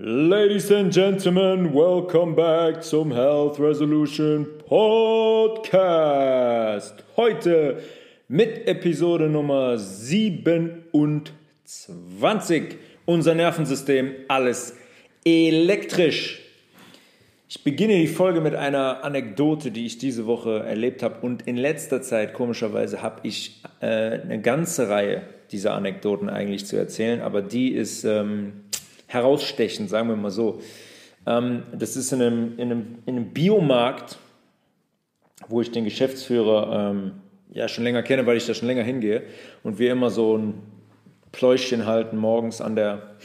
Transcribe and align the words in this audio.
Ladies 0.00 0.70
and 0.70 0.94
Gentlemen, 0.94 1.74
welcome 1.74 2.36
back 2.36 2.84
zum 2.84 3.10
Health 3.10 3.58
Resolution 3.58 4.46
Podcast. 4.64 5.74
Heute 7.16 7.82
mit 8.28 8.68
Episode 8.68 9.28
Nummer 9.28 9.76
27. 9.76 11.32
Unser 13.06 13.34
Nervensystem, 13.34 14.12
alles 14.28 14.76
elektrisch. 15.24 16.42
Ich 17.48 17.64
beginne 17.64 17.94
die 17.98 18.06
Folge 18.06 18.40
mit 18.40 18.54
einer 18.54 19.02
Anekdote, 19.02 19.72
die 19.72 19.84
ich 19.84 19.98
diese 19.98 20.26
Woche 20.26 20.60
erlebt 20.60 21.02
habe. 21.02 21.26
Und 21.26 21.42
in 21.48 21.56
letzter 21.56 22.02
Zeit, 22.02 22.34
komischerweise, 22.34 23.02
habe 23.02 23.18
ich 23.24 23.60
äh, 23.80 24.20
eine 24.20 24.40
ganze 24.40 24.88
Reihe 24.90 25.22
dieser 25.50 25.74
Anekdoten 25.74 26.28
eigentlich 26.28 26.66
zu 26.66 26.76
erzählen. 26.76 27.20
Aber 27.20 27.42
die 27.42 27.72
ist 27.72 28.04
ähm, 28.04 28.52
herausstechend, 29.08 29.90
sagen 29.90 30.08
wir 30.08 30.16
mal 30.16 30.30
so. 30.30 30.60
Ähm, 31.26 31.64
das 31.76 31.96
ist 31.96 32.12
in 32.12 32.22
einem, 32.22 32.58
in, 32.58 32.70
einem, 32.70 32.98
in 33.06 33.16
einem 33.16 33.32
Biomarkt, 33.32 34.18
wo 35.48 35.60
ich 35.60 35.72
den 35.72 35.84
Geschäftsführer 35.84 36.90
ähm, 36.90 37.12
ja 37.50 37.66
schon 37.66 37.84
länger 37.84 38.02
kenne, 38.02 38.26
weil 38.26 38.36
ich 38.36 38.46
da 38.46 38.54
schon 38.54 38.68
länger 38.68 38.84
hingehe. 38.84 39.24
Und 39.62 39.78
wir 39.78 39.90
immer 39.90 40.10
so 40.10 40.36
ein 40.36 40.62
Pläuschchen 41.32 41.86
halten 41.86 42.16
morgens 42.16 42.60
an 42.60 42.76
der, 42.76 43.16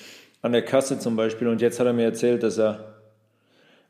an 0.42 0.54
der 0.54 0.64
Kasse 0.64 1.00
zum 1.00 1.16
Beispiel. 1.16 1.48
Und 1.48 1.62
jetzt 1.62 1.80
hat 1.80 1.86
er 1.86 1.94
mir 1.94 2.06
erzählt, 2.06 2.44
dass 2.44 2.58
er 2.58 2.93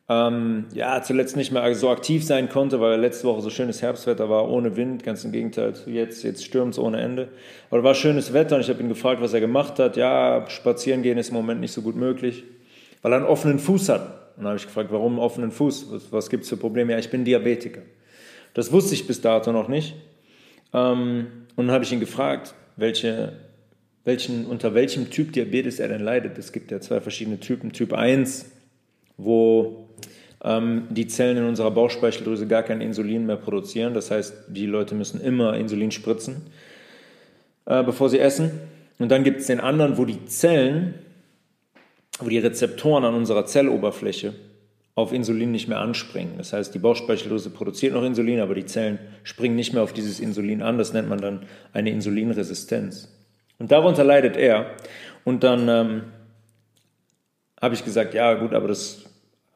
ähm, 0.10 0.66
ja, 0.74 1.02
zuletzt 1.02 1.38
nicht 1.38 1.52
mehr 1.52 1.74
so 1.76 1.90
aktiv 1.90 2.26
sein 2.26 2.50
konnte, 2.50 2.82
weil 2.82 3.00
letzte 3.00 3.26
Woche 3.26 3.42
so 3.42 3.50
schönes 3.50 3.82
Herbstwetter 3.82 4.30
war, 4.30 4.50
ohne 4.50 4.76
Wind, 4.76 5.04
ganz 5.04 5.24
im 5.24 5.32
Gegenteil 5.32 5.74
jetzt, 5.86 6.24
jetzt 6.24 6.44
stürmt 6.44 6.74
es 6.74 6.80
ohne 6.80 7.00
Ende. 7.00 7.30
Aber 7.70 7.84
war 7.84 7.96
schönes 7.96 8.34
Wetter 8.34 8.56
und 8.56 8.62
ich 8.62 8.70
habe 8.70 8.82
ihn 8.82 8.90
gefragt, 8.90 9.22
was 9.22 9.34
er 9.34 9.40
gemacht 9.40 9.80
hat. 9.80 9.96
Ja, 9.96 10.46
spazieren 10.50 11.04
gehen 11.04 11.18
ist 11.18 11.30
im 11.30 11.36
Moment 11.36 11.62
nicht 11.62 11.72
so 11.72 11.82
gut 11.82 11.96
möglich, 11.96 12.44
weil 13.02 13.14
er 13.14 13.18
einen 13.18 13.26
offenen 13.26 13.60
Fuß 13.60 13.90
hat. 13.90 14.24
Und 14.36 14.44
dann 14.44 14.48
habe 14.48 14.58
ich 14.58 14.66
gefragt, 14.66 14.92
warum 14.92 15.14
einen 15.14 15.22
offenen 15.22 15.52
Fuß? 15.52 15.92
Was, 15.92 16.12
was 16.12 16.30
gibt 16.30 16.44
es 16.44 16.50
für 16.50 16.58
Probleme? 16.58 16.92
Ja, 16.92 17.00
ich 17.00 17.10
bin 17.10 17.24
Diabetiker. 17.24 17.82
Das 18.54 18.72
wusste 18.72 18.96
ich 18.96 19.08
bis 19.08 19.22
dato 19.22 19.54
noch 19.54 19.70
nicht. 19.70 19.96
Ähm, 20.74 21.28
und 21.56 21.68
dann 21.68 21.72
habe 21.72 21.86
ich 21.86 21.94
ihn 21.94 22.02
gefragt, 22.02 22.56
welche, 22.76 23.34
welchen, 24.04 24.48
unter 24.48 24.74
welchem 24.74 25.10
Typ 25.12 25.32
Diabetes 25.32 25.80
er 25.80 25.88
denn 25.88 26.04
leidet. 26.04 26.38
Es 26.38 26.52
gibt 26.52 26.72
ja 26.72 26.82
zwei 26.82 27.00
verschiedene 27.00 27.40
Typen. 27.40 27.72
Typ 27.72 27.94
1, 27.94 28.52
wo 29.18 29.83
ähm, 30.44 30.88
die 30.90 31.08
Zellen 31.08 31.38
in 31.38 31.46
unserer 31.46 31.72
Bauchspeicheldrüse 31.72 32.48
gar 32.48 32.64
kein 32.64 32.82
Insulin 32.82 33.26
mehr 33.26 33.38
produzieren. 33.38 33.94
Das 33.94 34.12
heißt, 34.12 34.46
die 34.50 34.66
Leute 34.66 34.96
müssen 34.96 35.22
immer 35.22 35.56
Insulin 35.56 35.92
spritzen, 35.92 36.42
äh, 37.66 37.84
bevor 37.84 38.10
sie 38.10 38.20
essen. 38.20 38.52
Und 39.00 39.10
dann 39.10 39.24
gibt 39.24 39.42
es 39.42 39.48
den 39.48 39.60
anderen, 39.60 39.98
wo 39.98 40.06
die 40.06 40.26
Zellen, 40.26 40.96
wo 42.20 42.30
die 42.30 42.40
Rezeptoren 42.40 43.06
an 43.06 43.16
unserer 43.16 43.46
Zelloberfläche 43.46 44.34
auf 44.96 45.12
Insulin 45.12 45.52
nicht 45.52 45.68
mehr 45.68 45.80
anspringen. 45.80 46.38
Das 46.38 46.54
heißt, 46.54 46.74
die 46.76 46.80
Bauchspeicheldrüse 46.80 47.50
produziert 47.50 47.94
noch 47.94 48.04
Insulin, 48.04 48.40
aber 48.40 48.54
die 48.54 48.66
Zellen 48.66 49.00
springen 49.24 49.56
nicht 49.56 49.74
mehr 49.74 49.82
auf 49.82 49.94
dieses 49.94 50.20
Insulin 50.20 50.62
an. 50.62 50.78
Das 50.78 50.94
nennt 50.94 51.10
man 51.10 51.20
dann 51.20 51.48
eine 51.72 51.90
Insulinresistenz. 51.90 53.10
Und 53.58 53.72
darunter 53.72 54.04
leidet 54.04 54.38
er. 54.38 54.68
Und 55.24 55.44
dann 55.44 55.68
ähm, 55.68 56.02
habe 57.60 57.74
ich 57.74 57.84
gesagt, 57.84 58.14
ja 58.14 58.34
gut, 58.36 58.54
aber 58.54 58.68
das 58.68 59.06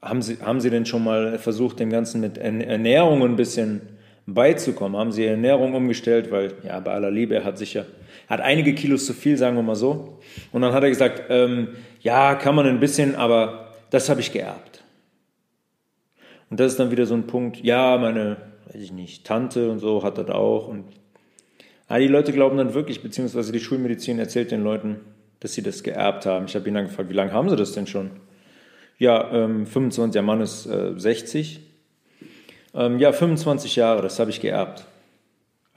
haben 0.01 0.21
Sie, 0.21 0.37
haben 0.41 0.61
Sie 0.61 0.69
denn 0.69 0.85
schon 0.85 1.03
mal 1.03 1.39
versucht, 1.39 1.79
dem 1.79 1.89
Ganzen 1.89 2.21
mit 2.21 2.37
Ernährung 2.37 3.23
ein 3.23 3.35
bisschen 3.35 3.81
beizukommen? 4.25 4.99
Haben 4.99 5.11
Sie 5.11 5.25
Ernährung 5.25 5.73
umgestellt? 5.73 6.31
Weil, 6.31 6.53
ja, 6.63 6.79
bei 6.79 6.91
aller 6.91 7.11
Liebe, 7.11 7.35
er 7.35 7.43
hat 7.43 7.57
sicher, 7.57 7.85
hat 8.27 8.41
einige 8.41 8.73
Kilos 8.73 9.05
zu 9.05 9.13
viel, 9.13 9.37
sagen 9.37 9.55
wir 9.55 9.63
mal 9.63 9.75
so. 9.75 10.19
Und 10.51 10.61
dann 10.61 10.73
hat 10.73 10.83
er 10.83 10.89
gesagt, 10.89 11.23
ähm, 11.29 11.69
ja, 12.01 12.35
kann 12.35 12.55
man 12.55 12.67
ein 12.67 12.79
bisschen, 12.79 13.15
aber 13.15 13.73
das 13.89 14.09
habe 14.09 14.21
ich 14.21 14.31
geerbt. 14.31 14.83
Und 16.49 16.59
das 16.59 16.73
ist 16.73 16.79
dann 16.79 16.91
wieder 16.91 17.05
so 17.05 17.13
ein 17.13 17.27
Punkt, 17.27 17.57
ja, 17.63 17.97
meine, 17.97 18.37
weiß 18.67 18.81
ich 18.81 18.91
nicht, 18.91 19.25
Tante 19.25 19.69
und 19.69 19.79
so 19.79 20.03
hat 20.03 20.17
das 20.17 20.29
auch. 20.29 20.67
Und 20.67 20.85
ja, 21.89 21.97
die 21.97 22.07
Leute 22.07 22.31
glauben 22.31 22.57
dann 22.57 22.73
wirklich, 22.73 23.01
beziehungsweise 23.01 23.51
die 23.51 23.59
Schulmedizin 23.59 24.19
erzählt 24.19 24.51
den 24.51 24.63
Leuten, 24.63 24.99
dass 25.39 25.53
sie 25.53 25.61
das 25.61 25.83
geerbt 25.83 26.25
haben. 26.25 26.45
Ich 26.45 26.55
habe 26.55 26.67
ihn 26.67 26.75
dann 26.75 26.85
gefragt, 26.85 27.09
wie 27.09 27.13
lange 27.13 27.33
haben 27.33 27.49
sie 27.49 27.55
das 27.55 27.73
denn 27.73 27.87
schon? 27.87 28.11
Ja, 28.97 29.31
ähm, 29.31 29.67
25, 29.67 30.13
der 30.13 30.23
Mann 30.23 30.41
ist 30.41 30.65
äh, 30.65 30.93
60. 30.97 31.61
Ähm, 32.73 32.99
ja, 32.99 33.11
25 33.11 33.75
Jahre, 33.75 34.01
das 34.01 34.19
habe 34.19 34.31
ich 34.31 34.41
geerbt. 34.41 34.85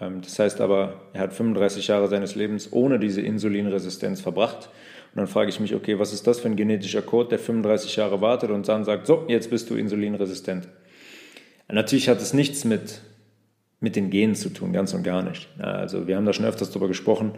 Ähm, 0.01 0.23
das 0.23 0.39
heißt 0.39 0.61
aber, 0.61 1.03
er 1.13 1.23
hat 1.23 1.33
35 1.35 1.89
Jahre 1.89 2.09
seines 2.09 2.35
Lebens 2.35 2.73
ohne 2.73 2.99
diese 2.99 3.21
Insulinresistenz 3.21 4.21
verbracht. 4.21 4.71
Und 5.13 5.19
dann 5.19 5.27
frage 5.27 5.51
ich 5.51 5.61
mich, 5.61 5.75
okay, 5.75 5.99
was 5.99 6.13
ist 6.13 6.27
das 6.27 6.41
für 6.41 6.49
ein 6.49 6.57
genetischer 6.57 7.03
Code, 7.03 7.31
der 7.31 7.39
35 7.39 7.97
Jahre 7.97 8.21
wartet 8.21 8.51
und 8.51 8.69
dann 8.69 8.85
sagt, 8.85 9.07
so, 9.07 9.25
jetzt 9.29 9.51
bist 9.51 9.69
du 9.69 9.75
insulinresistent. 9.75 10.69
Natürlich 11.69 12.09
hat 12.09 12.21
es 12.21 12.33
nichts 12.33 12.65
mit, 12.65 13.01
mit 13.81 13.97
den 13.97 14.11
Genen 14.11 14.35
zu 14.35 14.51
tun, 14.51 14.73
ganz 14.73 14.95
und 14.95 15.03
gar 15.03 15.23
nicht. 15.23 15.49
Also 15.59 16.07
wir 16.07 16.17
haben 16.17 16.27
da 16.27 16.33
schon 16.33 16.45
öfters 16.45 16.71
darüber 16.71 16.89
gesprochen. 16.89 17.33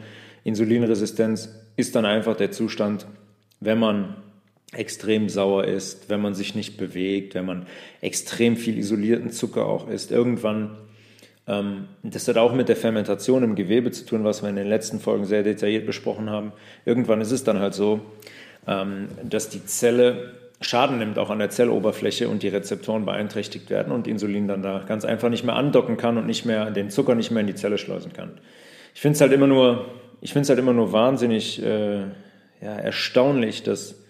Insulinresistenz 0.45 1.49
ist 1.77 1.95
dann 1.95 2.05
einfach 2.05 2.37
der 2.37 2.51
Zustand, 2.51 3.07
wenn 3.61 3.79
man 3.79 4.17
extrem 4.73 5.29
sauer 5.29 5.65
ist, 5.65 6.09
wenn 6.09 6.21
man 6.21 6.35
sich 6.35 6.55
nicht 6.55 6.77
bewegt, 6.79 7.35
wenn 7.35 7.45
man 7.45 7.67
extrem 8.01 8.57
viel 8.57 8.79
isolierten 8.79 9.31
Zucker 9.31 9.67
auch 9.67 9.89
isst. 9.89 10.11
Irgendwann, 10.11 10.79
ähm, 11.47 11.89
das 12.03 12.27
hat 12.27 12.39
auch 12.39 12.55
mit 12.55 12.69
der 12.69 12.77
Fermentation 12.77 13.43
im 13.43 13.55
Gewebe 13.55 13.91
zu 13.91 14.07
tun, 14.07 14.25
was 14.25 14.43
wir 14.43 14.49
in 14.49 14.57
den 14.57 14.69
letzten 14.69 14.99
Folgen 14.99 15.25
sehr 15.25 15.43
detailliert 15.43 15.87
besprochen 15.87 16.31
haben. 16.31 16.53
Irgendwann 16.87 17.21
ist 17.21 17.33
es 17.33 17.45
dann 17.45 17.59
halt 17.59 17.75
so, 17.75 18.01
ähm, 18.67 19.09
dass 19.23 19.51
die 19.51 19.65
Zelle 19.65 20.35
Schaden 20.65 20.99
nimmt 20.99 21.19
auch 21.19 21.31
an 21.31 21.41
der 21.41 21.51
Zelloberfläche 21.51 22.29
und 22.29 22.43
die 22.43 22.49
Rezeptoren 22.49 23.05
beeinträchtigt 23.05 23.69
werden 23.69 23.93
und 23.93 24.07
Insulin 24.07 24.47
dann 24.47 24.63
da 24.63 24.85
ganz 24.87 25.05
einfach 25.05 25.29
nicht 25.29 25.45
mehr 25.45 25.57
andocken 25.57 25.97
kann 25.97 26.19
und 26.19 26.27
nicht 26.27 26.47
mehr 26.47 26.71
den 26.71 26.89
Zucker 26.89 27.15
nicht 27.17 27.31
mehr 27.31 27.41
in 27.41 27.49
die 27.49 27.55
Zelle 27.55 27.79
schleusen 27.79 28.13
kann. 28.13 28.39
Ich 28.95 29.01
finde 29.01 29.17
es 29.17 29.21
halt 29.21 29.33
immer 29.33 29.49
nur, 29.49 29.87
ich 30.21 30.33
finde 30.33 30.45
es 30.45 30.49
halt 30.49 30.59
immer 30.59 30.73
nur 30.73 30.93
wahnsinnig 30.93 31.63
äh, 31.63 32.03
ja, 32.61 32.77
erstaunlich, 32.77 33.65
dass 33.65 34.02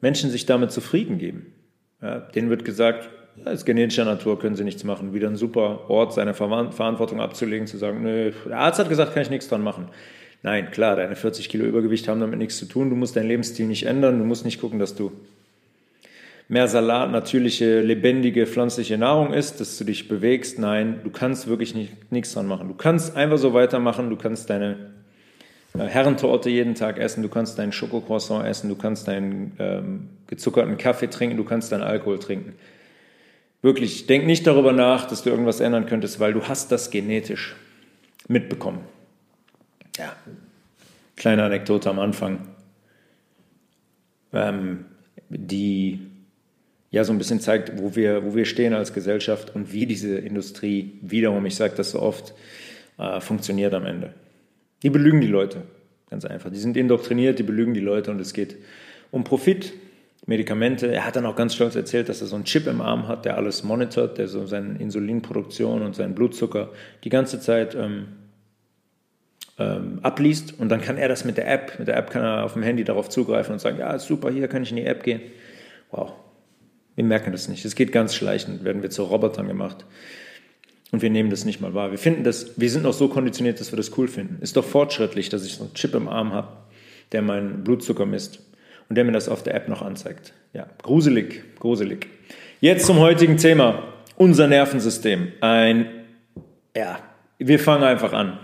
Menschen 0.00 0.30
sich 0.30 0.46
damit 0.46 0.72
zufrieden 0.72 1.18
geben. 1.18 1.52
Ja, 2.02 2.20
denen 2.20 2.50
wird 2.50 2.64
gesagt, 2.64 3.08
als 3.44 3.64
genetischer 3.64 4.04
Natur 4.04 4.38
können 4.38 4.56
sie 4.56 4.64
nichts 4.64 4.84
machen. 4.84 5.12
Wieder 5.12 5.28
ein 5.28 5.36
super 5.36 5.90
Ort, 5.90 6.14
seine 6.14 6.34
Verantwortung 6.34 7.20
abzulegen, 7.20 7.66
zu 7.66 7.76
sagen, 7.76 8.02
nö, 8.02 8.32
der 8.46 8.58
Arzt 8.58 8.78
hat 8.78 8.88
gesagt, 8.88 9.14
kann 9.14 9.22
ich 9.22 9.30
nichts 9.30 9.48
dran 9.48 9.62
machen. 9.62 9.88
Nein, 10.42 10.70
klar, 10.70 10.96
deine 10.96 11.16
40 11.16 11.48
Kilo 11.48 11.64
Übergewicht 11.64 12.08
haben 12.08 12.20
damit 12.20 12.38
nichts 12.38 12.58
zu 12.58 12.66
tun. 12.66 12.90
Du 12.90 12.96
musst 12.96 13.16
deinen 13.16 13.28
Lebensstil 13.28 13.66
nicht 13.66 13.84
ändern. 13.86 14.18
Du 14.18 14.24
musst 14.24 14.44
nicht 14.44 14.60
gucken, 14.60 14.78
dass 14.78 14.94
du 14.94 15.12
mehr 16.48 16.68
Salat, 16.68 17.10
natürliche, 17.10 17.80
lebendige, 17.80 18.46
pflanzliche 18.46 18.96
Nahrung 18.96 19.32
isst, 19.32 19.60
dass 19.60 19.76
du 19.78 19.84
dich 19.84 20.08
bewegst. 20.08 20.58
Nein, 20.58 21.00
du 21.02 21.10
kannst 21.10 21.48
wirklich 21.48 21.74
nicht, 21.74 22.12
nichts 22.12 22.32
dran 22.34 22.46
machen. 22.46 22.68
Du 22.68 22.74
kannst 22.74 23.16
einfach 23.16 23.38
so 23.38 23.54
weitermachen. 23.54 24.08
Du 24.08 24.16
kannst 24.16 24.48
deine 24.48 24.92
Herrentorte 25.78 26.50
jeden 26.50 26.74
Tag 26.74 26.98
essen, 26.98 27.22
du 27.22 27.28
kannst 27.28 27.58
deinen 27.58 27.72
Schokocroissant 27.72 28.46
essen, 28.46 28.68
du 28.68 28.76
kannst 28.76 29.08
deinen 29.08 29.52
ähm, 29.58 30.08
gezuckerten 30.26 30.76
Kaffee 30.78 31.08
trinken, 31.08 31.36
du 31.36 31.44
kannst 31.44 31.72
deinen 31.72 31.82
Alkohol 31.82 32.18
trinken. 32.18 32.54
Wirklich, 33.62 34.06
denk 34.06 34.26
nicht 34.26 34.46
darüber 34.46 34.72
nach, 34.72 35.06
dass 35.06 35.22
du 35.22 35.30
irgendwas 35.30 35.60
ändern 35.60 35.86
könntest, 35.86 36.20
weil 36.20 36.32
du 36.32 36.44
hast 36.44 36.70
das 36.72 36.90
genetisch 36.90 37.56
mitbekommen. 38.28 38.80
Ja, 39.96 40.14
kleine 41.16 41.44
Anekdote 41.44 41.88
am 41.90 41.98
Anfang, 41.98 42.48
ähm, 44.32 44.84
die 45.28 46.00
ja 46.90 47.04
so 47.04 47.12
ein 47.12 47.18
bisschen 47.18 47.40
zeigt, 47.40 47.80
wo 47.80 47.96
wir, 47.96 48.24
wo 48.24 48.34
wir 48.34 48.44
stehen 48.44 48.72
als 48.72 48.92
Gesellschaft 48.92 49.54
und 49.54 49.72
wie 49.72 49.86
diese 49.86 50.18
Industrie 50.18 50.98
wiederum, 51.02 51.44
ich 51.46 51.56
sage 51.56 51.74
das 51.76 51.90
so 51.90 52.00
oft, 52.00 52.34
äh, 52.98 53.20
funktioniert 53.20 53.74
am 53.74 53.86
Ende. 53.86 54.14
Die 54.82 54.90
belügen 54.90 55.20
die 55.20 55.26
Leute, 55.26 55.62
ganz 56.10 56.24
einfach. 56.24 56.50
Die 56.50 56.58
sind 56.58 56.76
indoktriniert, 56.76 57.38
die 57.38 57.42
belügen 57.42 57.74
die 57.74 57.80
Leute 57.80 58.10
und 58.10 58.20
es 58.20 58.32
geht 58.32 58.56
um 59.10 59.24
Profit, 59.24 59.72
Medikamente. 60.26 60.88
Er 60.92 61.06
hat 61.06 61.16
dann 61.16 61.24
auch 61.24 61.36
ganz 61.36 61.54
stolz 61.54 61.76
erzählt, 61.76 62.08
dass 62.08 62.20
er 62.20 62.26
so 62.26 62.34
einen 62.34 62.44
Chip 62.44 62.66
im 62.66 62.80
Arm 62.80 63.06
hat, 63.06 63.24
der 63.24 63.36
alles 63.36 63.62
monitort, 63.62 64.18
der 64.18 64.26
so 64.28 64.46
seine 64.46 64.78
Insulinproduktion 64.78 65.82
und 65.82 65.94
seinen 65.94 66.14
Blutzucker 66.14 66.70
die 67.04 67.10
ganze 67.10 67.40
Zeit 67.40 67.74
ähm, 67.76 68.08
ähm, 69.58 70.00
abliest 70.02 70.58
und 70.58 70.68
dann 70.68 70.80
kann 70.80 70.98
er 70.98 71.08
das 71.08 71.24
mit 71.24 71.36
der 71.36 71.50
App, 71.50 71.78
mit 71.78 71.88
der 71.88 71.96
App 71.96 72.10
kann 72.10 72.22
er 72.22 72.44
auf 72.44 72.52
dem 72.52 72.62
Handy 72.62 72.84
darauf 72.84 73.08
zugreifen 73.08 73.52
und 73.54 73.58
sagen, 73.58 73.78
ja, 73.78 73.98
super, 73.98 74.30
hier 74.30 74.48
kann 74.48 74.62
ich 74.62 74.70
in 74.70 74.76
die 74.76 74.84
App 74.84 75.02
gehen. 75.02 75.20
Wow, 75.90 76.12
wir 76.94 77.04
merken 77.04 77.32
das 77.32 77.48
nicht. 77.48 77.64
Es 77.64 77.74
geht 77.74 77.92
ganz 77.92 78.14
schleichend, 78.14 78.64
werden 78.64 78.82
wir 78.82 78.90
zu 78.90 79.04
Robotern 79.04 79.46
gemacht. 79.46 79.86
Und 80.96 81.02
wir 81.02 81.10
nehmen 81.10 81.28
das 81.28 81.44
nicht 81.44 81.60
mal 81.60 81.74
wahr. 81.74 81.90
Wir 81.90 81.98
finden 81.98 82.24
das, 82.24 82.58
wir 82.58 82.70
sind 82.70 82.84
noch 82.84 82.94
so 82.94 83.08
konditioniert, 83.08 83.60
dass 83.60 83.70
wir 83.70 83.76
das 83.76 83.98
cool 83.98 84.08
finden. 84.08 84.38
Ist 84.40 84.56
doch 84.56 84.64
fortschrittlich, 84.64 85.28
dass 85.28 85.44
ich 85.44 85.56
so 85.56 85.64
einen 85.64 85.74
Chip 85.74 85.94
im 85.94 86.08
Arm 86.08 86.32
habe, 86.32 86.48
der 87.12 87.20
meinen 87.20 87.64
Blutzucker 87.64 88.06
misst 88.06 88.40
und 88.88 88.96
der 88.96 89.04
mir 89.04 89.12
das 89.12 89.28
auf 89.28 89.42
der 89.42 89.54
App 89.54 89.68
noch 89.68 89.82
anzeigt. 89.82 90.32
Ja, 90.54 90.66
gruselig, 90.82 91.42
gruselig. 91.60 92.06
Jetzt 92.62 92.86
zum 92.86 92.98
heutigen 92.98 93.36
Thema. 93.36 93.82
Unser 94.16 94.46
Nervensystem. 94.46 95.32
Ein, 95.42 95.90
ja, 96.74 96.98
wir 97.36 97.58
fangen 97.58 97.84
einfach 97.84 98.14
an. 98.14 98.38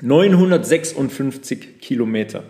956 0.00 1.78
Kilometer. 1.78 2.42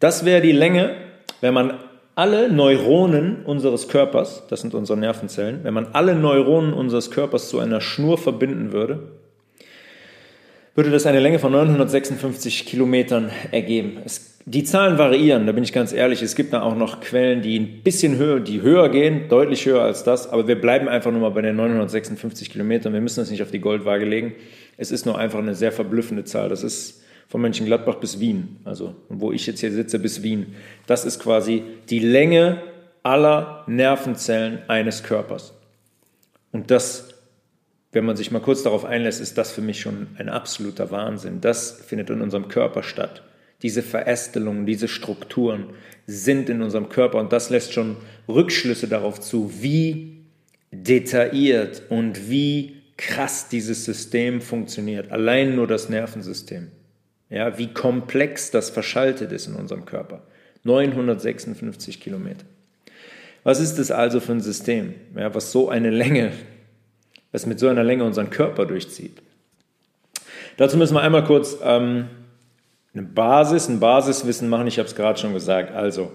Das 0.00 0.24
wäre 0.24 0.40
die 0.40 0.50
Länge 0.50 0.96
wenn 1.40 1.54
man 1.54 1.78
alle 2.14 2.50
Neuronen 2.50 3.44
unseres 3.44 3.88
Körpers, 3.88 4.44
das 4.48 4.60
sind 4.60 4.74
unsere 4.74 4.98
Nervenzellen, 4.98 5.60
wenn 5.62 5.74
man 5.74 5.88
alle 5.92 6.14
Neuronen 6.14 6.72
unseres 6.72 7.10
Körpers 7.10 7.48
zu 7.48 7.58
einer 7.58 7.80
Schnur 7.80 8.18
verbinden 8.18 8.72
würde, 8.72 9.00
würde 10.74 10.90
das 10.90 11.06
eine 11.06 11.20
Länge 11.20 11.38
von 11.38 11.52
956 11.52 12.66
Kilometern 12.66 13.30
ergeben. 13.50 13.98
Es, 14.04 14.38
die 14.46 14.64
Zahlen 14.64 14.98
variieren, 14.98 15.46
da 15.46 15.52
bin 15.52 15.64
ich 15.64 15.72
ganz 15.72 15.92
ehrlich. 15.92 16.22
Es 16.22 16.34
gibt 16.34 16.52
da 16.52 16.62
auch 16.62 16.74
noch 16.74 17.00
Quellen, 17.00 17.42
die 17.42 17.58
ein 17.58 17.82
bisschen 17.82 18.16
höher, 18.16 18.40
die 18.40 18.62
höher 18.62 18.88
gehen, 18.88 19.28
deutlich 19.28 19.66
höher 19.66 19.82
als 19.82 20.04
das, 20.04 20.28
aber 20.30 20.48
wir 20.48 20.60
bleiben 20.60 20.88
einfach 20.88 21.10
nur 21.10 21.20
mal 21.20 21.30
bei 21.30 21.42
den 21.42 21.56
956 21.56 22.50
Kilometern. 22.50 22.92
Wir 22.92 23.00
müssen 23.00 23.20
das 23.20 23.30
nicht 23.30 23.42
auf 23.42 23.50
die 23.50 23.60
Goldwaage 23.60 24.04
legen. 24.04 24.32
Es 24.76 24.90
ist 24.90 25.06
nur 25.06 25.18
einfach 25.18 25.38
eine 25.38 25.54
sehr 25.54 25.72
verblüffende 25.72 26.24
Zahl. 26.24 26.48
Das 26.48 26.62
ist 26.62 27.02
von 27.30 27.40
Mönchengladbach 27.40 27.94
bis 27.94 28.20
Wien, 28.20 28.58
also 28.64 28.94
wo 29.08 29.32
ich 29.32 29.46
jetzt 29.46 29.60
hier 29.60 29.72
sitze 29.72 29.98
bis 29.98 30.22
Wien. 30.22 30.54
Das 30.86 31.06
ist 31.06 31.18
quasi 31.18 31.62
die 31.88 32.00
Länge 32.00 32.60
aller 33.02 33.64
Nervenzellen 33.66 34.58
eines 34.68 35.02
Körpers. 35.02 35.54
Und 36.52 36.70
das 36.70 37.10
wenn 37.92 38.04
man 38.04 38.16
sich 38.16 38.30
mal 38.30 38.40
kurz 38.40 38.62
darauf 38.62 38.84
einlässt, 38.84 39.20
ist 39.20 39.36
das 39.36 39.50
für 39.50 39.62
mich 39.62 39.80
schon 39.80 40.08
ein 40.16 40.28
absoluter 40.28 40.90
Wahnsinn. 40.90 41.40
Das 41.40 41.72
findet 41.72 42.10
in 42.10 42.20
unserem 42.20 42.48
Körper 42.48 42.82
statt. 42.82 43.22
Diese 43.62 43.82
Verästelungen, 43.82 44.64
diese 44.64 44.88
Strukturen 44.88 45.70
sind 46.06 46.48
in 46.48 46.62
unserem 46.62 46.88
Körper 46.88 47.18
und 47.18 47.32
das 47.32 47.50
lässt 47.50 47.72
schon 47.72 47.96
Rückschlüsse 48.28 48.88
darauf 48.88 49.20
zu, 49.20 49.52
wie 49.60 50.18
detailliert 50.70 51.82
und 51.88 52.30
wie 52.30 52.76
krass 52.96 53.48
dieses 53.48 53.84
System 53.84 54.40
funktioniert. 54.40 55.10
Allein 55.10 55.56
nur 55.56 55.66
das 55.66 55.88
Nervensystem. 55.88 56.68
Ja, 57.30 57.56
wie 57.58 57.72
komplex 57.72 58.50
das 58.50 58.70
verschaltet 58.70 59.32
ist 59.32 59.46
in 59.46 59.54
unserem 59.54 59.86
Körper. 59.86 60.22
956 60.64 62.00
Kilometer. 62.00 62.44
Was 63.44 63.60
ist 63.60 63.78
das 63.78 63.90
also 63.90 64.20
für 64.20 64.32
ein 64.32 64.40
System, 64.40 64.94
ja, 65.16 65.34
was 65.34 65.52
so 65.52 65.70
eine 65.70 65.90
Länge 65.90 66.32
was 67.32 67.46
mit 67.46 67.58
so 67.58 67.68
einer 67.68 67.84
Länge 67.84 68.04
unseren 68.04 68.30
Körper 68.30 68.66
durchzieht. 68.66 69.22
Dazu 70.56 70.76
müssen 70.76 70.94
wir 70.94 71.02
einmal 71.02 71.24
kurz 71.24 71.56
ähm, 71.62 72.08
eine 72.92 73.04
Basis, 73.04 73.68
ein 73.68 73.80
Basiswissen 73.80 74.48
machen. 74.48 74.66
Ich 74.66 74.78
habe 74.78 74.88
es 74.88 74.94
gerade 74.94 75.18
schon 75.18 75.32
gesagt. 75.32 75.74
Also, 75.74 76.10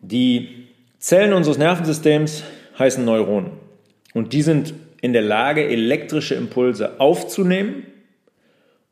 die 0.00 0.66
Zellen 0.98 1.32
unseres 1.32 1.58
Nervensystems 1.58 2.42
heißen 2.78 3.04
Neuronen. 3.04 3.52
Und 4.12 4.32
die 4.32 4.42
sind 4.42 4.74
in 5.00 5.12
der 5.12 5.22
Lage, 5.22 5.66
elektrische 5.66 6.34
Impulse 6.34 7.00
aufzunehmen 7.00 7.86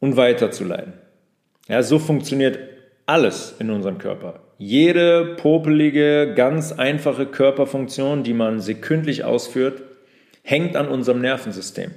und 0.01 0.17
weiterzuleiten. 0.17 0.95
Ja, 1.69 1.83
so 1.83 1.99
funktioniert 1.99 2.59
alles 3.07 3.55
in 3.59 3.71
unserem 3.71 3.99
Körper. 3.99 4.41
Jede 4.59 5.37
popelige, 5.37 6.35
ganz 6.35 6.73
einfache 6.73 7.27
Körperfunktion, 7.27 8.23
die 8.25 8.35
man 8.35 8.61
sekündlich 8.61 9.25
ausführt, 9.25 9.83
hängt 10.43 10.77
an 10.77 10.89
unserem 10.89 11.21
Nervensystem. 11.21 11.93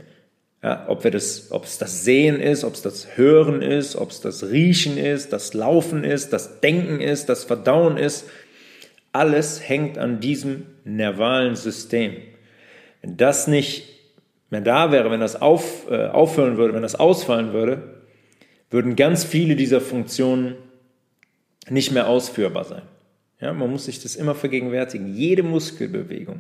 Ja, 0.64 0.86
ob, 0.88 1.04
wir 1.04 1.12
das, 1.12 1.52
ob 1.52 1.66
es 1.66 1.78
das 1.78 2.06
Sehen 2.06 2.40
ist, 2.40 2.64
ob 2.64 2.74
es 2.74 2.82
das 2.82 3.18
Hören 3.18 3.62
ist, 3.62 3.98
ob 3.98 4.12
es 4.12 4.22
das 4.22 4.50
Riechen 4.50 4.98
ist, 4.98 5.34
das 5.34 5.54
Laufen 5.54 6.06
ist, 6.06 6.32
das 6.32 6.62
Denken 6.62 7.02
ist, 7.02 7.28
das 7.28 7.44
Verdauen 7.44 7.98
ist, 7.98 8.30
alles 9.12 9.68
hängt 9.68 9.98
an 9.98 10.20
diesem 10.20 10.66
nervalen 10.86 11.56
System. 11.56 12.16
Wenn 13.02 13.18
das 13.18 13.48
nicht 13.48 13.90
mehr 14.50 14.62
da 14.62 14.92
wäre, 14.92 15.12
wenn 15.12 15.20
das 15.20 15.42
auf, 15.42 15.90
äh, 15.92 16.08
aufhören 16.08 16.58
würde, 16.58 16.74
wenn 16.74 16.82
das 16.82 16.96
ausfallen 16.96 17.52
würde, 17.54 17.93
würden 18.74 18.96
ganz 18.96 19.24
viele 19.24 19.56
dieser 19.56 19.80
Funktionen 19.80 20.56
nicht 21.70 21.92
mehr 21.92 22.08
ausführbar 22.08 22.64
sein. 22.66 22.81
Ja, 23.40 23.54
man 23.54 23.70
muss 23.70 23.86
sich 23.86 24.02
das 24.02 24.16
immer 24.16 24.34
vergegenwärtigen. 24.34 25.14
Jede 25.14 25.44
Muskelbewegung, 25.44 26.40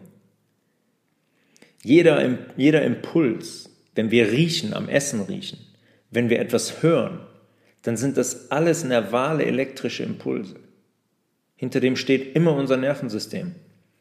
jeder, 1.83 2.37
jeder 2.57 2.81
Impuls, 2.81 3.69
wenn 3.93 4.09
wir 4.09 4.31
riechen, 4.31 4.73
am 4.73 4.89
Essen 4.89 5.21
riechen, 5.21 5.59
wenn 6.09 6.29
wir 6.29 6.39
etwas 6.39 6.81
hören, 6.81 7.19
dann 7.83 7.97
sind 7.97 8.17
das 8.17 8.49
alles 8.49 8.83
nervale 8.83 9.45
elektrische 9.45 10.03
Impulse. 10.03 10.55
Hinter 11.55 11.81
dem 11.81 11.95
steht 11.95 12.35
immer 12.35 12.55
unser 12.55 12.77
Nervensystem, 12.77 13.53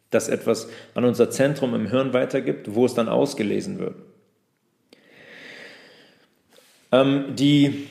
das 0.08 0.30
etwas 0.30 0.68
an 0.94 1.04
unser 1.04 1.30
Zentrum 1.30 1.74
im 1.74 1.90
Hirn 1.90 2.14
weitergibt, 2.14 2.74
wo 2.74 2.86
es 2.86 2.94
dann 2.94 3.08
ausgelesen 3.08 3.78
wird. 3.78 3.96
Ähm, 6.92 7.36
die 7.36 7.88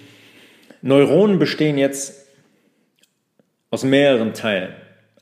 Neuronen 0.81 1.39
bestehen 1.39 1.77
jetzt 1.77 2.27
aus 3.69 3.83
mehreren 3.83 4.33
Teilen. 4.33 4.73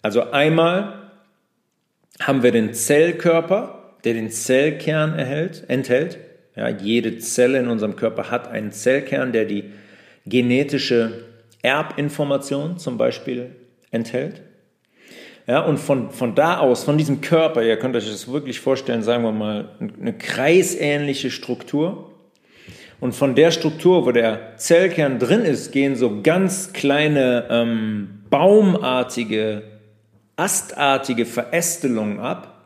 Also 0.02 0.32
einmal 0.32 1.12
haben 2.20 2.44
wir 2.44 2.52
den 2.52 2.74
Zellkörper, 2.74 3.96
der 4.04 4.14
den 4.14 4.32
Zellkern 4.32 5.18
erhält, 5.18 5.66
enthält. 5.68 6.18
Ja, 6.56 6.70
jede 6.70 7.18
Zelle 7.20 7.60
in 7.60 7.68
unserem 7.68 7.96
Körper 7.96 8.32
hat 8.32 8.48
einen 8.48 8.72
Zellkern, 8.72 9.32
der 9.32 9.46
die 9.46 9.72
genetische 10.26 11.26
Erbinformation 11.62 12.78
zum 12.78 12.98
Beispiel 12.98 13.56
enthält. 13.92 14.42
Ja, 15.48 15.62
und 15.62 15.80
von, 15.80 16.12
von 16.12 16.36
da 16.36 16.60
aus, 16.60 16.84
von 16.84 16.98
diesem 16.98 17.22
Körper, 17.22 17.64
ihr 17.64 17.78
könnt 17.78 17.96
euch 17.96 18.08
das 18.08 18.32
wirklich 18.32 18.60
vorstellen, 18.60 19.02
sagen 19.02 19.24
wir 19.24 19.32
mal, 19.32 19.70
eine 19.80 20.14
kreisähnliche 20.14 21.32
Struktur. 21.32 22.12
Und 23.00 23.14
von 23.14 23.36
der 23.36 23.52
Struktur, 23.52 24.06
wo 24.06 24.12
der 24.12 24.58
Zellkern 24.58 25.20
drin 25.20 25.42
ist, 25.42 25.72
gehen 25.72 25.96
so 25.96 26.22
ganz 26.22 26.74
kleine 26.74 27.48
ähm, 27.50 28.24
baumartige, 28.30 29.64
astartige 30.36 31.26
Verästelungen 31.26 32.20
ab 32.20 32.60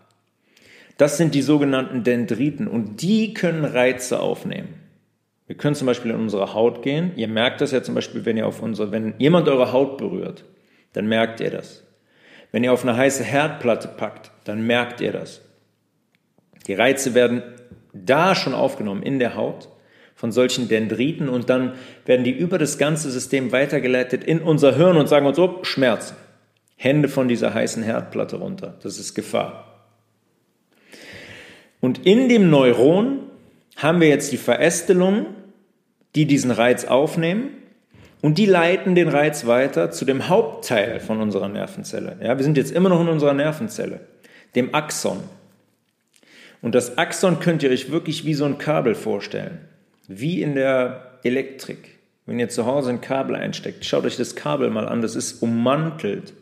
das 0.97 1.17
sind 1.17 1.33
die 1.33 1.41
sogenannten 1.41 2.03
Dendriten 2.03 2.67
und 2.67 3.01
die 3.01 3.33
können 3.33 3.65
Reize 3.65 4.19
aufnehmen. 4.19 4.75
Wir 5.47 5.57
können 5.57 5.75
zum 5.75 5.87
Beispiel 5.87 6.11
in 6.11 6.17
unsere 6.17 6.53
Haut 6.53 6.81
gehen. 6.81 7.11
Ihr 7.15 7.27
merkt 7.27 7.61
das 7.61 7.71
ja 7.71 7.83
zum 7.83 7.95
Beispiel, 7.95 8.25
wenn 8.25 8.37
ihr 8.37 8.47
auf 8.47 8.61
unsere, 8.61 8.91
wenn 8.91 9.15
jemand 9.17 9.47
eure 9.47 9.71
Haut 9.71 9.97
berührt, 9.97 10.45
dann 10.93 11.07
merkt 11.07 11.39
ihr 11.41 11.51
das. 11.51 11.83
Wenn 12.51 12.63
ihr 12.63 12.71
auf 12.71 12.83
eine 12.83 12.95
heiße 12.95 13.23
Herdplatte 13.23 13.87
packt, 13.87 14.31
dann 14.45 14.65
merkt 14.65 15.01
ihr 15.01 15.11
das. 15.11 15.41
Die 16.67 16.73
Reize 16.73 17.13
werden 17.15 17.41
da 17.91 18.35
schon 18.35 18.53
aufgenommen 18.53 19.03
in 19.03 19.19
der 19.19 19.35
Haut 19.35 19.67
von 20.23 20.31
solchen 20.31 20.69
Dendriten 20.69 21.27
und 21.27 21.49
dann 21.49 21.73
werden 22.05 22.23
die 22.23 22.31
über 22.31 22.57
das 22.57 22.77
ganze 22.77 23.11
System 23.11 23.51
weitergeleitet 23.51 24.23
in 24.23 24.39
unser 24.39 24.73
Hirn 24.73 24.95
und 24.95 25.09
sagen 25.09 25.25
uns 25.25 25.35
so, 25.35 25.59
Schmerzen. 25.63 26.15
Hände 26.77 27.09
von 27.09 27.27
dieser 27.27 27.53
heißen 27.53 27.83
Herdplatte 27.83 28.37
runter. 28.37 28.75
Das 28.83 28.97
ist 28.99 29.15
Gefahr. 29.15 29.83
Und 31.81 32.05
in 32.05 32.29
dem 32.29 32.49
Neuron 32.49 33.19
haben 33.75 33.99
wir 33.99 34.07
jetzt 34.07 34.31
die 34.31 34.37
Verästelungen, 34.37 35.25
die 36.15 36.25
diesen 36.25 36.51
Reiz 36.51 36.85
aufnehmen 36.85 37.49
und 38.21 38.37
die 38.37 38.45
leiten 38.45 38.95
den 38.95 39.09
Reiz 39.09 39.45
weiter 39.45 39.91
zu 39.91 40.05
dem 40.05 40.29
Hauptteil 40.29 41.01
von 41.01 41.19
unserer 41.19 41.49
Nervenzelle. 41.49 42.15
Ja, 42.23 42.37
wir 42.37 42.45
sind 42.45 42.55
jetzt 42.55 42.71
immer 42.71 42.87
noch 42.87 43.01
in 43.01 43.09
unserer 43.09 43.33
Nervenzelle, 43.33 43.99
dem 44.55 44.73
Axon. 44.73 45.19
Und 46.61 46.75
das 46.75 46.97
Axon 46.97 47.41
könnt 47.41 47.61
ihr 47.61 47.71
euch 47.71 47.91
wirklich 47.91 48.23
wie 48.23 48.35
so 48.35 48.45
ein 48.45 48.57
Kabel 48.57 48.95
vorstellen, 48.95 49.67
wie 50.07 50.41
in 50.41 50.55
der 50.55 51.19
Elektrik. 51.23 51.97
Wenn 52.25 52.39
ihr 52.39 52.49
zu 52.49 52.65
Hause 52.65 52.89
ein 52.89 53.01
Kabel 53.01 53.35
einsteckt, 53.35 53.85
schaut 53.85 54.05
euch 54.05 54.17
das 54.17 54.35
Kabel 54.35 54.69
mal 54.69 54.87
an, 54.87 55.01
das 55.01 55.15
ist 55.15 55.41
ummantelt 55.41 56.33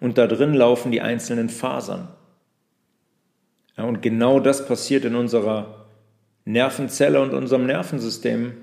und 0.00 0.18
da 0.18 0.26
drin 0.26 0.54
laufen 0.54 0.92
die 0.92 1.00
einzelnen 1.00 1.48
Fasern. 1.48 2.08
Ja, 3.76 3.84
und 3.84 4.02
genau 4.02 4.38
das 4.38 4.66
passiert 4.66 5.04
in 5.04 5.16
unserer 5.16 5.86
Nervenzelle 6.44 7.20
und 7.20 7.34
unserem 7.34 7.66
Nervensystem 7.66 8.54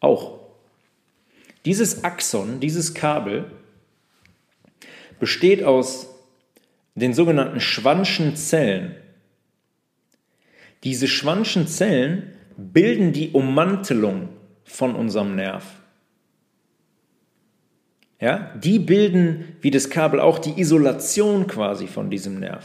auch. 0.00 0.38
Dieses 1.64 2.02
Axon, 2.02 2.60
dieses 2.60 2.94
Kabel, 2.94 3.44
besteht 5.20 5.62
aus 5.62 6.08
den 6.94 7.14
sogenannten 7.14 7.60
Schwannschen 7.60 8.36
Zellen. 8.36 8.94
Diese 10.84 11.08
Schwannschen 11.08 11.66
Zellen 11.66 12.32
bilden 12.58 13.12
die 13.12 13.30
Ummantelung 13.30 14.28
von 14.64 14.96
unserem 14.96 15.36
Nerv. 15.36 15.64
Ja, 18.20 18.52
die 18.60 18.80
bilden 18.80 19.56
wie 19.60 19.70
das 19.70 19.90
Kabel 19.90 20.18
auch 20.18 20.40
die 20.40 20.60
Isolation 20.60 21.46
quasi 21.46 21.86
von 21.86 22.10
diesem 22.10 22.40
Nerv. 22.40 22.64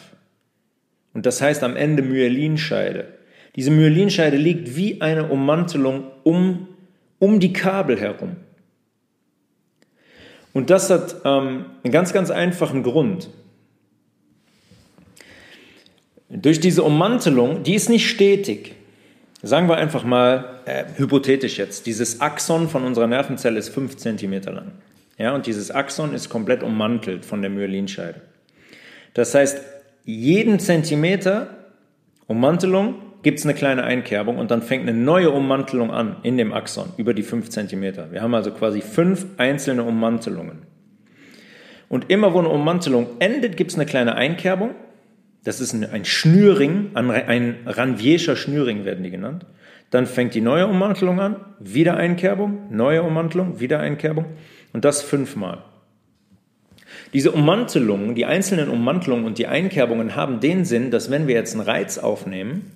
Und 1.14 1.28
das 1.28 1.42
heißt 1.42 1.62
am 1.62 1.76
Ende 1.76 2.02
Myelinscheide. 2.02 3.20
Diese 3.56 3.70
Myelinscheide 3.70 4.36
liegt 4.36 4.76
wie 4.76 5.00
eine 5.00 5.30
Ummantelung 5.30 6.06
um, 6.24 6.70
um 7.20 7.40
die 7.40 7.54
Kabel 7.54 8.00
herum. 8.00 8.38
Und 10.54 10.72
das 10.72 10.90
hat 10.90 11.18
ähm, 11.24 11.66
einen 11.84 11.92
ganz, 11.92 12.14
ganz 12.14 12.32
einfachen 12.32 12.82
Grund. 12.82 13.30
Durch 16.30 16.60
diese 16.60 16.82
Ummantelung, 16.82 17.62
die 17.62 17.76
ist 17.76 17.90
nicht 17.90 18.10
stetig. 18.10 18.74
Sagen 19.46 19.68
wir 19.68 19.76
einfach 19.76 20.06
mal, 20.06 20.62
äh, 20.64 20.86
hypothetisch 20.96 21.58
jetzt, 21.58 21.86
dieses 21.86 22.22
Axon 22.22 22.70
von 22.70 22.86
unserer 22.86 23.08
Nervenzelle 23.08 23.60
ist 23.60 23.70
5 23.70 23.98
cm 23.98 24.42
lang. 24.46 24.72
Ja, 25.18 25.36
und 25.36 25.48
dieses 25.48 25.70
Axon 25.70 26.14
ist 26.14 26.30
komplett 26.30 26.64
ummantelt 26.64 27.26
von 27.26 27.42
der 27.42 27.52
Myelinscheide. 27.52 28.22
Das 29.14 29.36
heißt, 29.36 29.62
jeden 30.06 30.60
Zentimeter 30.60 31.50
Ummantelung 32.28 32.96
gibt 33.22 33.40
es 33.40 33.46
eine 33.46 33.54
kleine 33.54 33.84
Einkerbung 33.84 34.38
und 34.38 34.50
dann 34.50 34.62
fängt 34.62 34.88
eine 34.88 34.98
neue 34.98 35.30
Ummantelung 35.30 35.92
an 35.92 36.16
in 36.24 36.38
dem 36.38 36.54
Axon 36.54 36.94
über 36.96 37.14
die 37.14 37.24
5 37.24 37.50
cm. 37.50 38.12
Wir 38.12 38.22
haben 38.22 38.34
also 38.34 38.52
quasi 38.52 38.80
fünf 38.80 39.26
einzelne 39.38 39.84
Ummantelungen. 39.84 40.60
Und 41.90 42.10
immer 42.10 42.34
wo 42.34 42.40
eine 42.40 42.50
Ummantelung 42.50 43.08
endet, 43.20 43.58
gibt 43.58 43.72
es 43.72 43.78
eine 43.78 43.86
kleine 43.86 44.16
Einkerbung. 44.16 44.74
Das 45.44 45.60
ist 45.60 45.74
ein 45.74 46.06
Schnürring, 46.06 46.92
ein 46.96 47.56
Ranvierscher 47.66 48.36
Schnürring 48.36 48.86
werden 48.86 49.04
die 49.04 49.12
genannt. 49.12 49.46
Dann 49.90 50.06
fängt 50.06 50.34
die 50.34 50.42
neue 50.42 50.68
Ummantelung 50.68 51.20
an, 51.20 51.36
wieder 51.60 51.98
Einkerbung, 51.98 52.68
neue 52.72 53.04
Ummantelung, 53.04 53.60
wieder 53.60 53.80
Einkerbung 53.80 54.26
und 54.72 54.86
das 54.86 55.02
fünfmal. 55.02 55.64
Diese 57.14 57.32
Ummantelungen, 57.32 58.16
die 58.16 58.26
einzelnen 58.26 58.70
Ummantelungen 58.70 59.26
und 59.26 59.38
die 59.38 59.48
Einkerbungen 59.48 60.16
haben 60.16 60.40
den 60.40 60.66
Sinn, 60.66 60.90
dass 60.90 61.12
wenn 61.12 61.28
wir 61.28 61.36
jetzt 61.36 61.54
einen 61.54 61.64
Reiz 61.64 61.98
aufnehmen, 61.98 62.72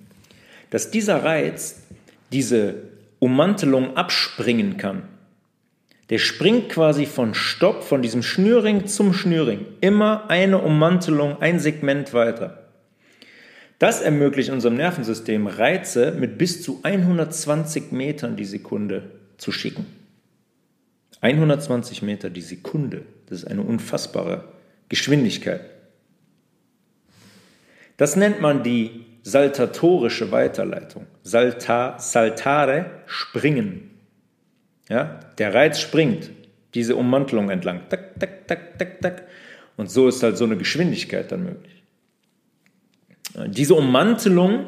dass 0.70 0.90
dieser 0.90 1.24
Reiz 1.24 1.82
diese 2.30 2.74
Ummantelung 3.18 3.96
abspringen 3.96 4.76
kann. 4.76 5.02
Der 6.10 6.18
springt 6.18 6.70
quasi 6.70 7.04
von 7.04 7.34
Stopp, 7.34 7.84
von 7.84 8.00
diesem 8.00 8.22
Schnürring 8.22 8.86
zum 8.86 9.12
Schnürring. 9.12 9.66
Immer 9.80 10.30
eine 10.30 10.58
Ummantelung, 10.58 11.40
ein 11.40 11.60
Segment 11.60 12.14
weiter. 12.14 12.64
Das 13.78 14.00
ermöglicht 14.00 14.50
unserem 14.50 14.76
Nervensystem 14.76 15.46
Reize 15.46 16.12
mit 16.12 16.38
bis 16.38 16.62
zu 16.62 16.80
120 16.82 17.92
Metern 17.92 18.36
die 18.36 18.44
Sekunde 18.44 19.10
zu 19.36 19.52
schicken. 19.52 19.86
120 21.20 22.02
Meter 22.02 22.30
die 22.30 22.42
Sekunde, 22.42 23.02
das 23.26 23.40
ist 23.40 23.46
eine 23.46 23.62
unfassbare 23.62 24.44
Geschwindigkeit. 24.88 25.60
Das 27.96 28.16
nennt 28.16 28.40
man 28.40 28.62
die 28.62 29.04
saltatorische 29.22 30.30
Weiterleitung. 30.30 31.06
Salta, 31.22 31.98
saltare, 31.98 33.02
springen. 33.06 33.87
Ja, 34.88 35.20
der 35.38 35.54
Reiz 35.54 35.80
springt 35.80 36.30
diese 36.74 36.96
Ummantelung 36.96 37.50
entlang. 37.50 37.82
Tak, 37.88 38.18
tak, 38.18 38.46
tak, 38.46 38.78
tak, 38.78 39.00
tak. 39.00 39.22
Und 39.76 39.90
so 39.90 40.08
ist 40.08 40.22
halt 40.22 40.36
so 40.36 40.44
eine 40.44 40.56
Geschwindigkeit 40.56 41.30
dann 41.30 41.44
möglich. 41.44 41.82
Diese 43.46 43.74
Ummantelung 43.74 44.66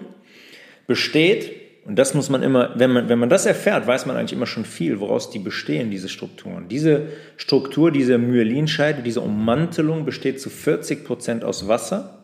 besteht, 0.87 1.53
und 1.85 1.97
das 1.99 2.15
muss 2.15 2.29
man 2.29 2.43
immer, 2.43 2.79
wenn 2.79 2.93
man, 2.93 3.09
wenn 3.09 3.19
man 3.19 3.29
das 3.29 3.47
erfährt, 3.47 3.87
weiß 3.87 4.07
man 4.07 4.17
eigentlich 4.17 4.35
immer 4.35 4.47
schon 4.47 4.65
viel, 4.65 5.01
woraus 5.01 5.31
die 5.31 5.39
bestehen, 5.39 5.91
diese 5.91 6.09
Strukturen. 6.09 6.69
Diese 6.69 7.09
Struktur, 7.37 7.91
diese 7.91 8.19
Myelinscheide, 8.19 9.03
diese 9.03 9.23
Ummantelung 9.23 10.05
besteht 10.05 10.41
zu 10.41 10.51
40 10.51 11.05
Prozent 11.05 11.45
aus 11.45 11.67
Wasser, 11.69 12.19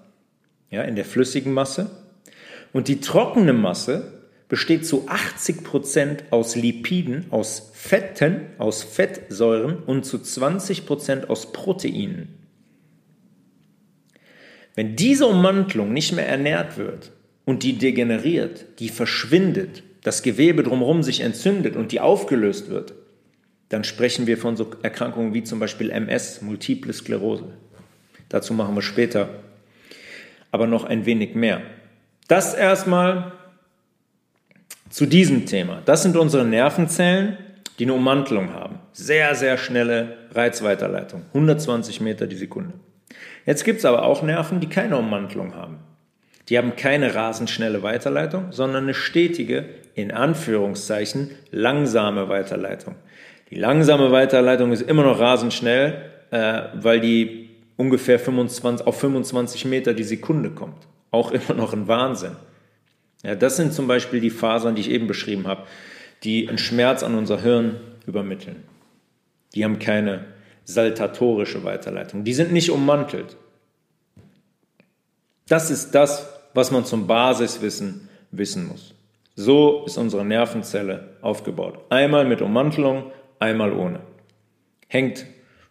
ja, 0.70 0.82
in 0.82 0.94
der 0.94 1.04
flüssigen 1.04 1.52
Masse, 1.52 1.90
und 2.72 2.88
die 2.88 3.00
trockene 3.00 3.52
Masse 3.52 4.15
besteht 4.48 4.86
zu 4.86 5.08
80 5.08 5.64
Prozent 5.64 6.24
aus 6.30 6.54
Lipiden, 6.54 7.26
aus 7.30 7.70
Fetten, 7.74 8.42
aus 8.58 8.82
Fettsäuren 8.82 9.78
und 9.78 10.04
zu 10.04 10.18
20 10.18 10.86
Prozent 10.86 11.30
aus 11.30 11.52
Proteinen. 11.52 12.28
Wenn 14.74 14.94
diese 14.94 15.26
Ummantelung 15.26 15.92
nicht 15.92 16.12
mehr 16.12 16.28
ernährt 16.28 16.76
wird 16.76 17.12
und 17.44 17.62
die 17.62 17.78
degeneriert, 17.78 18.66
die 18.78 18.90
verschwindet, 18.90 19.82
das 20.02 20.22
Gewebe 20.22 20.62
drumherum 20.62 21.02
sich 21.02 21.20
entzündet 21.20 21.74
und 21.74 21.90
die 21.90 22.00
aufgelöst 22.00 22.68
wird, 22.70 22.94
dann 23.70 23.82
sprechen 23.82 24.28
wir 24.28 24.38
von 24.38 24.56
so 24.56 24.70
Erkrankungen 24.82 25.34
wie 25.34 25.42
zum 25.42 25.58
Beispiel 25.58 25.90
MS, 25.90 26.42
Multiple 26.42 26.92
Sklerose. 26.92 27.44
Dazu 28.28 28.54
machen 28.54 28.74
wir 28.74 28.82
später 28.82 29.28
aber 30.52 30.66
noch 30.66 30.84
ein 30.84 31.06
wenig 31.06 31.34
mehr. 31.34 31.62
Das 32.28 32.54
erstmal 32.54 33.32
zu 34.96 35.04
diesem 35.04 35.44
Thema. 35.44 35.82
Das 35.84 36.02
sind 36.02 36.16
unsere 36.16 36.46
Nervenzellen, 36.46 37.36
die 37.78 37.84
eine 37.84 37.92
Ummantelung 37.92 38.54
haben. 38.54 38.78
Sehr, 38.94 39.34
sehr 39.34 39.58
schnelle 39.58 40.16
Reizweiterleitung. 40.32 41.20
120 41.34 42.00
Meter 42.00 42.26
die 42.26 42.36
Sekunde. 42.36 42.72
Jetzt 43.44 43.66
gibt 43.66 43.80
es 43.80 43.84
aber 43.84 44.04
auch 44.04 44.22
Nerven, 44.22 44.58
die 44.58 44.70
keine 44.70 44.96
Ummantelung 44.96 45.54
haben. 45.54 45.80
Die 46.48 46.56
haben 46.56 46.76
keine 46.76 47.14
rasend 47.14 47.50
schnelle 47.50 47.82
Weiterleitung, 47.82 48.52
sondern 48.52 48.84
eine 48.84 48.94
stetige, 48.94 49.66
in 49.94 50.12
Anführungszeichen, 50.12 51.32
langsame 51.50 52.30
Weiterleitung. 52.30 52.94
Die 53.50 53.56
langsame 53.56 54.12
Weiterleitung 54.12 54.72
ist 54.72 54.80
immer 54.80 55.02
noch 55.02 55.20
rasend 55.20 55.52
schnell, 55.52 56.10
äh, 56.30 56.62
weil 56.72 57.00
die 57.00 57.50
ungefähr 57.76 58.18
25, 58.18 58.86
auf 58.86 58.98
25 58.98 59.66
Meter 59.66 59.92
die 59.92 60.04
Sekunde 60.04 60.52
kommt 60.52 60.86
auch 61.10 61.30
immer 61.32 61.54
noch 61.54 61.72
ein 61.72 61.86
Wahnsinn. 61.86 62.36
Ja, 63.26 63.34
das 63.34 63.56
sind 63.56 63.72
zum 63.72 63.88
Beispiel 63.88 64.20
die 64.20 64.30
Fasern, 64.30 64.76
die 64.76 64.82
ich 64.82 64.90
eben 64.90 65.08
beschrieben 65.08 65.48
habe, 65.48 65.64
die 66.22 66.48
einen 66.48 66.58
Schmerz 66.58 67.02
an 67.02 67.16
unser 67.16 67.42
Hirn 67.42 67.80
übermitteln. 68.06 68.62
Die 69.52 69.64
haben 69.64 69.80
keine 69.80 70.26
saltatorische 70.62 71.64
Weiterleitung. 71.64 72.22
Die 72.22 72.34
sind 72.34 72.52
nicht 72.52 72.70
ummantelt. 72.70 73.36
Das 75.48 75.72
ist 75.72 75.90
das, 75.90 76.28
was 76.54 76.70
man 76.70 76.84
zum 76.84 77.08
Basiswissen 77.08 78.08
wissen 78.30 78.68
muss. 78.68 78.94
So 79.34 79.84
ist 79.86 79.98
unsere 79.98 80.24
Nervenzelle 80.24 81.16
aufgebaut. 81.20 81.80
Einmal 81.90 82.26
mit 82.26 82.40
Ummantelung, 82.42 83.10
einmal 83.40 83.72
ohne. 83.72 84.00
Hängt, 84.86 85.26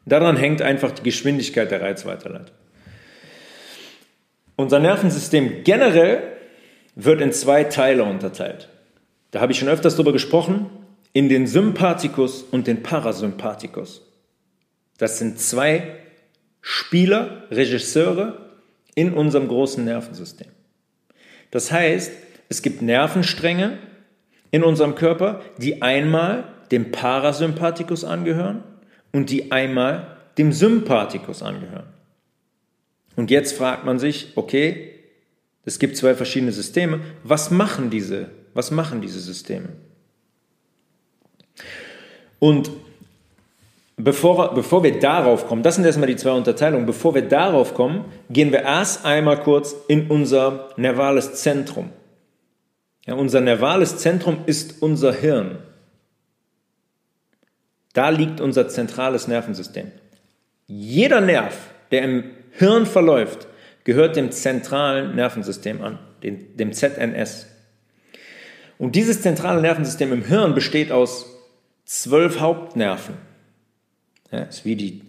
daran 0.05 0.35
hängt 0.35 0.61
einfach 0.61 0.91
die 0.91 1.03
Geschwindigkeit 1.03 1.71
der 1.71 1.81
Reizweiterleitung. 1.81 2.55
Unser 4.57 4.79
Nervensystem 4.79 5.63
generell 5.63 6.34
wird 6.95 7.21
in 7.21 7.31
zwei 7.31 7.65
Teile 7.65 8.03
unterteilt. 8.03 8.69
Da 9.31 9.41
habe 9.41 9.51
ich 9.51 9.59
schon 9.59 9.67
öfters 9.67 9.95
darüber 9.95 10.13
gesprochen, 10.13 10.69
in 11.13 11.29
den 11.29 11.47
Sympathikus 11.47 12.43
und 12.43 12.67
den 12.67 12.83
Parasympathikus. 12.83 14.01
Das 14.97 15.19
sind 15.19 15.39
zwei 15.39 15.97
Spieler, 16.61 17.43
Regisseure 17.51 18.51
in 18.95 19.13
unserem 19.13 19.47
großen 19.47 19.83
Nervensystem. 19.83 20.47
Das 21.51 21.71
heißt, 21.71 22.11
es 22.49 22.61
gibt 22.61 22.81
Nervenstränge 22.81 23.77
in 24.51 24.63
unserem 24.63 24.95
Körper, 24.95 25.41
die 25.57 25.81
einmal 25.81 26.45
dem 26.71 26.91
Parasympathikus 26.91 28.03
angehören 28.03 28.63
und 29.11 29.29
die 29.29 29.51
einmal 29.51 30.17
dem 30.37 30.51
Sympathikus 30.51 31.43
angehören. 31.43 31.87
Und 33.15 33.31
jetzt 33.31 33.57
fragt 33.57 33.85
man 33.85 33.99
sich, 33.99 34.33
okay, 34.35 34.94
es 35.65 35.79
gibt 35.79 35.97
zwei 35.97 36.13
verschiedene 36.13 36.51
Systeme. 36.51 37.01
Was 37.23 37.51
machen 37.51 37.89
diese, 37.89 38.29
was 38.53 38.71
machen 38.71 39.01
diese 39.01 39.19
Systeme? 39.19 39.69
Und 42.39 42.69
bevor, 43.97 44.53
bevor 44.53 44.83
wir 44.83 44.99
darauf 44.99 45.47
kommen, 45.47 45.63
das 45.63 45.75
sind 45.75 45.85
erstmal 45.85 46.07
die 46.07 46.15
zwei 46.15 46.31
Unterteilungen, 46.31 46.85
bevor 46.85 47.15
wir 47.15 47.23
darauf 47.23 47.73
kommen, 47.73 48.05
gehen 48.29 48.51
wir 48.51 48.61
erst 48.61 49.05
einmal 49.05 49.41
kurz 49.41 49.75
in 49.87 50.07
unser 50.11 50.69
nervales 50.77 51.35
Zentrum. 51.35 51.89
Ja, 53.07 53.15
unser 53.15 53.41
nervales 53.41 53.97
Zentrum 53.97 54.39
ist 54.45 54.81
unser 54.81 55.13
Hirn. 55.13 55.57
Da 57.93 58.09
liegt 58.09 58.41
unser 58.41 58.67
zentrales 58.67 59.27
Nervensystem. 59.27 59.91
Jeder 60.67 61.21
Nerv, 61.21 61.55
der 61.91 62.03
im 62.03 62.23
Hirn 62.51 62.85
verläuft, 62.85 63.47
gehört 63.85 64.17
dem 64.17 64.31
zentralen 64.31 65.15
Nervensystem 65.15 65.81
an, 65.81 65.99
dem, 66.21 66.57
dem 66.57 66.73
ZNS. 66.73 67.47
Und 68.77 68.95
dieses 68.95 69.21
zentrale 69.21 69.61
Nervensystem 69.61 70.11
im 70.11 70.25
Hirn 70.25 70.53
besteht 70.53 70.91
aus 70.91 71.27
zwölf 71.85 72.41
Hauptnerven. 72.41 73.15
Ja, 74.31 74.39
ist 74.39 74.65
wie 74.65 74.75
die 74.75 75.01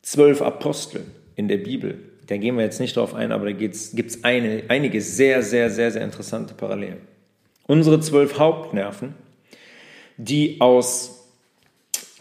zwölf 0.00 0.40
Apostel 0.40 1.02
in 1.36 1.48
der 1.48 1.58
Bibel. 1.58 1.98
Da 2.28 2.36
gehen 2.36 2.56
wir 2.56 2.64
jetzt 2.64 2.80
nicht 2.80 2.96
drauf 2.96 3.14
ein, 3.14 3.32
aber 3.32 3.46
da 3.46 3.52
gibt 3.52 3.74
es 3.74 4.24
eine, 4.24 4.62
einige 4.68 5.00
sehr, 5.02 5.42
sehr, 5.42 5.68
sehr, 5.68 5.90
sehr 5.90 6.02
interessante 6.02 6.54
Parallelen. 6.54 6.98
Unsere 7.66 8.00
zwölf 8.00 8.38
Hauptnerven, 8.38 9.14
die 10.16 10.60
aus 10.60 11.28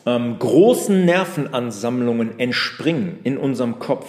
ähm, 0.05 0.39
großen 0.39 1.05
Nervenansammlungen 1.05 2.39
entspringen 2.39 3.19
in 3.23 3.37
unserem 3.37 3.79
Kopf, 3.79 4.07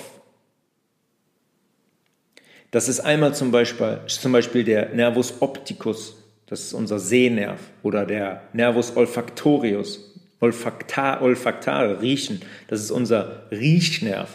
das 2.72 2.88
ist 2.88 3.00
einmal 3.00 3.34
zum 3.34 3.52
Beispiel, 3.52 4.00
zum 4.08 4.32
Beispiel 4.32 4.64
der 4.64 4.88
Nervus 4.88 5.34
opticus, 5.40 6.16
das 6.46 6.60
ist 6.60 6.72
unser 6.72 6.98
Sehnerv, 6.98 7.60
oder 7.82 8.04
der 8.06 8.42
Nervus 8.54 8.96
olfactorius, 8.96 10.12
olfacta, 10.40 11.20
olfactare, 11.20 12.00
riechen, 12.00 12.40
das 12.68 12.80
ist 12.80 12.90
unser 12.90 13.46
Riechnerv. 13.50 14.30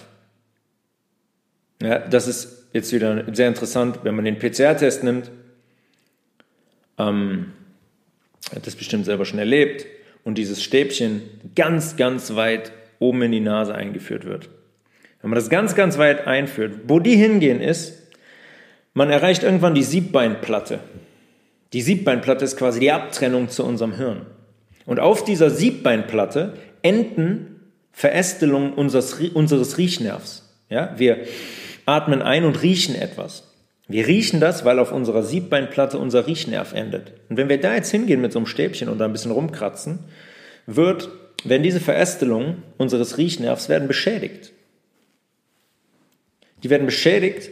Ja, 1.82 2.00
das 2.00 2.28
ist 2.28 2.68
jetzt 2.74 2.94
wieder 2.94 3.26
sehr 3.34 3.48
interessant, 3.48 4.00
wenn 4.04 4.16
man 4.16 4.26
den 4.26 4.38
PCR-Test 4.38 5.04
nimmt. 5.04 5.32
Ähm, 6.98 7.54
hat 8.54 8.66
das 8.66 8.76
bestimmt 8.76 9.06
selber 9.06 9.26
schon 9.26 9.40
erlebt. 9.40 9.86
Und 10.24 10.38
dieses 10.38 10.64
Stäbchen 10.64 11.22
ganz, 11.56 11.98
ganz 11.98 12.36
weit 12.36 12.72
oben 13.00 13.22
in 13.24 13.32
die 13.32 13.40
Nase 13.40 13.74
eingeführt 13.74 14.26
wird. 14.26 14.50
Wenn 15.22 15.30
man 15.30 15.38
das 15.38 15.50
ganz, 15.50 15.76
ganz 15.76 15.98
weit 15.98 16.28
einführt, 16.28 16.82
wo 16.88 17.00
die 17.00 17.16
hingehen 17.16 17.62
ist, 17.62 18.07
man 18.98 19.12
erreicht 19.12 19.44
irgendwann 19.44 19.76
die 19.76 19.84
Siebbeinplatte. 19.84 20.80
Die 21.74 21.84
Siebbeinplatte 21.84 22.44
ist 22.44 22.58
quasi 22.58 22.80
die 22.80 22.92
Abtrennung 22.92 23.48
zu 23.48 23.64
unserem 23.64 23.96
Hirn. 23.96 24.26
Und 24.88 25.00
auf 25.00 25.24
dieser 25.24 25.52
Siebbeinplatte 25.52 26.54
enden 26.82 27.62
Verästelungen 27.92 28.74
unseres, 28.74 29.14
unseres 29.36 29.78
Riechnervs. 29.78 30.50
Ja, 30.70 30.96
wir 30.98 31.20
atmen 31.86 32.24
ein 32.24 32.44
und 32.44 32.64
riechen 32.64 32.96
etwas. 32.96 33.44
Wir 33.88 34.08
riechen 34.08 34.40
das, 34.40 34.66
weil 34.66 34.80
auf 34.80 34.92
unserer 34.92 35.22
Siebbeinplatte 35.22 36.00
unser 36.00 36.26
Riechnerv 36.26 36.74
endet. 36.74 37.14
Und 37.30 37.38
wenn 37.38 37.50
wir 37.50 37.62
da 37.62 37.76
jetzt 37.76 37.92
hingehen 37.92 38.20
mit 38.20 38.34
so 38.34 38.40
einem 38.40 38.48
Stäbchen 38.48 38.90
und 38.90 38.98
da 38.98 39.06
ein 39.06 39.12
bisschen 39.14 39.32
rumkratzen, 39.32 40.00
wird, 40.66 41.10
wenn 41.44 41.62
diese 41.62 41.80
Verästelungen 41.80 42.64
unseres 42.78 43.20
Riechnervs 43.20 43.70
werden 43.70 43.88
beschädigt. 43.88 44.54
Die 46.64 46.72
werden 46.72 46.88
beschädigt, 46.88 47.52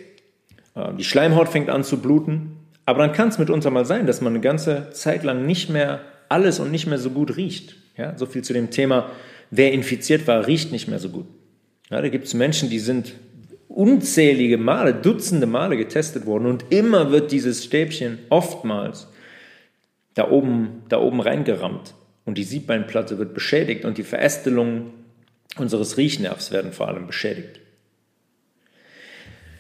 die 0.98 1.04
Schleimhaut 1.04 1.50
fängt 1.50 1.70
an 1.70 1.84
zu 1.84 1.98
bluten, 1.98 2.58
aber 2.86 3.00
dann 3.00 3.14
kann 3.14 3.30
es 3.30 3.38
mitunter 3.38 3.72
mal 3.72 3.86
sein, 3.86 4.06
dass 4.08 4.22
man 4.22 4.34
eine 4.34 4.42
ganze 4.42 4.90
Zeit 4.92 5.24
lang 5.24 5.46
nicht 5.46 5.70
mehr 5.70 6.02
alles 6.30 6.60
und 6.60 6.72
nicht 6.72 6.88
mehr 6.88 6.98
so 6.98 7.10
gut 7.10 7.38
riecht. 7.38 7.76
Ja, 7.98 8.18
so 8.18 8.26
viel 8.26 8.44
zu 8.44 8.54
dem 8.54 8.72
Thema, 8.72 9.10
wer 9.52 9.72
infiziert 9.72 10.28
war, 10.28 10.48
riecht 10.48 10.72
nicht 10.72 10.88
mehr 10.88 11.00
so 11.00 11.10
gut. 11.10 11.26
Ja, 11.90 12.02
da 12.02 12.10
gibt 12.10 12.26
es 12.26 12.34
Menschen, 12.34 12.70
die 12.70 12.80
sind 12.80 13.14
unzählige 13.68 14.58
Male, 14.58 14.94
Dutzende 14.94 15.48
Male 15.48 15.78
getestet 15.78 16.26
worden 16.26 16.46
und 16.46 16.66
immer 16.70 17.12
wird 17.12 17.32
dieses 17.32 17.64
Stäbchen 17.64 18.20
oftmals 18.30 19.08
da 20.14 20.30
oben, 20.30 20.84
da 20.90 21.00
oben 21.00 21.22
reingerammt 21.22 21.94
und 22.26 22.38
die 22.38 22.44
Siebbeinplatte 22.44 23.18
wird 23.18 23.34
beschädigt 23.34 23.86
und 23.86 23.98
die 23.98 24.04
Verästelungen 24.04 24.92
unseres 25.58 25.98
Riechnervs 25.98 26.52
werden 26.52 26.72
vor 26.72 26.88
allem 26.88 27.08
beschädigt. 27.08 27.60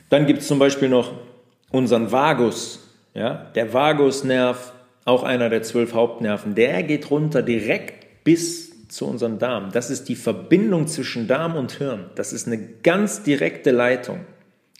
Dann 0.09 0.25
gibt 0.25 0.41
es 0.41 0.47
zum 0.47 0.59
Beispiel 0.59 0.89
noch 0.89 1.13
unseren 1.71 2.11
Vagus. 2.11 2.87
Ja? 3.13 3.51
Der 3.55 3.73
Vagusnerv, 3.73 4.73
auch 5.05 5.23
einer 5.23 5.49
der 5.49 5.63
zwölf 5.63 5.93
Hauptnerven, 5.93 6.55
der 6.55 6.83
geht 6.83 7.09
runter 7.11 7.41
direkt 7.41 8.23
bis 8.23 8.87
zu 8.87 9.05
unserem 9.05 9.39
Darm. 9.39 9.71
Das 9.71 9.89
ist 9.89 10.09
die 10.09 10.15
Verbindung 10.15 10.87
zwischen 10.87 11.27
Darm 11.27 11.55
und 11.55 11.73
Hirn. 11.73 12.09
Das 12.15 12.33
ist 12.33 12.47
eine 12.47 12.57
ganz 12.57 13.23
direkte 13.23 13.71
Leitung. 13.71 14.21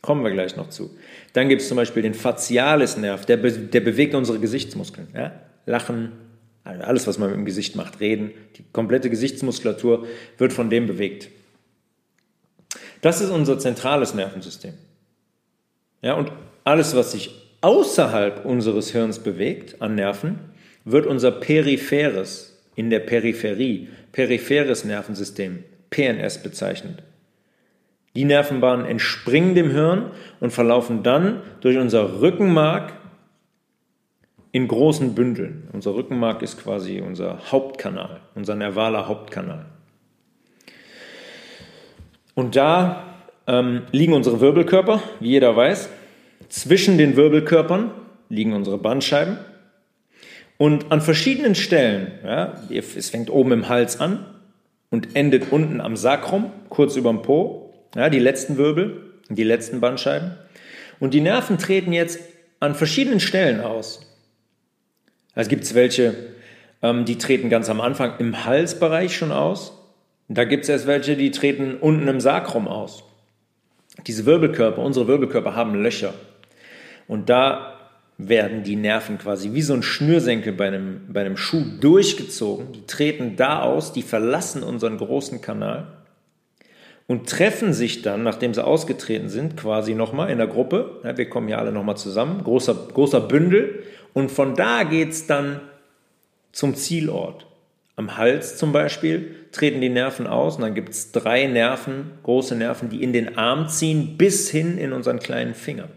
Kommen 0.02 0.24
wir 0.24 0.32
gleich 0.32 0.56
noch 0.56 0.70
zu. 0.70 0.96
Dann 1.34 1.50
gibt 1.50 1.64
es 1.64 1.68
zum 1.68 1.78
Beispiel 1.78 2.04
den 2.04 2.14
Facialis-Nerv, 2.14 3.26
der, 3.26 3.38
be 3.38 3.52
der 3.52 3.80
bewegt 3.82 4.14
unsere 4.14 4.40
Gesichtsmuskeln. 4.40 5.08
Ja? 5.16 5.32
Lachen, 5.66 6.12
also 6.64 6.84
alles, 6.84 7.08
was 7.08 7.18
man 7.18 7.30
mit 7.30 7.38
dem 7.38 7.46
Gesicht 7.46 7.76
macht, 7.76 8.00
reden, 8.00 8.32
die 8.58 8.64
komplette 8.72 9.10
Gesichtsmuskulatur 9.10 10.06
wird 10.38 10.54
von 10.54 10.70
dem 10.70 10.86
bewegt. 10.88 11.30
Das 13.02 13.22
ist 13.22 13.30
unser 13.30 13.60
zentrales 13.60 14.14
Nervensystem. 14.14 14.74
Ja, 16.06 16.14
und 16.14 16.32
alles, 16.64 16.96
was 16.96 17.14
sich 17.14 17.32
außerhalb 17.62 18.46
unseres 18.46 18.92
Hirns 18.92 19.18
bewegt 19.18 19.82
an 19.82 19.96
Nerven, 19.96 20.40
wird 20.84 21.08
unser 21.08 21.32
peripheres, 21.32 22.64
in 22.76 22.92
der 22.92 23.00
Peripherie, 23.00 23.90
peripheres 24.12 24.86
Nervensystem, 24.86 25.64
PNS 25.90 26.44
bezeichnet. 26.44 27.02
Die 28.16 28.24
Nervenbahnen 28.24 28.86
entspringen 28.86 29.56
dem 29.56 29.72
Hirn 29.72 30.12
und 30.40 30.52
verlaufen 30.52 31.02
dann 31.02 31.42
durch 31.62 31.78
unser 31.78 32.22
Rückenmark 32.22 32.94
in 34.52 34.68
großen 34.68 35.16
Bündeln. 35.16 35.68
Unser 35.74 35.96
Rückenmark 35.96 36.44
ist 36.44 36.62
quasi 36.62 37.02
unser 37.02 37.52
Hauptkanal, 37.52 38.20
unser 38.36 38.54
nervaler 38.54 39.08
Hauptkanal. 39.08 39.66
Und 42.36 42.56
da 42.56 43.15
ähm, 43.48 43.84
liegen 43.92 44.14
unsere 44.14 44.42
Wirbelkörper, 44.42 45.02
wie 45.20 45.30
jeder 45.30 45.56
weiß. 45.56 45.90
Zwischen 46.50 46.98
den 46.98 47.16
Wirbelkörpern 47.16 47.92
liegen 48.30 48.54
unsere 48.54 48.78
Bandscheiben. 48.78 49.38
Und 50.58 50.92
an 50.92 51.02
verschiedenen 51.02 51.56
Stellen, 51.56 52.12
ja, 52.24 52.54
es 52.70 53.10
fängt 53.10 53.30
oben 53.30 53.52
im 53.52 53.70
Hals 53.70 54.00
an 54.00 54.26
und 54.90 55.16
endet 55.16 55.52
unten 55.52 55.82
am 55.82 55.98
Sakrum, 55.98 56.52
kurz 56.70 56.96
über 56.96 57.10
dem 57.10 57.22
Po, 57.22 57.74
ja, 57.96 58.10
die 58.10 58.20
letzten 58.20 58.58
Wirbel, 58.58 59.02
die 59.30 59.44
letzten 59.44 59.82
Bandscheiben. 59.82 60.32
Und 61.00 61.14
die 61.14 61.22
Nerven 61.22 61.58
treten 61.58 61.92
jetzt 61.92 62.20
an 62.60 62.74
verschiedenen 62.74 63.20
Stellen 63.20 63.60
aus. 63.60 64.02
Es 65.34 65.50
gibt 65.50 65.74
welche, 65.76 66.16
ähm, 66.82 67.04
die 67.04 67.18
treten 67.18 67.50
ganz 67.50 67.70
am 67.70 67.82
Anfang 67.82 68.14
im 68.20 68.46
Halsbereich 68.46 69.16
schon 69.16 69.34
aus. 69.34 69.74
Da 70.30 70.46
gibt 70.46 70.64
es 70.64 70.70
erst 70.70 70.88
welche, 70.88 71.18
die 71.18 71.32
treten 71.32 71.76
unten 71.76 72.08
im 72.08 72.22
Sakrum 72.22 72.68
aus. 72.68 73.04
Diese 74.08 74.26
Wirbelkörper, 74.26 74.82
unsere 74.82 75.08
Wirbelkörper 75.08 75.56
haben 75.56 75.76
Löcher. 75.76 76.14
Und 77.08 77.30
da 77.30 77.80
werden 78.18 78.64
die 78.64 78.76
Nerven 78.76 79.18
quasi 79.18 79.54
wie 79.54 79.62
so 79.62 79.74
ein 79.74 79.84
Schnürsenkel 79.84 80.54
bei 80.54 80.68
einem, 80.68 81.02
bei 81.10 81.22
einem 81.22 81.38
Schuh 81.38 81.64
durchgezogen. 81.82 82.72
Die 82.72 82.86
treten 82.86 83.36
da 83.36 83.62
aus, 83.62 83.94
die 83.94 84.04
verlassen 84.04 84.64
unseren 84.64 84.98
großen 84.98 85.42
Kanal 85.42 85.88
und 87.08 87.30
treffen 87.30 87.74
sich 87.74 88.02
dann, 88.02 88.24
nachdem 88.24 88.54
sie 88.54 88.66
ausgetreten 88.66 89.30
sind, 89.30 89.58
quasi 89.58 89.94
nochmal 89.94 90.30
in 90.32 90.38
der 90.38 90.48
Gruppe. 90.48 91.02
Ja, 91.04 91.18
wir 91.18 91.30
kommen 91.30 91.48
hier 91.48 91.60
alle 91.60 91.72
nochmal 91.72 91.98
zusammen, 91.98 92.44
großer, 92.44 92.74
großer 92.94 93.22
Bündel. 93.22 93.84
Und 94.14 94.32
von 94.32 94.56
da 94.56 94.84
geht 94.84 95.10
es 95.10 95.28
dann 95.28 95.60
zum 96.52 96.74
Zielort. 96.76 97.46
Am 97.96 98.18
Hals 98.18 98.58
zum 98.58 98.74
Beispiel 98.74 99.36
treten 99.52 99.80
die 99.80 99.90
Nerven 99.90 100.28
aus 100.28 100.58
und 100.58 100.64
dann 100.64 100.76
gibt 100.76 100.90
es 100.90 101.12
drei 101.12 101.48
Nerven, 101.48 102.12
große 102.24 102.56
Nerven, 102.56 102.90
die 102.90 103.02
in 103.02 103.14
den 103.14 103.38
Arm 103.38 103.70
ziehen 103.70 104.18
bis 104.18 104.50
hin 104.50 104.78
in 104.78 104.92
unseren 104.92 105.20
kleinen 105.20 105.56
Finger. 105.56 105.88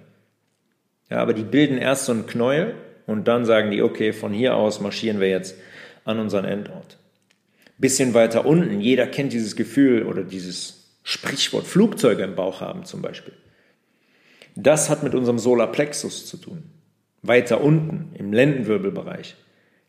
Ja, 1.11 1.19
aber 1.19 1.35
die 1.35 1.43
bilden 1.43 1.79
erst 1.79 2.05
so 2.05 2.13
einen 2.13 2.27
Knäuel 2.27 2.75
und 3.07 3.27
dann 3.27 3.45
sagen 3.45 3.71
die, 3.71 3.83
okay, 3.83 4.13
von 4.13 4.33
hier 4.33 4.55
aus 4.55 4.81
marschieren 4.81 5.21
wir 5.21 5.29
jetzt 5.29 5.57
an 6.05 6.21
unseren 6.21 6.45
Endort. 6.45 6.99
Bisschen 7.79 8.15
weiter 8.15 8.47
unten, 8.47 8.81
jeder 8.81 9.07
kennt 9.07 9.33
dieses 9.33 9.57
Gefühl 9.57 10.05
oder 10.05 10.23
dieses 10.23 10.99
Sprichwort, 11.03 11.67
Flugzeuge 11.67 12.23
im 12.23 12.35
Bauch 12.35 12.61
haben 12.61 12.85
zum 12.85 13.03
Beispiel. 13.03 13.35
Das 14.55 14.91
hat 14.91 15.03
mit 15.03 15.15
unserem 15.15 15.39
Solarplexus 15.39 16.27
zu 16.27 16.37
tun. 16.37 16.65
Weiter 17.23 17.61
unten, 17.61 18.15
im 18.15 18.33
Lendenwirbelbereich, 18.33 19.37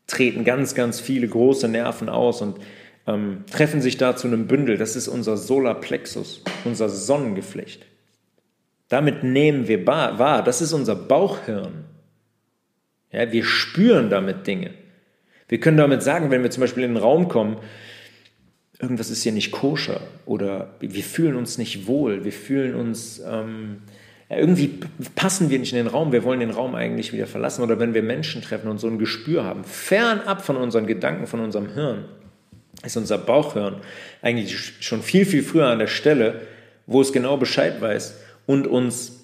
treten 0.09 0.43
ganz, 0.43 0.75
ganz 0.75 0.99
viele 0.99 1.27
große 1.27 1.67
Nerven 1.67 2.09
aus 2.09 2.41
und 2.41 2.57
ähm, 3.07 3.43
treffen 3.51 3.81
sich 3.81 3.97
da 3.97 4.15
zu 4.15 4.27
einem 4.27 4.47
Bündel. 4.47 4.77
Das 4.77 4.95
ist 4.95 5.07
unser 5.07 5.37
Solarplexus, 5.37 6.43
unser 6.65 6.89
Sonnengeflecht. 6.89 7.85
Damit 8.89 9.23
nehmen 9.23 9.67
wir 9.67 9.85
wahr, 9.85 10.43
das 10.43 10.61
ist 10.61 10.73
unser 10.73 10.95
Bauchhirn. 10.95 11.85
Ja, 13.11 13.31
wir 13.31 13.43
spüren 13.43 14.09
damit 14.09 14.47
Dinge. 14.47 14.71
Wir 15.47 15.59
können 15.59 15.77
damit 15.77 16.03
sagen, 16.03 16.29
wenn 16.29 16.43
wir 16.43 16.51
zum 16.51 16.61
Beispiel 16.61 16.83
in 16.83 16.93
den 16.93 17.01
Raum 17.01 17.27
kommen, 17.27 17.57
irgendwas 18.79 19.09
ist 19.09 19.23
hier 19.23 19.31
nicht 19.31 19.51
koscher 19.51 20.01
oder 20.25 20.75
wir 20.79 21.03
fühlen 21.03 21.35
uns 21.35 21.57
nicht 21.57 21.87
wohl, 21.87 22.23
wir 22.23 22.31
fühlen 22.31 22.75
uns, 22.75 23.21
ähm, 23.27 23.81
irgendwie 24.29 24.79
passen 25.15 25.49
wir 25.49 25.57
nicht 25.57 25.73
in 25.73 25.77
den 25.77 25.87
Raum, 25.87 26.11
wir 26.11 26.23
wollen 26.23 26.39
den 26.39 26.51
Raum 26.51 26.75
eigentlich 26.75 27.13
wieder 27.13 27.25
verlassen 27.25 27.63
oder 27.63 27.79
wenn 27.79 27.95
wir 27.95 28.03
Menschen 28.03 28.43
treffen 28.43 28.69
und 28.69 28.77
so 28.77 28.87
ein 28.87 28.99
Gespür 28.99 29.43
haben, 29.43 29.63
fernab 29.63 30.43
von 30.43 30.55
unseren 30.55 30.85
Gedanken, 30.85 31.25
von 31.25 31.39
unserem 31.39 31.73
Hirn, 31.73 32.05
ist 32.85 32.95
unser 32.95 33.17
Bauchhirn 33.17 33.77
eigentlich 34.21 34.73
schon 34.81 35.01
viel, 35.01 35.25
viel 35.25 35.41
früher 35.41 35.67
an 35.67 35.79
der 35.79 35.87
Stelle, 35.87 36.41
wo 36.85 37.01
es 37.01 37.11
genau 37.11 37.37
Bescheid 37.37 37.81
weiß 37.81 38.19
und 38.45 38.67
uns 38.67 39.19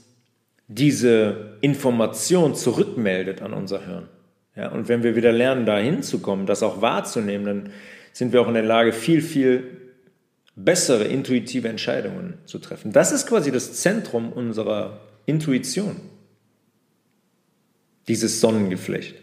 diese 0.68 1.58
Information 1.62 2.56
zurückmeldet 2.56 3.44
an 3.44 3.54
unser 3.54 3.86
Hirn. 3.86 4.08
Ja, 4.56 4.70
und 4.70 4.88
wenn 4.88 5.04
wir 5.04 5.16
wieder 5.16 5.32
lernen, 5.32 5.66
da 5.68 5.78
hinzukommen, 5.78 6.48
das 6.48 6.64
auch 6.64 6.82
wahrzunehmen, 6.82 7.46
dann 7.46 7.70
sind 8.12 8.34
wir 8.34 8.42
auch 8.42 8.48
in 8.48 8.54
der 8.56 8.64
Lage, 8.64 8.94
viel, 8.94 9.22
viel 9.22 9.85
bessere 10.56 11.06
intuitive 11.06 11.68
Entscheidungen 11.68 12.36
zu 12.46 12.60
treffen. 12.60 12.92
Das 12.92 13.12
ist 13.12 13.28
quasi 13.28 13.52
das 13.52 13.74
Zentrum 13.74 14.32
unserer 14.32 15.02
Intuition, 15.26 15.98
dieses 18.08 18.40
Sonnengeflecht. 18.40 19.16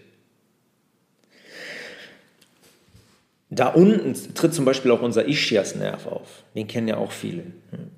Da 3.51 3.68
unten 3.68 4.14
tritt 4.35 4.55
zum 4.55 4.64
Beispiel 4.64 4.90
auch 4.90 5.03
unser 5.03 5.29
Ischiasnerv 5.29 6.07
auf. 6.07 6.42
Den 6.55 6.66
kennen 6.66 6.88
ja 6.88 6.97
auch 6.97 7.12
viele. 7.12 7.45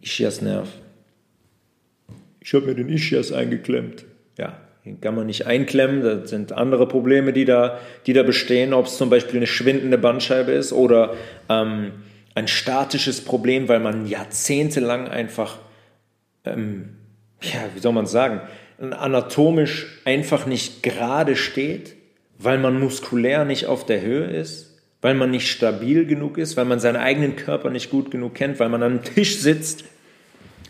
Ischiasnerv 0.03 0.68
ich 2.44 2.53
habe 2.53 2.66
mir 2.66 2.75
den 2.75 2.90
Ischias 2.90 3.33
eingeklemmt. 3.33 4.05
Ja, 4.38 4.59
den 4.85 5.01
kann 5.01 5.14
man 5.14 5.27
nicht 5.27 5.47
einklemmen. 5.47 6.03
Das 6.03 6.29
sind 6.29 6.53
andere 6.53 6.87
Probleme, 6.87 7.33
die 7.33 7.47
da, 7.47 7.81
die 8.07 8.12
da 8.12 8.23
bestehen, 8.23 8.75
ob 8.75 8.85
es 8.85 8.99
zum 8.99 9.09
Beispiel 9.09 9.38
eine 9.38 9.47
schwindende 9.47 9.97
Bandscheibe 9.97 10.53
ist 10.53 10.75
oder 10.75 11.14
ähm, 11.49 11.92
ein 12.35 12.49
statisches 12.49 13.25
Problem, 13.25 13.68
weil 13.68 13.81
man 13.81 14.07
jahrzehntelang 14.07 15.09
einfach, 15.09 15.59
ähm, 16.44 16.97
ja, 17.40 17.61
wie 17.75 17.81
soll 17.81 17.92
man 17.92 18.07
sagen, 18.07 18.40
anatomisch 18.79 20.01
einfach 20.05 20.47
nicht 20.47 20.83
gerade 20.83 21.37
steht, 21.37 21.94
weil 22.38 22.59
man 22.59 22.81
muskulär 22.81 23.44
nicht 23.44 23.66
auf 23.66 23.87
der 23.87 24.01
Höhe 24.01 24.25
ist, 24.25 24.75
weil 25.01 25.14
man 25.14 25.31
nicht 25.31 25.51
stabil 25.51 26.07
genug 26.07 26.38
ist, 26.38 26.57
weil 26.57 26.64
man 26.64 26.81
seinen 26.81 26.97
eigenen 26.97 27.37
Körper 27.37 27.70
nicht 27.70 27.90
gut 27.90 28.11
genug 28.11 28.35
kennt, 28.35 28.59
weil 28.59 28.68
man 28.68 28.83
an 28.83 28.92
einem 28.92 29.03
Tisch 29.03 29.38
sitzt. 29.38 29.85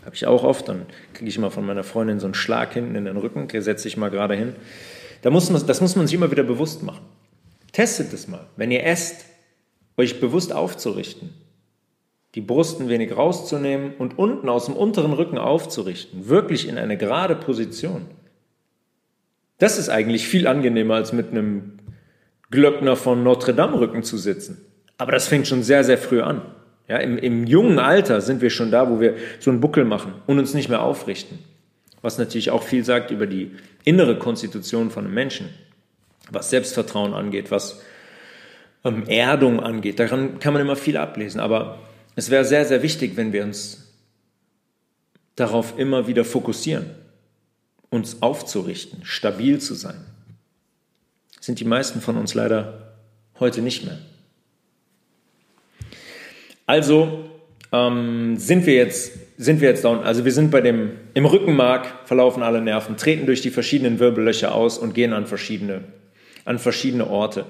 Habe 0.05 0.15
ich 0.15 0.27
auch 0.27 0.43
oft, 0.43 0.67
dann 0.67 0.85
kriege 1.13 1.29
ich 1.29 1.37
immer 1.37 1.49
von 1.49 1.65
meiner 1.65 1.83
Freundin 1.83 2.19
so 2.19 2.27
einen 2.27 2.35
Schlag 2.35 2.73
hinten 2.73 2.95
in 2.95 3.05
den 3.05 3.17
Rücken, 3.17 3.47
setze 3.61 3.87
ich 3.87 3.97
mal 3.97 4.11
gerade 4.11 4.35
hin. 4.35 4.55
Da 5.23 5.31
muss 5.31 5.49
man, 5.49 5.65
das 5.65 5.81
muss 5.81 5.95
man 5.95 6.05
sich 6.05 6.15
immer 6.15 6.29
wieder 6.29 6.43
bewusst 6.43 6.83
machen. 6.83 7.05
Testet 7.71 8.13
es 8.13 8.27
mal. 8.27 8.45
Wenn 8.55 8.69
ihr 8.69 8.85
esst, 8.85 9.25
euch 9.97 10.19
bewusst 10.19 10.53
aufzurichten, 10.53 11.33
die 12.35 12.41
Brust 12.41 12.81
ein 12.81 12.89
wenig 12.89 13.15
rauszunehmen 13.15 13.93
und 13.97 14.19
unten 14.19 14.49
aus 14.49 14.65
dem 14.65 14.75
unteren 14.75 15.13
Rücken 15.13 15.37
aufzurichten, 15.37 16.27
wirklich 16.27 16.67
in 16.67 16.77
eine 16.77 16.97
gerade 16.97 17.35
Position. 17.35 18.05
Das 19.57 19.77
ist 19.77 19.87
eigentlich 19.87 20.27
viel 20.27 20.45
angenehmer, 20.45 20.95
als 20.95 21.13
mit 21.13 21.31
einem 21.31 21.79
Glöckner 22.51 22.97
von 22.97 23.23
Notre 23.23 23.53
Dame 23.53 23.79
Rücken 23.79 24.03
zu 24.03 24.17
sitzen. 24.17 24.61
Aber 24.97 25.13
das 25.13 25.29
fängt 25.29 25.47
schon 25.47 25.63
sehr, 25.63 25.85
sehr 25.85 25.97
früh 25.97 26.21
an. 26.21 26.41
Ja, 26.89 26.97
im, 26.97 27.17
Im 27.17 27.47
jungen 27.47 27.79
Alter 27.79 28.19
sind 28.19 28.41
wir 28.41 28.49
schon 28.49 28.69
da, 28.69 28.89
wo 28.89 28.99
wir 28.99 29.15
so 29.39 29.49
einen 29.49 29.61
Buckel 29.61 29.85
machen 29.85 30.13
und 30.27 30.37
uns 30.37 30.53
nicht 30.53 30.69
mehr 30.69 30.83
aufrichten. 30.83 31.39
Was 32.01 32.17
natürlich 32.17 32.51
auch 32.51 32.63
viel 32.63 32.83
sagt 32.83 33.11
über 33.11 33.27
die 33.27 33.51
innere 33.85 34.19
Konstitution 34.19 34.91
von 34.91 35.05
einem 35.05 35.13
Menschen, 35.13 35.49
was 36.29 36.49
Selbstvertrauen 36.49 37.13
angeht, 37.13 37.49
was 37.49 37.81
ähm, 38.83 39.03
Erdung 39.07 39.61
angeht. 39.61 39.99
Daran 39.99 40.39
kann 40.39 40.53
man 40.53 40.61
immer 40.61 40.75
viel 40.75 40.97
ablesen. 40.97 41.39
Aber 41.39 41.79
es 42.15 42.29
wäre 42.29 42.45
sehr, 42.45 42.65
sehr 42.65 42.81
wichtig, 42.81 43.17
wenn 43.17 43.33
wir 43.33 43.43
uns 43.43 43.93
darauf 45.35 45.77
immer 45.77 46.07
wieder 46.07 46.23
fokussieren, 46.23 46.89
uns 47.89 48.21
aufzurichten, 48.21 49.03
stabil 49.03 49.59
zu 49.59 49.73
sein. 49.73 49.99
sind 51.41 51.59
die 51.59 51.65
meisten 51.65 52.01
von 52.01 52.17
uns 52.17 52.33
leider 52.33 52.95
heute 53.39 53.61
nicht 53.61 53.83
mehr. 53.83 53.99
Also 56.65 57.29
ähm, 57.71 58.37
sind 58.37 58.65
wir 58.65 58.73
jetzt 58.73 59.11
sind 59.37 59.59
wir 59.59 59.67
jetzt 59.67 59.83
down. 59.83 59.99
Also 59.99 60.23
wir 60.23 60.31
sind 60.31 60.49
bei 60.49 60.61
dem 60.61 60.91
im 61.13 61.25
Rückenmark 61.25 62.07
verlaufen 62.07 62.41
alle 62.41 62.61
Nerven, 62.61 62.95
treten 62.95 63.25
durch 63.25 63.41
die 63.41 63.49
verschiedenen 63.49 63.99
Wirbellöcher 63.99 64.55
aus 64.55 64.77
und 64.77 64.93
gehen 64.93 65.11
an 65.11 65.27
verschiedene 65.27 65.83
an 66.45 66.59
verschiedene 66.59 67.07
Orte. 67.07 67.45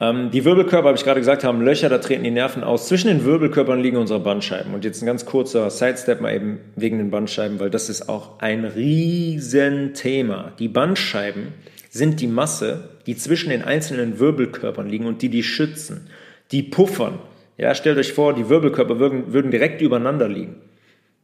Ähm, 0.00 0.30
die 0.30 0.44
Wirbelkörper, 0.44 0.88
habe 0.88 0.96
ich 0.96 1.04
gerade 1.04 1.20
gesagt, 1.20 1.42
haben 1.42 1.60
Löcher, 1.60 1.88
da 1.88 1.98
treten 1.98 2.22
die 2.22 2.30
Nerven 2.30 2.62
aus. 2.62 2.86
Zwischen 2.86 3.08
den 3.08 3.24
Wirbelkörpern 3.24 3.80
liegen 3.80 3.96
unsere 3.96 4.20
Bandscheiben. 4.20 4.72
Und 4.74 4.84
jetzt 4.84 5.02
ein 5.02 5.06
ganz 5.06 5.26
kurzer 5.26 5.70
Sidestep 5.70 6.20
mal 6.20 6.34
eben 6.34 6.60
wegen 6.76 6.98
den 6.98 7.10
Bandscheiben, 7.10 7.58
weil 7.58 7.70
das 7.70 7.88
ist 7.88 8.08
auch 8.08 8.38
ein 8.38 8.64
Riesenthema. 8.64 10.52
Die 10.58 10.68
Bandscheiben 10.68 11.48
sind 11.90 12.20
die 12.20 12.28
Masse, 12.28 12.90
die 13.06 13.16
zwischen 13.16 13.50
den 13.50 13.62
einzelnen 13.62 14.20
Wirbelkörpern 14.20 14.88
liegen 14.88 15.06
und 15.06 15.22
die 15.22 15.30
die 15.30 15.42
schützen, 15.42 16.08
die 16.52 16.62
puffern. 16.62 17.18
Ja, 17.56 17.74
stellt 17.74 17.98
euch 17.98 18.12
vor, 18.12 18.34
die 18.34 18.48
Wirbelkörper 18.48 19.00
würden, 19.00 19.32
würden 19.32 19.50
direkt 19.50 19.80
übereinander 19.82 20.28
liegen. 20.28 20.56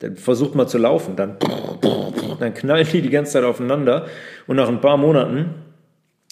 Dann 0.01 0.17
versucht 0.17 0.57
mal 0.57 0.67
zu 0.67 0.79
laufen, 0.79 1.15
dann, 1.15 1.37
dann 2.41 2.55
knallen 2.55 2.89
die 2.93 3.03
die 3.03 3.11
ganze 3.11 3.35
Zeit 3.35 3.45
aufeinander 3.45 4.07
und 4.49 4.57
nach 4.57 4.69
ein 4.69 4.81
paar 4.81 4.97
Monaten 4.97 5.55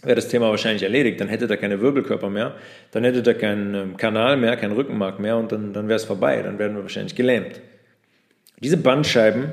wäre 0.02 0.16
das 0.16 0.28
Thema 0.28 0.50
wahrscheinlich 0.50 0.82
erledigt. 0.82 1.20
Dann 1.20 1.28
hätte 1.28 1.48
er 1.48 1.56
keine 1.56 1.80
Wirbelkörper 1.80 2.28
mehr, 2.28 2.56
dann 2.90 3.04
hätte 3.04 3.28
er 3.28 3.34
keinen 3.34 3.74
ähm, 3.74 3.96
Kanal 3.96 4.36
mehr, 4.36 4.56
keinen 4.56 4.72
Rückenmark 4.72 5.18
mehr 5.20 5.36
und 5.36 5.52
dann, 5.52 5.72
dann 5.72 5.88
wäre 5.88 5.96
es 5.96 6.04
vorbei. 6.04 6.42
Dann 6.42 6.58
werden 6.58 6.76
wir 6.76 6.82
wahrscheinlich 6.82 7.14
gelähmt. 7.14 7.60
Diese 8.60 8.76
Bandscheiben 8.76 9.52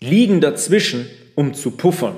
liegen 0.00 0.40
dazwischen, 0.40 1.06
um 1.34 1.54
zu 1.54 1.72
puffern. 1.72 2.16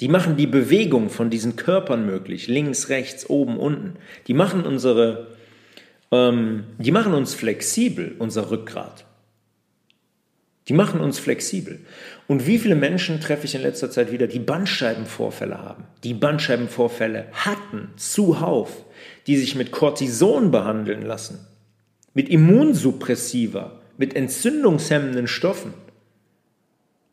Die 0.00 0.08
machen 0.08 0.36
die 0.36 0.46
Bewegung 0.46 1.10
von 1.10 1.30
diesen 1.30 1.56
Körpern 1.56 2.06
möglich, 2.06 2.48
links, 2.48 2.88
rechts, 2.88 3.28
oben, 3.28 3.58
unten. 3.58 3.96
Die 4.26 4.34
machen 4.34 4.64
unsere, 4.64 5.28
ähm, 6.10 6.64
die 6.78 6.90
machen 6.90 7.14
uns 7.14 7.34
flexibel, 7.34 8.16
unser 8.18 8.50
Rückgrat. 8.50 9.04
Die 10.68 10.74
machen 10.74 11.00
uns 11.00 11.18
flexibel. 11.18 11.80
Und 12.28 12.46
wie 12.46 12.58
viele 12.58 12.76
Menschen 12.76 13.20
treffe 13.20 13.46
ich 13.46 13.54
in 13.54 13.62
letzter 13.62 13.90
Zeit 13.90 14.12
wieder, 14.12 14.26
die 14.26 14.38
Bandscheibenvorfälle 14.38 15.58
haben, 15.58 15.84
die 16.04 16.14
Bandscheibenvorfälle 16.14 17.26
hatten, 17.32 17.90
zuhauf, 17.96 18.84
die 19.26 19.36
sich 19.36 19.56
mit 19.56 19.72
Cortison 19.72 20.50
behandeln 20.50 21.02
lassen, 21.02 21.46
mit 22.14 22.28
Immunsuppressiva, 22.28 23.80
mit 23.96 24.14
entzündungshemmenden 24.14 25.26
Stoffen, 25.26 25.74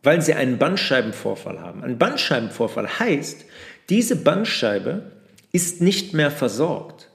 weil 0.03 0.21
sie 0.21 0.35
einen 0.35 0.57
Bandscheibenvorfall 0.57 1.59
haben. 1.59 1.83
Ein 1.83 1.97
Bandscheibenvorfall 1.97 2.99
heißt, 2.99 3.45
diese 3.89 4.15
Bandscheibe 4.15 5.11
ist 5.51 5.81
nicht 5.81 6.13
mehr 6.13 6.31
versorgt. 6.31 7.09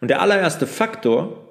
Und 0.00 0.08
der 0.08 0.22
allererste 0.22 0.66
Faktor, 0.66 1.45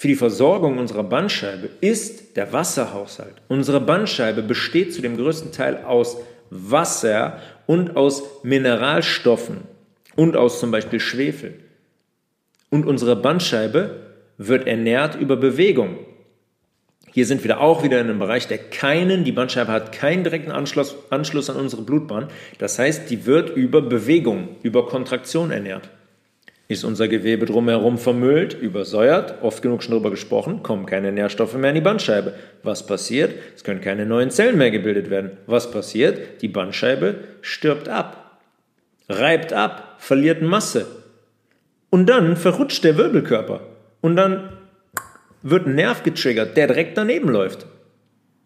für 0.00 0.08
die 0.08 0.16
Versorgung 0.16 0.78
unserer 0.78 1.02
Bandscheibe 1.02 1.68
ist 1.82 2.34
der 2.38 2.54
Wasserhaushalt. 2.54 3.34
Unsere 3.48 3.82
Bandscheibe 3.82 4.42
besteht 4.42 4.94
zu 4.94 5.02
dem 5.02 5.18
größten 5.18 5.52
Teil 5.52 5.84
aus 5.84 6.16
Wasser 6.48 7.38
und 7.66 7.98
aus 7.98 8.22
Mineralstoffen 8.42 9.58
und 10.16 10.38
aus 10.38 10.58
zum 10.58 10.70
Beispiel 10.70 11.00
Schwefel. 11.00 11.52
Und 12.70 12.86
unsere 12.86 13.14
Bandscheibe 13.14 14.14
wird 14.38 14.66
ernährt 14.66 15.16
über 15.16 15.36
Bewegung. 15.36 15.98
Hier 17.12 17.26
sind 17.26 17.44
wir 17.44 17.60
auch 17.60 17.82
wieder 17.82 18.00
in 18.00 18.08
einem 18.08 18.20
Bereich, 18.20 18.48
der 18.48 18.56
keinen, 18.56 19.24
die 19.24 19.32
Bandscheibe 19.32 19.70
hat 19.70 19.92
keinen 19.92 20.24
direkten 20.24 20.50
Anschluss, 20.50 20.96
Anschluss 21.10 21.50
an 21.50 21.56
unsere 21.56 21.82
Blutbahn. 21.82 22.28
Das 22.56 22.78
heißt, 22.78 23.10
die 23.10 23.26
wird 23.26 23.54
über 23.54 23.82
Bewegung, 23.82 24.48
über 24.62 24.86
Kontraktion 24.86 25.50
ernährt. 25.50 25.90
Ist 26.70 26.84
unser 26.84 27.08
Gewebe 27.08 27.46
drumherum 27.46 27.98
vermüllt, 27.98 28.54
übersäuert, 28.54 29.42
oft 29.42 29.60
genug 29.60 29.82
schon 29.82 29.90
darüber 29.90 30.10
gesprochen, 30.10 30.62
kommen 30.62 30.86
keine 30.86 31.10
Nährstoffe 31.10 31.54
mehr 31.54 31.70
in 31.70 31.74
die 31.74 31.80
Bandscheibe. 31.80 32.34
Was 32.62 32.86
passiert? 32.86 33.34
Es 33.56 33.64
können 33.64 33.80
keine 33.80 34.06
neuen 34.06 34.30
Zellen 34.30 34.56
mehr 34.56 34.70
gebildet 34.70 35.10
werden. 35.10 35.32
Was 35.46 35.72
passiert? 35.72 36.40
Die 36.42 36.46
Bandscheibe 36.46 37.24
stirbt 37.40 37.88
ab, 37.88 38.38
reibt 39.08 39.52
ab, 39.52 39.96
verliert 39.98 40.42
Masse. 40.42 40.86
Und 41.90 42.06
dann 42.06 42.36
verrutscht 42.36 42.84
der 42.84 42.96
Wirbelkörper. 42.96 43.62
Und 44.00 44.14
dann 44.14 44.50
wird 45.42 45.66
ein 45.66 45.74
Nerv 45.74 46.04
getriggert, 46.04 46.56
der 46.56 46.68
direkt 46.68 46.96
daneben 46.96 47.30
läuft. 47.30 47.66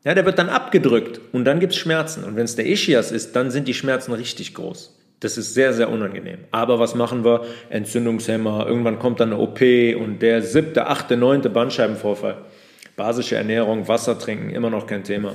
Ja, 0.03 0.15
der 0.15 0.25
wird 0.25 0.39
dann 0.39 0.49
abgedrückt 0.49 1.21
und 1.33 1.45
dann 1.45 1.61
gibt 1.61 1.75
es 1.75 1.79
Schmerzen. 1.79 2.25
Und 2.25 2.37
wenn 2.37 2.47
es 2.47 2.57
der 2.57 2.65
Ischias 2.65 3.13
ist, 3.13 3.37
dann 3.37 3.51
sind 3.51 3.69
die 3.69 3.75
Schmerzen 3.75 4.15
richtig 4.15 4.55
groß. 4.55 4.99
Das 5.25 5.39
ist 5.39 5.55
sehr, 5.55 5.73
sehr 5.73 5.89
unangenehm. 5.89 6.41
Aber 6.51 6.79
was 6.79 6.95
machen 6.95 7.25
wir? 7.25 7.47
Entzündungshemmer, 7.71 8.67
irgendwann 8.69 8.99
kommt 8.99 9.21
dann 9.21 9.33
eine 9.33 9.41
OP 9.41 9.59
und 9.99 10.19
der 10.21 10.43
siebte, 10.43 10.87
achte, 10.87 11.17
neunte 11.17 11.49
Bandscheibenvorfall. 11.49 12.37
Basische 12.95 13.37
Ernährung, 13.37 13.89
Wasser 13.89 14.19
trinken, 14.19 14.51
immer 14.51 14.69
noch 14.69 14.87
kein 14.87 15.03
Thema. 15.03 15.35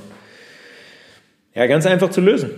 Ja, 1.56 1.66
ganz 1.66 1.86
einfach 1.86 2.10
zu 2.10 2.20
lösen. 2.20 2.50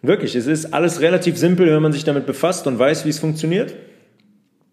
Wirklich, 0.00 0.36
es 0.36 0.46
ist 0.46 0.72
alles 0.72 1.00
relativ 1.00 1.36
simpel, 1.36 1.66
wenn 1.66 1.82
man 1.82 1.92
sich 1.92 2.04
damit 2.04 2.24
befasst 2.24 2.68
und 2.68 2.78
weiß, 2.78 3.04
wie 3.04 3.10
es 3.10 3.18
funktioniert. 3.18 3.74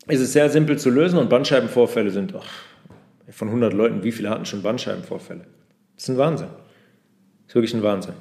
Es 0.05 0.19
ist 0.19 0.33
sehr 0.33 0.51
simpel 0.51 0.77
zu 0.77 0.91
lösen 0.91 1.17
und 1.17 1.31
Bandscheibenvorfälle 1.31 2.11
sind, 2.11 2.35
ach, 2.37 2.45
von 3.31 3.47
100 3.47 3.73
Leuten, 3.73 4.03
wie 4.03 4.11
viele 4.11 4.29
hatten 4.29 4.45
schon 4.45 4.61
Bandscheibenvorfälle? 4.61 5.45
Das 5.95 6.03
ist 6.03 6.09
ein 6.09 6.17
Wahnsinn. 6.19 6.49
Das 6.49 7.47
ist 7.47 7.55
wirklich 7.55 7.73
ein 7.73 7.81
Wahnsinn. 7.81 8.13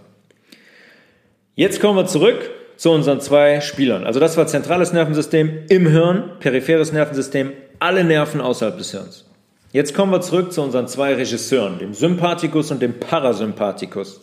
Jetzt 1.55 1.79
kommen 1.79 1.99
wir 1.99 2.07
zurück 2.07 2.49
zu 2.83 2.90
unseren 2.90 3.21
zwei 3.21 3.61
Spielern. 3.61 4.03
Also 4.03 4.18
das 4.18 4.37
war 4.37 4.49
zentrales 4.49 4.92
Nervensystem 4.92 5.66
im 5.68 5.87
Hirn, 5.87 6.33
peripheres 6.40 6.90
Nervensystem, 6.90 7.53
alle 7.79 8.03
Nerven 8.03 8.40
außerhalb 8.40 8.77
des 8.77 8.90
Hirns. 8.90 9.25
Jetzt 9.71 9.95
kommen 9.95 10.11
wir 10.11 10.21
zurück 10.21 10.53
zu 10.53 10.62
unseren 10.62 10.88
zwei 10.88 11.14
Regisseuren, 11.14 11.79
dem 11.79 11.95
Sympathikus 11.95 12.73
und 12.73 12.83
dem 12.83 12.99
Parasympathikus. 12.99 14.23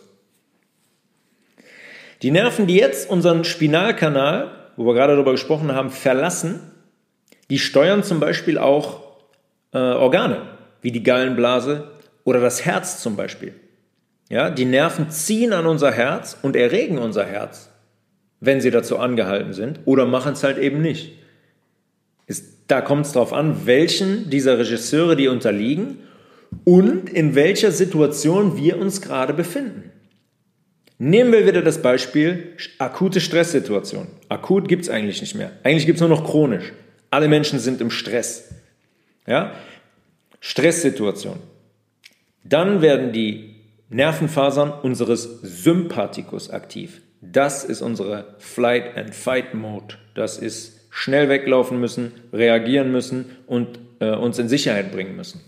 Die 2.20 2.30
Nerven, 2.30 2.66
die 2.66 2.76
jetzt 2.76 3.08
unseren 3.08 3.44
Spinalkanal, 3.44 4.50
wo 4.76 4.84
wir 4.84 4.92
gerade 4.92 5.14
darüber 5.14 5.32
gesprochen 5.32 5.74
haben, 5.74 5.88
verlassen, 5.88 6.60
die 7.48 7.58
steuern 7.58 8.02
zum 8.02 8.20
Beispiel 8.20 8.58
auch 8.58 9.00
äh, 9.72 9.78
Organe, 9.78 10.42
wie 10.82 10.92
die 10.92 11.02
Gallenblase 11.02 11.92
oder 12.24 12.40
das 12.40 12.66
Herz 12.66 13.00
zum 13.00 13.16
Beispiel. 13.16 13.54
Ja, 14.28 14.50
die 14.50 14.66
Nerven 14.66 15.08
ziehen 15.08 15.54
an 15.54 15.64
unser 15.64 15.92
Herz 15.92 16.36
und 16.42 16.56
erregen 16.56 16.98
unser 16.98 17.24
Herz 17.24 17.69
wenn 18.40 18.60
sie 18.60 18.70
dazu 18.70 18.98
angehalten 18.98 19.52
sind, 19.52 19.80
oder 19.84 20.06
machen 20.06 20.32
es 20.32 20.42
halt 20.42 20.58
eben 20.58 20.80
nicht. 20.80 21.12
Ist, 22.26 22.58
da 22.68 22.80
kommt 22.80 23.06
es 23.06 23.12
darauf 23.12 23.32
an, 23.32 23.66
welchen 23.66 24.30
dieser 24.30 24.58
Regisseure 24.58 25.16
die 25.16 25.28
unterliegen 25.28 25.98
und 26.64 27.10
in 27.10 27.34
welcher 27.34 27.70
Situation 27.70 28.56
wir 28.56 28.78
uns 28.78 29.02
gerade 29.02 29.34
befinden. 29.34 29.90
Nehmen 30.98 31.32
wir 31.32 31.46
wieder 31.46 31.62
das 31.62 31.80
Beispiel 31.80 32.56
akute 32.78 33.20
Stresssituation. 33.20 34.06
Akut 34.28 34.68
gibt 34.68 34.82
es 34.82 34.90
eigentlich 34.90 35.20
nicht 35.20 35.34
mehr. 35.34 35.52
Eigentlich 35.62 35.86
gibt 35.86 35.96
es 35.96 36.00
nur 36.00 36.10
noch 36.10 36.24
chronisch. 36.24 36.72
Alle 37.10 37.28
Menschen 37.28 37.58
sind 37.58 37.80
im 37.80 37.90
Stress. 37.90 38.50
Ja? 39.26 39.52
Stresssituation. 40.40 41.38
Dann 42.44 42.82
werden 42.82 43.12
die 43.12 43.56
Nervenfasern 43.88 44.70
unseres 44.70 45.40
Sympathikus 45.42 46.50
aktiv. 46.50 47.00
Das 47.20 47.64
ist 47.64 47.82
unsere 47.82 48.34
Flight 48.38 48.96
and 48.96 49.14
Fight 49.14 49.54
Mode. 49.54 49.96
Das 50.14 50.38
ist 50.38 50.80
schnell 50.90 51.28
weglaufen 51.28 51.78
müssen, 51.78 52.12
reagieren 52.32 52.90
müssen 52.90 53.36
und 53.46 53.78
äh, 54.00 54.10
uns 54.10 54.38
in 54.38 54.48
Sicherheit 54.48 54.90
bringen 54.90 55.16
müssen. 55.16 55.40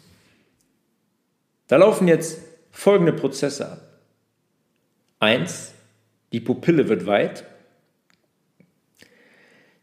Da 1.68 1.76
laufen 1.76 2.08
jetzt 2.08 2.40
folgende 2.70 3.12
Prozesse 3.12 3.72
ab. 3.72 3.80
Eins, 5.18 5.72
die 6.32 6.40
Pupille 6.40 6.88
wird 6.88 7.06
weit, 7.06 7.44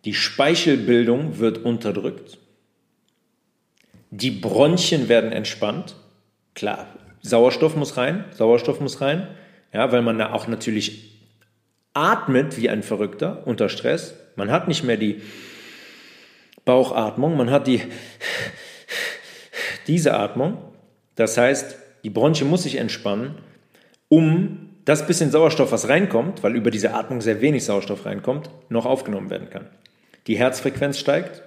die 0.06 0.14
Speichelbildung 0.14 1.40
wird 1.40 1.60
unterdrückt, 1.60 2.38
die 4.12 4.32
Bronchien 4.32 5.08
werden 5.08 5.32
entspannt. 5.32 5.96
Klar, 6.56 6.88
Sauerstoff 7.22 7.76
muss 7.76 7.98
rein, 7.98 8.26
Sauerstoff 8.32 8.80
muss 8.80 9.02
rein, 9.02 9.28
ja, 9.74 9.92
weil 9.92 10.02
man 10.02 10.18
da 10.18 10.34
auch 10.34 10.48
natürlich 10.48 11.09
atmet 12.00 12.58
wie 12.58 12.70
ein 12.70 12.84
Verrückter 12.84 13.44
unter 13.46 13.70
Stress. 13.70 14.16
Man 14.36 14.52
hat 14.52 14.68
nicht 14.68 14.84
mehr 14.84 14.98
die 14.98 15.22
Bauchatmung, 16.66 17.36
man 17.36 17.52
hat 17.52 17.68
die 17.68 17.82
diese 19.88 20.14
Atmung. 20.14 20.58
Das 21.16 21.38
heißt, 21.38 21.76
die 22.04 22.10
Bronche 22.10 22.46
muss 22.46 22.64
sich 22.64 22.78
entspannen, 22.78 23.36
um 24.08 24.70
das 24.86 25.06
bisschen 25.06 25.32
Sauerstoff, 25.32 25.72
was 25.72 25.90
reinkommt, 25.90 26.42
weil 26.42 26.56
über 26.56 26.72
diese 26.72 26.94
Atmung 26.94 27.22
sehr 27.22 27.42
wenig 27.42 27.66
Sauerstoff 27.66 28.06
reinkommt, 28.06 28.50
noch 28.70 28.86
aufgenommen 28.86 29.30
werden 29.30 29.50
kann. 29.50 29.68
Die 30.28 30.38
Herzfrequenz 30.38 30.98
steigt, 30.98 31.44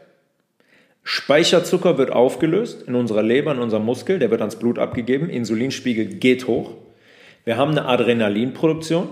Speicherzucker 1.05 1.99
wird 1.99 2.12
aufgelöst 2.12 2.83
in 2.87 2.95
unserer 2.95 3.23
Leber, 3.23 3.53
in 3.53 3.59
unserem 3.59 3.85
Muskel, 3.85 4.19
der 4.19 4.31
wird 4.31 4.41
ans 4.41 4.57
Blut 4.57 4.79
abgegeben, 4.79 5.31
Insulinspiegel 5.31 6.07
geht 6.07 6.47
hoch. 6.47 6.73
Wir 7.45 7.57
haben 7.57 7.73
eine 7.73 7.87
Adrenalinproduktion. 7.87 9.09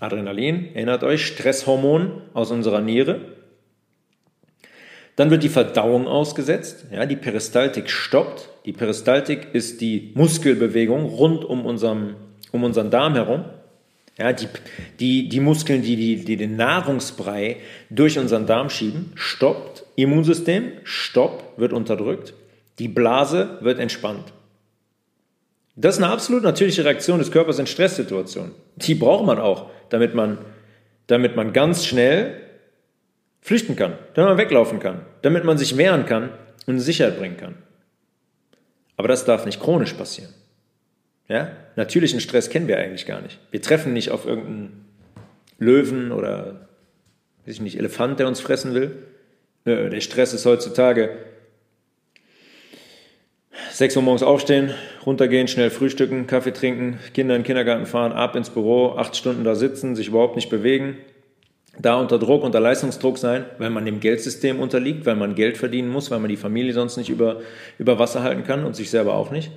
Adrenalin, 0.00 0.74
erinnert 0.74 1.04
euch, 1.04 1.26
Stresshormon 1.26 2.22
aus 2.34 2.50
unserer 2.50 2.80
Niere. 2.80 3.20
Dann 5.16 5.30
wird 5.30 5.42
die 5.42 5.48
Verdauung 5.48 6.06
ausgesetzt, 6.06 6.86
ja, 6.92 7.06
die 7.06 7.16
Peristaltik 7.16 7.90
stoppt. 7.90 8.50
Die 8.66 8.72
Peristaltik 8.72 9.54
ist 9.54 9.80
die 9.80 10.12
Muskelbewegung 10.14 11.06
rund 11.06 11.44
um, 11.44 11.64
unserem, 11.64 12.16
um 12.52 12.64
unseren 12.64 12.90
Darm 12.90 13.14
herum. 13.14 13.46
Ja, 14.18 14.32
die, 14.32 14.48
die, 15.00 15.28
die 15.28 15.40
Muskeln, 15.40 15.82
die, 15.82 15.96
die, 15.96 16.24
die 16.24 16.36
den 16.36 16.56
Nahrungsbrei 16.56 17.56
durch 17.88 18.18
unseren 18.18 18.46
Darm 18.46 18.70
schieben, 18.70 19.12
stoppt. 19.14 19.84
Immunsystem, 19.94 20.72
stopp, 20.84 21.54
wird 21.56 21.72
unterdrückt. 21.72 22.34
Die 22.78 22.88
Blase 22.88 23.58
wird 23.62 23.78
entspannt. 23.78 24.32
Das 25.76 25.96
ist 25.96 26.02
eine 26.02 26.10
absolut 26.10 26.42
natürliche 26.42 26.84
Reaktion 26.84 27.18
des 27.18 27.30
Körpers 27.30 27.58
in 27.58 27.66
Stresssituationen. 27.66 28.52
Die 28.76 28.94
braucht 28.94 29.26
man 29.26 29.38
auch, 29.38 29.70
damit 29.90 30.14
man, 30.14 30.38
damit 31.06 31.36
man 31.36 31.52
ganz 31.52 31.84
schnell 31.84 32.40
flüchten 33.42 33.76
kann, 33.76 33.92
damit 34.14 34.30
man 34.30 34.38
weglaufen 34.38 34.80
kann, 34.80 35.02
damit 35.22 35.44
man 35.44 35.58
sich 35.58 35.76
wehren 35.76 36.06
kann 36.06 36.30
und 36.66 36.74
in 36.74 36.80
Sicherheit 36.80 37.18
bringen 37.18 37.36
kann. 37.36 37.56
Aber 38.96 39.08
das 39.08 39.26
darf 39.26 39.44
nicht 39.44 39.60
chronisch 39.60 39.92
passieren. 39.92 40.32
Ja? 41.28 41.52
Natürlichen 41.76 42.20
Stress 42.20 42.48
kennen 42.48 42.68
wir 42.68 42.78
eigentlich 42.78 43.04
gar 43.04 43.20
nicht. 43.20 43.38
Wir 43.50 43.60
treffen 43.60 43.92
nicht 43.92 44.10
auf 44.10 44.26
irgendeinen 44.26 44.86
Löwen 45.58 46.10
oder 46.10 46.68
weiß 47.44 47.54
ich 47.54 47.60
nicht, 47.60 47.78
Elefant, 47.78 48.18
der 48.18 48.28
uns 48.28 48.40
fressen 48.40 48.74
will. 48.74 49.02
Der 49.66 50.00
Stress 50.00 50.32
ist 50.32 50.46
heutzutage 50.46 51.16
6 53.70 53.96
Uhr 53.96 54.02
morgens 54.02 54.22
aufstehen, 54.22 54.74
runtergehen, 55.04 55.48
schnell 55.48 55.70
frühstücken, 55.70 56.26
Kaffee 56.26 56.52
trinken, 56.52 56.98
Kinder 57.14 57.34
in 57.34 57.42
den 57.42 57.46
Kindergarten 57.46 57.86
fahren, 57.86 58.12
ab 58.12 58.36
ins 58.36 58.50
Büro, 58.50 58.94
acht 58.96 59.16
Stunden 59.16 59.44
da 59.44 59.54
sitzen, 59.54 59.96
sich 59.96 60.08
überhaupt 60.08 60.36
nicht 60.36 60.50
bewegen, 60.50 60.96
da 61.78 61.96
unter 62.00 62.18
Druck, 62.18 62.42
unter 62.42 62.60
Leistungsdruck 62.60 63.18
sein, 63.18 63.44
weil 63.58 63.70
man 63.70 63.84
dem 63.84 64.00
Geldsystem 64.00 64.60
unterliegt, 64.60 65.06
weil 65.06 65.16
man 65.16 65.34
Geld 65.34 65.56
verdienen 65.56 65.88
muss, 65.88 66.10
weil 66.10 66.20
man 66.20 66.30
die 66.30 66.36
Familie 66.36 66.72
sonst 66.72 66.96
nicht 66.96 67.10
über, 67.10 67.40
über 67.78 67.98
Wasser 67.98 68.22
halten 68.22 68.44
kann 68.44 68.64
und 68.64 68.76
sich 68.76 68.90
selber 68.90 69.14
auch 69.14 69.30
nicht. 69.30 69.50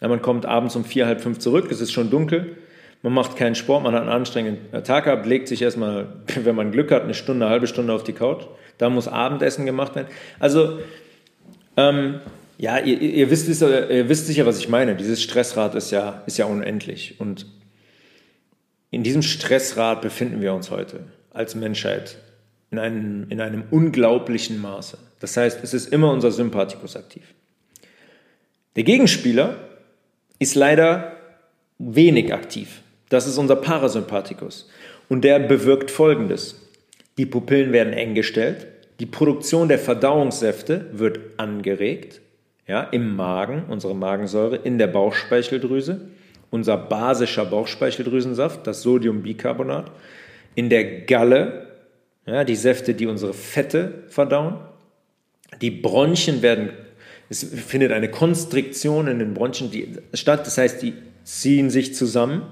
Ja, 0.00 0.08
man 0.08 0.22
kommt 0.22 0.46
abends 0.46 0.74
um 0.74 0.84
vier, 0.84 1.06
halb 1.06 1.20
fünf 1.20 1.38
zurück, 1.38 1.70
es 1.70 1.80
ist 1.80 1.92
schon 1.92 2.10
dunkel, 2.10 2.56
man 3.02 3.12
macht 3.12 3.36
keinen 3.36 3.56
Sport, 3.56 3.82
man 3.82 3.94
hat 3.94 4.02
einen 4.02 4.10
anstrengenden 4.10 4.84
Tag 4.84 5.04
gehabt, 5.04 5.26
legt 5.26 5.48
sich 5.48 5.60
erstmal, 5.60 6.06
wenn 6.42 6.54
man 6.54 6.70
Glück 6.70 6.90
hat, 6.90 7.02
eine 7.02 7.14
Stunde, 7.14 7.44
eine 7.46 7.52
halbe 7.52 7.66
Stunde 7.66 7.92
auf 7.92 8.04
die 8.04 8.12
Couch. 8.12 8.44
Da 8.78 8.88
muss 8.90 9.06
Abendessen 9.06 9.66
gemacht 9.66 9.94
werden. 9.94 10.08
Also, 10.40 10.78
ähm, 11.76 12.20
ja, 12.62 12.78
ihr, 12.78 13.00
ihr, 13.00 13.28
wisst, 13.28 13.48
ihr 13.60 14.08
wisst 14.08 14.28
sicher, 14.28 14.46
was 14.46 14.56
ich 14.60 14.68
meine. 14.68 14.94
Dieses 14.94 15.20
Stressrad 15.20 15.74
ist 15.74 15.90
ja, 15.90 16.22
ist 16.26 16.38
ja 16.38 16.44
unendlich. 16.44 17.16
Und 17.18 17.44
in 18.92 19.02
diesem 19.02 19.22
Stressrad 19.22 20.00
befinden 20.00 20.40
wir 20.40 20.54
uns 20.54 20.70
heute 20.70 21.00
als 21.32 21.56
Menschheit 21.56 22.18
in 22.70 22.78
einem, 22.78 23.26
in 23.30 23.40
einem 23.40 23.64
unglaublichen 23.72 24.60
Maße. 24.60 24.96
Das 25.18 25.36
heißt, 25.36 25.64
es 25.64 25.74
ist 25.74 25.92
immer 25.92 26.12
unser 26.12 26.30
Sympathikus 26.30 26.94
aktiv. 26.94 27.34
Der 28.76 28.84
Gegenspieler 28.84 29.56
ist 30.38 30.54
leider 30.54 31.16
wenig 31.78 32.32
aktiv. 32.32 32.82
Das 33.08 33.26
ist 33.26 33.38
unser 33.38 33.56
Parasympathikus. 33.56 34.70
Und 35.08 35.24
der 35.24 35.40
bewirkt 35.40 35.90
Folgendes. 35.90 36.60
Die 37.18 37.26
Pupillen 37.26 37.72
werden 37.72 37.92
eng 37.92 38.14
gestellt, 38.14 38.68
die 39.00 39.06
Produktion 39.06 39.66
der 39.66 39.80
Verdauungssäfte 39.80 40.90
wird 40.92 41.18
angeregt, 41.38 42.20
ja, 42.66 42.82
im 42.82 43.16
Magen, 43.16 43.64
unsere 43.68 43.94
Magensäure, 43.94 44.56
in 44.56 44.78
der 44.78 44.86
Bauchspeicheldrüse, 44.86 46.08
unser 46.50 46.76
basischer 46.76 47.44
Bauchspeicheldrüsensaft, 47.44 48.66
das 48.66 48.82
Sodiumbicarbonat, 48.82 49.90
in 50.54 50.68
der 50.68 51.02
Galle, 51.02 51.68
ja, 52.26 52.44
die 52.44 52.56
Säfte, 52.56 52.94
die 52.94 53.06
unsere 53.06 53.34
Fette 53.34 54.04
verdauen. 54.08 54.58
Die 55.60 55.70
Bronchien 55.70 56.42
werden, 56.42 56.70
es 57.28 57.42
findet 57.44 57.92
eine 57.92 58.10
Konstriktion 58.10 59.08
in 59.08 59.18
den 59.18 59.34
Bronchien 59.34 59.98
statt, 60.14 60.46
das 60.46 60.58
heißt, 60.58 60.82
die 60.82 60.94
ziehen 61.24 61.70
sich 61.70 61.94
zusammen 61.94 62.42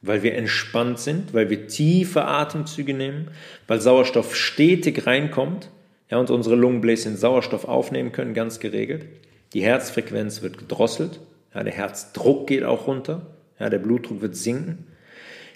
weil 0.00 0.22
wir 0.22 0.34
entspannt 0.34 0.98
sind, 0.98 1.34
weil 1.34 1.50
wir 1.50 1.66
tiefe 1.66 2.24
Atemzüge 2.24 2.94
nehmen, 2.94 3.28
weil 3.66 3.80
Sauerstoff 3.80 4.36
stetig 4.36 5.06
reinkommt 5.06 5.70
ja, 6.10 6.18
und 6.18 6.30
unsere 6.30 6.54
Lungenbläschen 6.54 7.16
Sauerstoff 7.16 7.64
aufnehmen 7.66 8.12
können, 8.12 8.34
ganz 8.34 8.60
geregelt. 8.60 9.06
Die 9.52 9.62
Herzfrequenz 9.62 10.42
wird 10.42 10.58
gedrosselt, 10.58 11.20
ja, 11.54 11.64
der 11.64 11.72
Herzdruck 11.72 12.46
geht 12.46 12.64
auch 12.64 12.86
runter, 12.86 13.26
ja, 13.58 13.70
der 13.70 13.78
Blutdruck 13.78 14.20
wird 14.20 14.36
sinken. 14.36 14.86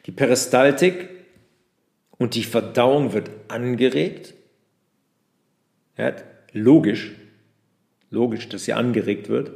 Die 0.06 0.12
Peristaltik 0.12 1.08
und 2.18 2.34
die 2.34 2.44
Verdauung 2.44 3.12
wird 3.12 3.30
angeregt. 3.48 4.34
Ja, 5.96 6.14
logisch, 6.52 7.12
logisch, 8.10 8.48
dass 8.48 8.64
sie 8.64 8.72
angeregt 8.72 9.28
wird 9.28 9.52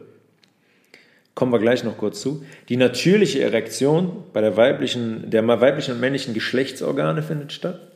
kommen 1.36 1.52
wir 1.52 1.60
gleich 1.60 1.84
noch 1.84 1.98
kurz 1.98 2.20
zu. 2.20 2.44
Die 2.68 2.78
natürliche 2.78 3.42
Erektion 3.42 4.24
bei 4.32 4.40
der 4.40 4.56
weiblichen, 4.56 5.30
der 5.30 5.46
weiblichen 5.46 5.94
und 5.94 6.00
männlichen 6.00 6.34
Geschlechtsorgane 6.34 7.22
findet 7.22 7.52
statt 7.52 7.92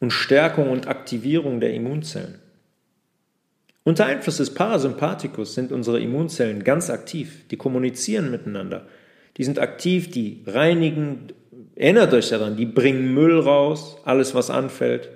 und 0.00 0.12
Stärkung 0.12 0.70
und 0.70 0.86
Aktivierung 0.86 1.60
der 1.60 1.74
Immunzellen. 1.74 2.38
Unter 3.86 4.06
Einfluss 4.06 4.38
des 4.38 4.52
Parasympathikus 4.52 5.54
sind 5.54 5.70
unsere 5.70 6.00
Immunzellen 6.00 6.64
ganz 6.64 6.90
aktiv, 6.90 7.46
die 7.52 7.56
kommunizieren 7.56 8.32
miteinander. 8.32 8.88
Die 9.36 9.44
sind 9.44 9.60
aktiv, 9.60 10.10
die 10.10 10.42
reinigen, 10.44 11.28
erinnert 11.76 12.12
euch 12.12 12.28
daran, 12.30 12.56
die 12.56 12.66
bringen 12.66 13.14
Müll 13.14 13.38
raus, 13.38 13.98
alles 14.04 14.34
was 14.34 14.50
anfällt. 14.50 15.10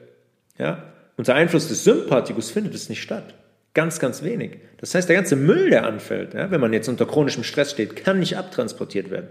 Ja? 0.57 0.85
Unter 1.17 1.35
Einfluss 1.35 1.67
des 1.67 1.83
Sympathikus 1.83 2.53
findet 2.53 2.73
es 2.77 2.89
nicht 2.89 3.03
statt. 3.03 3.35
Ganz, 3.75 3.99
ganz 3.99 4.23
wenig. 4.23 4.59
Das 4.77 4.95
heißt, 4.95 5.09
der 5.09 5.17
ganze 5.17 5.35
Müll, 5.35 5.71
der 5.71 5.85
anfällt, 5.85 6.35
ja, 6.35 6.53
wenn 6.53 6.61
man 6.61 6.73
jetzt 6.73 6.89
unter 6.89 7.07
chronischem 7.07 7.43
Stress 7.43 7.73
steht, 7.73 7.97
kann 7.97 8.21
nicht 8.21 8.37
abtransportiert 8.37 9.11
werden. 9.11 9.31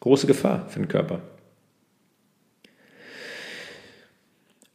Große 0.00 0.26
Gefahr 0.26 0.68
für 0.68 0.80
den 0.80 0.88
Körper. 0.88 1.22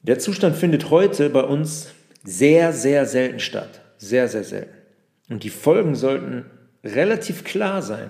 Der 0.02 0.18
Zustand 0.18 0.56
findet 0.56 0.90
heute 0.90 1.30
bei 1.30 1.42
uns 1.42 1.95
sehr, 2.26 2.74
sehr 2.74 3.06
selten 3.06 3.40
statt. 3.40 3.82
Sehr, 3.98 4.28
sehr 4.28 4.44
selten. 4.44 4.76
Und 5.30 5.44
die 5.44 5.50
Folgen 5.50 5.96
sollten 5.96 6.46
relativ 6.84 7.44
klar 7.44 7.82
sein, 7.82 8.10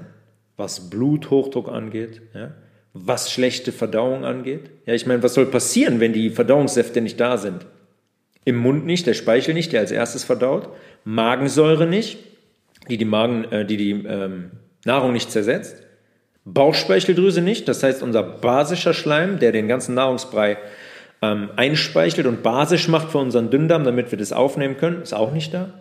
was 0.57 0.89
Bluthochdruck 0.89 1.69
angeht, 1.69 2.21
ja, 2.33 2.53
was 2.93 3.31
schlechte 3.31 3.71
Verdauung 3.71 4.23
angeht. 4.23 4.71
Ja, 4.85 4.93
ich 4.93 5.05
meine, 5.05 5.21
was 5.21 5.33
soll 5.33 5.45
passieren, 5.45 5.99
wenn 5.99 6.13
die 6.13 6.29
Verdauungssäfte 6.29 7.01
nicht 7.01 7.19
da 7.19 7.37
sind? 7.37 7.65
Im 8.45 8.55
Mund 8.55 8.85
nicht, 8.85 9.05
der 9.07 9.13
Speichel 9.13 9.53
nicht, 9.53 9.73
der 9.73 9.81
als 9.81 9.91
erstes 9.91 10.23
verdaut. 10.23 10.69
Magensäure 11.03 11.87
nicht, 11.87 12.19
die 12.89 12.97
die, 12.97 13.05
Magen, 13.05 13.45
äh, 13.51 13.65
die, 13.65 13.77
die 13.77 13.91
ähm, 13.91 14.51
Nahrung 14.85 15.13
nicht 15.13 15.31
zersetzt. 15.31 15.83
Bauchspeicheldrüse 16.45 17.41
nicht, 17.41 17.67
das 17.67 17.81
heißt 17.81 18.03
unser 18.03 18.21
basischer 18.21 18.93
Schleim, 18.93 19.39
der 19.39 19.51
den 19.51 19.67
ganzen 19.67 19.95
Nahrungsbrei 19.95 20.57
ähm, 21.21 21.49
einspeichelt 21.55 22.27
und 22.27 22.43
basisch 22.43 22.87
macht 22.87 23.11
für 23.11 23.17
unseren 23.17 23.49
Dünndarm, 23.49 23.83
damit 23.83 24.11
wir 24.11 24.17
das 24.17 24.33
aufnehmen 24.33 24.77
können, 24.77 25.01
ist 25.01 25.13
auch 25.13 25.31
nicht 25.31 25.53
da. 25.53 25.73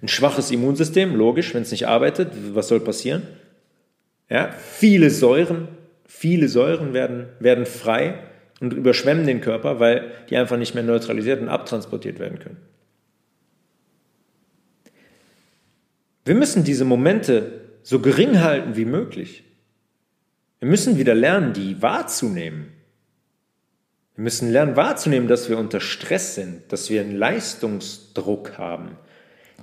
Ein 0.00 0.08
schwaches 0.08 0.50
Immunsystem, 0.50 1.14
logisch, 1.14 1.54
wenn 1.54 1.62
es 1.62 1.70
nicht 1.70 1.86
arbeitet, 1.86 2.32
was 2.54 2.68
soll 2.68 2.80
passieren? 2.80 3.22
Ja, 4.28 4.50
viele 4.52 5.10
Säuren, 5.10 5.68
viele 6.06 6.48
Säuren 6.48 6.92
werden, 6.92 7.26
werden 7.38 7.66
frei 7.66 8.14
und 8.60 8.72
überschwemmen 8.72 9.26
den 9.26 9.40
Körper, 9.40 9.78
weil 9.78 10.10
die 10.30 10.36
einfach 10.36 10.56
nicht 10.56 10.74
mehr 10.74 10.84
neutralisiert 10.84 11.40
und 11.40 11.48
abtransportiert 11.48 12.18
werden 12.18 12.38
können. 12.38 12.56
Wir 16.24 16.34
müssen 16.34 16.64
diese 16.64 16.84
Momente 16.84 17.60
so 17.82 18.00
gering 18.00 18.40
halten 18.40 18.76
wie 18.76 18.84
möglich. 18.84 19.44
Wir 20.60 20.68
müssen 20.68 20.96
wieder 20.96 21.14
lernen, 21.14 21.52
die 21.52 21.82
wahrzunehmen. 21.82 22.71
Wir 24.14 24.24
müssen 24.24 24.50
lernen 24.50 24.76
wahrzunehmen, 24.76 25.28
dass 25.28 25.48
wir 25.48 25.58
unter 25.58 25.80
Stress 25.80 26.34
sind, 26.34 26.70
dass 26.70 26.90
wir 26.90 27.00
einen 27.00 27.16
Leistungsdruck 27.16 28.58
haben, 28.58 28.96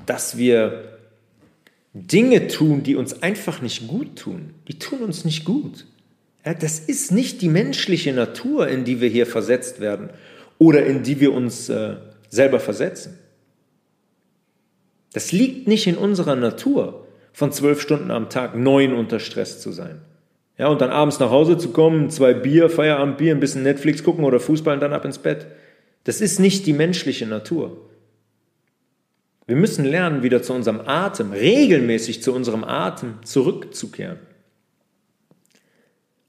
dass 0.05 0.37
wir 0.37 0.97
Dinge 1.93 2.47
tun, 2.47 2.83
die 2.83 2.95
uns 2.95 3.21
einfach 3.21 3.61
nicht 3.61 3.87
gut 3.87 4.17
tun. 4.17 4.53
Die 4.67 4.79
tun 4.79 4.99
uns 4.99 5.25
nicht 5.25 5.45
gut. 5.45 5.85
Das 6.43 6.79
ist 6.79 7.11
nicht 7.11 7.41
die 7.41 7.49
menschliche 7.49 8.13
Natur, 8.13 8.67
in 8.67 8.85
die 8.85 9.01
wir 9.01 9.09
hier 9.09 9.25
versetzt 9.25 9.79
werden 9.79 10.09
oder 10.57 10.85
in 10.85 11.03
die 11.03 11.19
wir 11.19 11.33
uns 11.33 11.69
äh, 11.69 11.97
selber 12.29 12.59
versetzen. 12.59 13.17
Das 15.13 15.31
liegt 15.31 15.67
nicht 15.67 15.87
in 15.87 15.97
unserer 15.97 16.35
Natur, 16.35 17.07
von 17.33 17.51
zwölf 17.51 17.81
Stunden 17.81 18.11
am 18.11 18.29
Tag 18.29 18.55
neun 18.55 18.93
unter 18.93 19.19
Stress 19.19 19.59
zu 19.59 19.71
sein. 19.71 20.01
Ja, 20.59 20.67
und 20.67 20.81
dann 20.81 20.89
abends 20.89 21.19
nach 21.19 21.29
Hause 21.29 21.57
zu 21.57 21.69
kommen, 21.69 22.09
zwei 22.09 22.33
Bier, 22.33 22.69
Feierabendbier, 22.69 23.33
ein 23.33 23.39
bisschen 23.39 23.63
Netflix 23.63 24.03
gucken 24.03 24.25
oder 24.25 24.41
Fußball 24.41 24.73
und 24.73 24.81
dann 24.81 24.91
ab 24.91 25.05
ins 25.05 25.17
Bett. 25.17 25.47
Das 26.03 26.19
ist 26.19 26.39
nicht 26.39 26.67
die 26.67 26.73
menschliche 26.73 27.25
Natur. 27.25 27.89
Wir 29.47 29.55
müssen 29.55 29.85
lernen, 29.85 30.21
wieder 30.21 30.43
zu 30.43 30.53
unserem 30.53 30.81
Atem, 30.85 31.31
regelmäßig 31.31 32.21
zu 32.21 32.33
unserem 32.33 32.65
Atem 32.65 33.19
zurückzukehren. 33.23 34.19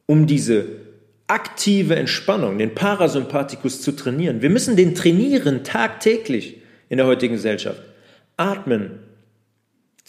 Um 0.07 0.29
diese 0.29 0.67
aktive 1.27 1.97
Entspannung, 1.97 2.57
den 2.57 2.75
Parasympathikus 2.75 3.83
zu 3.83 3.93
trainieren. 3.93 4.43
Wir 4.43 4.51
müssen 4.51 4.77
den 4.77 4.95
trainieren 4.95 5.65
tagtäglich 5.65 6.63
in 6.89 6.99
der 6.99 7.07
heutigen 7.07 7.35
Gesellschaft. 7.35 7.83
Atmen, 8.37 9.01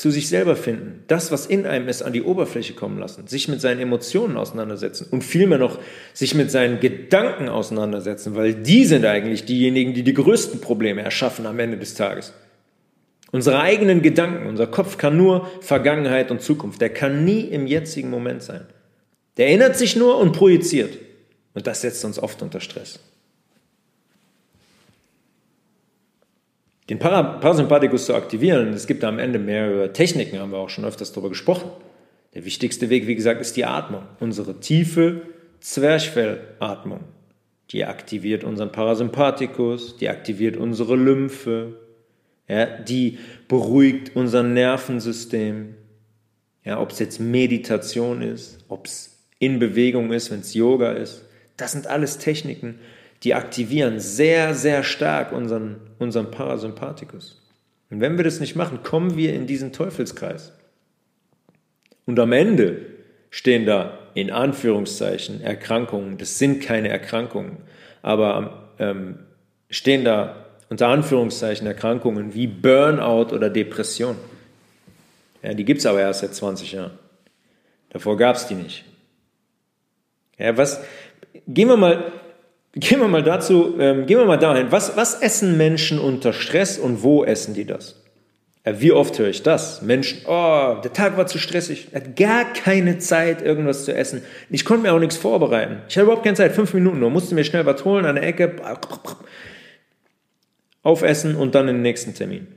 zu 0.01 0.09
sich 0.09 0.29
selber 0.29 0.55
finden, 0.55 1.03
das, 1.05 1.31
was 1.31 1.45
in 1.45 1.67
einem 1.67 1.87
ist, 1.87 2.01
an 2.01 2.11
die 2.11 2.23
Oberfläche 2.23 2.73
kommen 2.73 2.97
lassen, 2.97 3.27
sich 3.27 3.47
mit 3.47 3.61
seinen 3.61 3.79
Emotionen 3.79 4.35
auseinandersetzen 4.35 5.05
und 5.11 5.23
vielmehr 5.23 5.59
noch 5.59 5.77
sich 6.11 6.33
mit 6.33 6.49
seinen 6.49 6.79
Gedanken 6.79 7.49
auseinandersetzen, 7.49 8.33
weil 8.33 8.55
die 8.55 8.85
sind 8.85 9.05
eigentlich 9.05 9.45
diejenigen, 9.45 9.93
die 9.93 10.01
die 10.01 10.15
größten 10.15 10.59
Probleme 10.59 11.03
erschaffen 11.03 11.45
am 11.45 11.59
Ende 11.59 11.77
des 11.77 11.93
Tages. 11.93 12.33
Unsere 13.31 13.59
eigenen 13.59 14.01
Gedanken, 14.01 14.47
unser 14.47 14.65
Kopf 14.65 14.97
kann 14.97 15.17
nur 15.17 15.47
Vergangenheit 15.61 16.31
und 16.31 16.41
Zukunft, 16.41 16.81
der 16.81 16.89
kann 16.89 17.23
nie 17.23 17.41
im 17.41 17.67
jetzigen 17.67 18.09
Moment 18.09 18.41
sein. 18.41 18.65
Der 19.37 19.49
erinnert 19.49 19.77
sich 19.77 19.95
nur 19.95 20.17
und 20.17 20.31
projiziert. 20.31 20.97
Und 21.53 21.67
das 21.67 21.81
setzt 21.81 22.03
uns 22.05 22.17
oft 22.17 22.41
unter 22.41 22.59
Stress. 22.59 22.99
Den 26.91 26.99
Parasympathikus 26.99 28.07
zu 28.07 28.15
aktivieren, 28.15 28.73
es 28.73 28.85
gibt 28.85 29.01
da 29.01 29.07
am 29.07 29.17
Ende 29.17 29.39
mehrere 29.39 29.93
Techniken, 29.93 30.39
haben 30.39 30.51
wir 30.51 30.57
auch 30.57 30.67
schon 30.67 30.83
öfters 30.83 31.13
darüber 31.13 31.29
gesprochen. 31.29 31.71
Der 32.33 32.43
wichtigste 32.43 32.89
Weg, 32.89 33.07
wie 33.07 33.15
gesagt, 33.15 33.39
ist 33.39 33.55
die 33.55 33.63
Atmung. 33.63 34.03
Unsere 34.19 34.59
tiefe 34.59 35.21
Zwerchfellatmung. 35.61 36.99
Die 37.69 37.85
aktiviert 37.85 38.43
unseren 38.43 38.73
Parasympathikus, 38.73 39.95
die 39.95 40.09
aktiviert 40.09 40.57
unsere 40.57 40.97
Lymphe, 40.97 41.77
ja, 42.49 42.65
die 42.65 43.19
beruhigt 43.47 44.17
unser 44.17 44.43
Nervensystem. 44.43 45.75
Ja, 46.65 46.81
ob 46.81 46.91
es 46.91 46.99
jetzt 46.99 47.21
Meditation 47.21 48.21
ist, 48.21 48.65
ob 48.67 48.87
es 48.87 49.29
in 49.39 49.59
Bewegung 49.59 50.11
ist, 50.11 50.29
wenn 50.29 50.41
es 50.41 50.53
Yoga 50.53 50.91
ist. 50.91 51.23
Das 51.55 51.71
sind 51.71 51.87
alles 51.87 52.17
Techniken, 52.17 52.79
die 53.23 53.33
aktivieren 53.33 53.99
sehr, 53.99 54.55
sehr 54.55 54.83
stark 54.83 55.31
unseren, 55.31 55.77
unseren 55.99 56.31
Parasympathikus. 56.31 57.41
Und 57.89 57.99
wenn 57.99 58.17
wir 58.17 58.23
das 58.23 58.39
nicht 58.39 58.55
machen, 58.55 58.83
kommen 58.83 59.15
wir 59.15 59.33
in 59.33 59.47
diesen 59.47 59.73
Teufelskreis. 59.73 60.53
Und 62.05 62.19
am 62.19 62.31
Ende 62.31 62.85
stehen 63.29 63.65
da 63.65 63.97
in 64.13 64.31
Anführungszeichen 64.31 65.41
Erkrankungen. 65.41 66.17
Das 66.17 66.39
sind 66.39 66.61
keine 66.61 66.89
Erkrankungen, 66.89 67.57
aber 68.01 68.71
ähm, 68.79 69.19
stehen 69.69 70.03
da 70.03 70.45
unter 70.69 70.87
Anführungszeichen 70.87 71.67
Erkrankungen 71.67 72.33
wie 72.33 72.47
Burnout 72.47 73.33
oder 73.33 73.49
Depression. 73.49 74.15
Ja, 75.43 75.53
die 75.53 75.65
gibt 75.65 75.79
es 75.79 75.85
aber 75.85 76.01
erst 76.01 76.21
seit 76.21 76.33
20 76.33 76.71
Jahren. 76.71 76.91
Davor 77.89 78.17
gab 78.17 78.35
es 78.35 78.47
die 78.47 78.55
nicht. 78.55 78.85
Ja, 80.37 80.55
was, 80.57 80.81
gehen 81.47 81.67
wir 81.67 81.77
mal, 81.77 82.11
gehen 82.73 82.99
wir 82.99 83.07
mal 83.07 83.23
dazu, 83.23 83.75
ähm, 83.79 84.05
gehen 84.05 84.17
wir 84.17 84.25
mal 84.25 84.37
dahin. 84.37 84.71
Was, 84.71 84.95
was 84.95 85.21
essen 85.21 85.57
Menschen 85.57 85.99
unter 85.99 86.33
Stress 86.33 86.77
und 86.77 87.03
wo 87.03 87.23
essen 87.23 87.53
die 87.53 87.65
das? 87.65 88.01
Ja, 88.65 88.79
wie 88.79 88.91
oft 88.91 89.17
höre 89.17 89.29
ich 89.29 89.41
das? 89.41 89.81
Menschen, 89.81 90.19
oh, 90.27 90.77
der 90.83 90.93
Tag 90.93 91.17
war 91.17 91.25
zu 91.25 91.39
stressig, 91.39 91.87
hatte 91.95 92.11
gar 92.11 92.53
keine 92.53 92.99
Zeit, 92.99 93.41
irgendwas 93.41 93.85
zu 93.85 93.93
essen. 93.93 94.21
Ich 94.51 94.65
konnte 94.65 94.83
mir 94.83 94.93
auch 94.93 94.99
nichts 94.99 95.17
vorbereiten. 95.17 95.79
Ich 95.89 95.95
hatte 95.97 96.03
überhaupt 96.03 96.23
keine 96.23 96.37
Zeit, 96.37 96.53
fünf 96.53 96.73
Minuten 96.73 96.99
nur, 96.99 97.09
musste 97.09 97.33
mir 97.33 97.43
schnell 97.43 97.65
was 97.65 97.83
holen 97.85 98.05
an 98.05 98.15
der 98.15 98.23
Ecke 98.23 98.55
aufessen 100.83 101.35
und 101.35 101.55
dann 101.55 101.67
in 101.67 101.77
den 101.77 101.81
nächsten 101.81 102.13
Termin. 102.13 102.47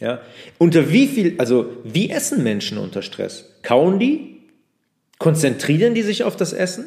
Ja? 0.00 0.20
Unter 0.58 0.90
wie 0.90 1.06
viel, 1.06 1.36
also 1.38 1.70
wie 1.84 2.10
essen 2.10 2.42
Menschen 2.42 2.76
unter 2.76 3.02
Stress? 3.02 3.54
Kauen 3.62 4.00
die? 4.00 4.42
Konzentrieren 5.18 5.94
die 5.94 6.02
sich 6.02 6.24
auf 6.24 6.34
das 6.34 6.52
Essen? 6.52 6.86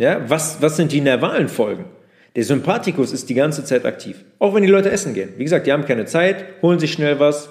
Ja, 0.00 0.30
was, 0.30 0.62
was 0.62 0.76
sind 0.76 0.92
die 0.92 1.02
nervalen 1.02 1.50
Folgen? 1.50 1.84
Der 2.34 2.42
Sympathikus 2.42 3.12
ist 3.12 3.28
die 3.28 3.34
ganze 3.34 3.64
Zeit 3.64 3.84
aktiv. 3.84 4.24
Auch 4.38 4.54
wenn 4.54 4.62
die 4.62 4.70
Leute 4.70 4.90
essen 4.90 5.12
gehen. 5.12 5.34
Wie 5.36 5.44
gesagt, 5.44 5.66
die 5.66 5.72
haben 5.72 5.84
keine 5.84 6.06
Zeit, 6.06 6.42
holen 6.62 6.78
sich 6.78 6.90
schnell 6.90 7.20
was, 7.20 7.50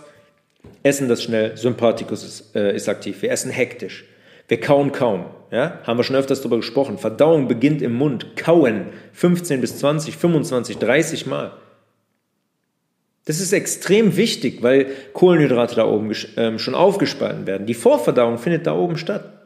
essen 0.82 1.08
das 1.08 1.22
schnell. 1.22 1.56
Sympathikus 1.58 2.24
ist, 2.24 2.56
äh, 2.56 2.76
ist 2.76 2.90
aktiv. 2.90 3.22
Wir 3.22 3.30
essen 3.30 3.52
hektisch. 3.52 4.06
Wir 4.48 4.60
kauen 4.60 4.92
kaum. 4.92 5.26
Ja? 5.52 5.78
Haben 5.84 6.00
wir 6.00 6.04
schon 6.04 6.16
öfters 6.16 6.40
darüber 6.40 6.56
gesprochen. 6.56 6.98
Verdauung 6.98 7.48
beginnt 7.48 7.84
im 7.84 7.94
Mund. 7.94 8.36
Kauen 8.36 8.88
15 9.14 9.62
bis 9.62 9.78
20, 9.78 10.18
25, 10.18 10.80
30 10.80 11.28
Mal. 11.28 11.52
Das 13.26 13.40
ist 13.40 13.54
extrem 13.54 14.18
wichtig, 14.18 14.64
weil 14.64 14.88
Kohlenhydrate 15.14 15.76
da 15.76 15.86
oben 15.86 16.10
äh, 16.10 16.58
schon 16.58 16.74
aufgespalten 16.74 17.46
werden. 17.46 17.68
Die 17.68 17.76
Vorverdauung 17.76 18.40
findet 18.40 18.66
da 18.66 18.74
oben 18.74 18.98
statt. 18.98 19.38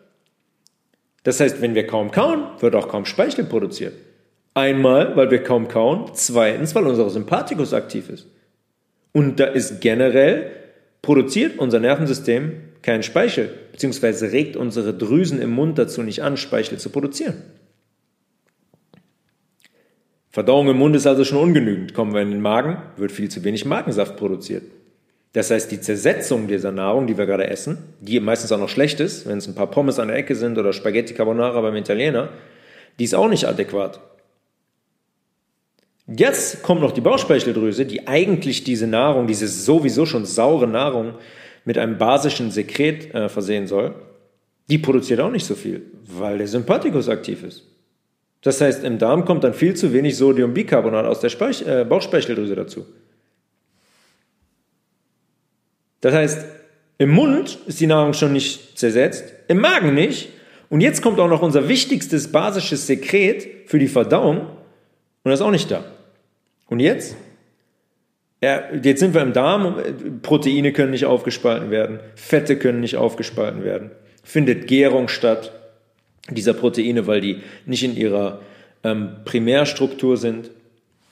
Das 1.23 1.39
heißt, 1.39 1.62
wenn 1.62 1.75
wir 1.75 1.88
kaum 1.88 2.12
kauen, 2.12 2.43
wird 2.59 2.75
auch 2.75 2.89
kaum 2.89 3.05
Speichel 3.05 3.45
produziert. 3.45 3.93
Einmal, 4.53 5.15
weil 5.15 5.31
wir 5.31 5.41
kaum 5.41 5.67
kauen, 5.67 6.12
zweitens, 6.13 6.75
weil 6.75 6.86
unser 6.86 7.09
Sympathikus 7.09 7.73
aktiv 7.73 8.09
ist. 8.09 8.27
Und 9.13 9.39
da 9.39 9.45
ist 9.45 9.81
generell 9.81 10.51
produziert 11.01 11.57
unser 11.57 11.79
Nervensystem 11.79 12.53
keinen 12.81 13.03
Speichel, 13.03 13.49
beziehungsweise 13.71 14.31
regt 14.31 14.55
unsere 14.57 14.93
Drüsen 14.93 15.41
im 15.41 15.51
Mund 15.51 15.77
dazu 15.79 16.03
nicht 16.03 16.21
an, 16.21 16.38
Speichel 16.38 16.77
zu 16.77 16.89
produzieren. 16.89 17.41
Verdauung 20.29 20.67
im 20.67 20.77
Mund 20.77 20.95
ist 20.95 21.05
also 21.05 21.23
schon 21.23 21.38
ungenügend. 21.38 21.93
Kommen 21.93 22.13
wir 22.13 22.21
in 22.21 22.31
den 22.31 22.41
Magen, 22.41 22.77
wird 22.97 23.12
viel 23.12 23.29
zu 23.29 23.43
wenig 23.43 23.65
Magensaft 23.65 24.17
produziert. 24.17 24.63
Das 25.34 25.50
heißt, 25.50 25.72
die 25.72 25.82
Zersetzung 25.82 26.48
dieser 26.48 26.72
Nahrung, 26.72 27.08
die 27.08 27.17
wir 27.17 27.26
gerade 27.26 27.48
essen, 27.48 27.80
die 28.00 28.19
meistens 28.19 28.52
auch 28.52 28.60
noch 28.60 28.69
schlecht 28.69 29.00
ist, 29.00 29.28
wenn 29.28 29.39
es 29.39 29.48
ein 29.48 29.56
paar 29.56 29.69
Pommes 29.69 29.98
an 29.98 30.08
der 30.08 30.17
Ecke 30.17 30.36
sind 30.36 30.58
oder 30.60 30.74
Spaghetti 30.74 31.15
Carbonara 31.15 31.60
beim 31.60 31.76
Italiener, 31.76 32.30
die 33.00 33.04
ist 33.04 33.15
auch 33.15 33.28
nicht 33.28 33.48
adäquat. 33.48 34.00
Jetzt 36.06 36.62
kommt 36.62 36.82
noch 36.82 36.91
die 36.91 37.02
Bauchspeicheldrüse, 37.02 37.86
die 37.86 38.08
eigentlich 38.08 38.63
diese 38.63 38.86
Nahrung, 38.86 39.26
diese 39.26 39.48
sowieso 39.48 40.06
schon 40.06 40.26
saure 40.26 40.67
Nahrung 40.67 41.15
mit 41.65 41.78
einem 41.78 41.98
basischen 41.98 42.52
Sekret 42.52 43.13
äh, 43.15 43.28
versehen 43.28 43.67
soll, 43.67 43.96
die 44.69 44.78
produziert 44.78 45.19
auch 45.19 45.32
nicht 45.32 45.46
so 45.46 45.56
viel, 45.56 45.82
weil 46.06 46.38
der 46.38 46.48
Sympathikus 46.48 47.10
aktiv 47.10 47.43
ist. 47.43 47.63
Das 48.41 48.62
heißt, 48.62 48.84
im 48.84 49.00
Darm 49.00 49.26
kommt 49.26 49.46
dann 49.46 49.54
viel 49.54 49.74
zu 49.74 49.93
wenig 49.93 50.17
Sodiumbicarbonat 50.17 51.06
aus 51.06 51.22
der 51.22 51.30
Speich 51.30 51.65
äh, 51.65 51.86
Bauchspeicheldrüse 51.86 52.56
dazu. 52.56 52.86
Das 56.04 56.14
heißt, 56.14 56.45
im 56.97 57.12
Mund 57.12 57.60
ist 57.66 57.80
die 57.80 57.88
Nahrung 57.88 58.14
schon 58.14 58.34
nicht 58.34 58.78
zersetzt, 58.78 59.24
im 59.47 59.60
Magen 59.60 59.93
nicht. 59.95 60.34
Und 60.70 60.82
jetzt 60.82 61.01
kommt 61.01 61.18
auch 61.18 61.30
noch 61.30 61.41
unser 61.41 61.70
wichtigstes 61.70 62.30
basisches 62.30 62.88
Sekret 62.88 63.47
für 63.68 63.80
die 63.80 63.88
Verdauung 63.88 64.41
und 64.41 65.32
das 65.32 65.39
ist 65.39 65.45
auch 65.45 65.51
nicht 65.51 65.72
da. 65.72 65.86
Und 66.68 66.82
jetzt? 66.82 67.16
Ja, 68.41 68.64
jetzt 68.82 68.99
sind 68.99 69.14
wir 69.14 69.22
im 69.22 69.32
Darm, 69.32 69.78
Proteine 70.22 70.74
können 70.74 70.91
nicht 70.91 71.06
aufgespalten 71.06 71.72
werden, 71.72 72.01
Fette 72.16 72.58
können 72.58 72.82
nicht 72.82 72.97
aufgespalten 72.97 73.64
werden. 73.64 73.91
Findet 74.24 74.68
Gärung 74.68 75.08
statt 75.08 75.54
dieser 76.30 76.54
Proteine, 76.54 77.08
weil 77.08 77.22
die 77.22 77.43
nicht 77.66 77.84
in 77.84 77.95
ihrer 77.95 78.41
ähm, 78.84 79.12
Primärstruktur 79.24 80.18
sind. 80.18 80.51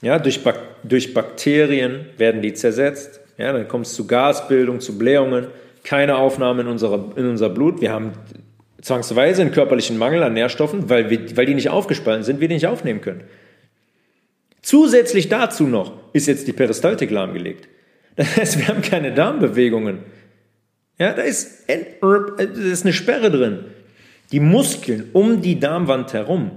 Ja, 0.01 0.19
durch, 0.19 0.43
Bak 0.43 0.59
durch 0.83 1.13
Bakterien 1.13 2.07
werden 2.17 2.41
die 2.41 2.53
zersetzt. 2.53 3.20
Ja, 3.41 3.53
dann 3.53 3.67
kommt 3.67 3.87
es 3.87 3.95
zu 3.95 4.05
Gasbildung, 4.05 4.81
zu 4.81 4.99
Blähungen, 4.99 5.47
keine 5.83 6.17
Aufnahme 6.17 6.61
in, 6.61 6.67
unserer, 6.67 7.11
in 7.15 7.25
unser 7.25 7.49
Blut. 7.49 7.81
Wir 7.81 7.91
haben 7.91 8.11
zwangsweise 8.81 9.41
einen 9.41 9.51
körperlichen 9.51 9.97
Mangel 9.97 10.21
an 10.21 10.33
Nährstoffen, 10.33 10.91
weil, 10.91 11.09
wir, 11.09 11.35
weil 11.35 11.47
die 11.47 11.55
nicht 11.55 11.69
aufgespalten 11.69 12.23
sind, 12.23 12.39
wir 12.39 12.47
die 12.47 12.53
nicht 12.53 12.67
aufnehmen 12.67 13.01
können. 13.01 13.23
Zusätzlich 14.61 15.27
dazu 15.27 15.65
noch 15.65 15.93
ist 16.13 16.27
jetzt 16.27 16.47
die 16.47 16.53
Peristaltik 16.53 17.09
lahmgelegt. 17.09 17.67
Das 18.15 18.37
heißt, 18.37 18.59
wir 18.59 18.67
haben 18.67 18.83
keine 18.83 19.11
Darmbewegungen. 19.11 19.99
Ja, 20.99 21.13
da 21.13 21.23
ist, 21.23 21.65
da 21.67 22.43
ist 22.43 22.83
eine 22.83 22.93
Sperre 22.93 23.31
drin. 23.31 23.65
Die 24.31 24.39
Muskeln 24.39 25.09
um 25.13 25.41
die 25.41 25.59
Darmwand 25.59 26.13
herum 26.13 26.51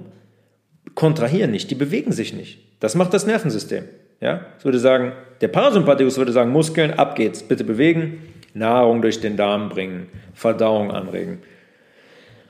kontrahieren 0.95 1.51
nicht, 1.51 1.71
die 1.71 1.77
bewegen 1.77 2.13
sich 2.13 2.35
nicht. 2.35 2.59
Das 2.81 2.95
macht 2.95 3.15
das 3.15 3.25
Nervensystem. 3.25 3.85
Ja, 4.21 4.47
es 4.57 4.65
würde 4.65 4.79
sagen, 4.79 5.13
der 5.41 5.49
Parasympathikus 5.49 6.17
würde 6.17 6.33
sagen, 6.33 6.51
Muskeln, 6.51 6.93
ab 6.93 7.17
geht's, 7.17 7.43
bitte 7.43 7.65
bewegen, 7.65 8.23
Nahrung 8.55 9.03
durch 9.03 9.21
den 9.21 9.37
Darm 9.37 9.69
bringen, 9.69 10.09
Verdauung 10.33 10.91
anregen. 10.91 11.43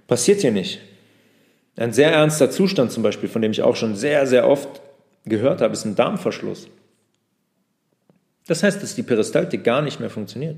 Passiert 0.06 0.42
hier 0.42 0.52
nicht. 0.52 0.80
Ein 1.76 1.92
sehr 1.92 2.12
ernster 2.12 2.50
Zustand 2.50 2.92
zum 2.92 3.02
Beispiel, 3.02 3.28
von 3.28 3.42
dem 3.42 3.50
ich 3.50 3.62
auch 3.62 3.76
schon 3.76 3.96
sehr, 3.96 4.26
sehr 4.26 4.48
oft 4.48 4.80
gehört 5.24 5.60
habe, 5.60 5.72
ist 5.72 5.84
ein 5.84 5.96
Darmverschluss. 5.96 6.68
Das 8.46 8.62
heißt, 8.62 8.82
dass 8.82 8.94
die 8.94 9.02
Peristaltik 9.02 9.64
gar 9.64 9.82
nicht 9.82 10.00
mehr 10.00 10.10
funktioniert. 10.10 10.56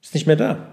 Ist 0.00 0.14
nicht 0.14 0.26
mehr 0.26 0.36
da. 0.36 0.68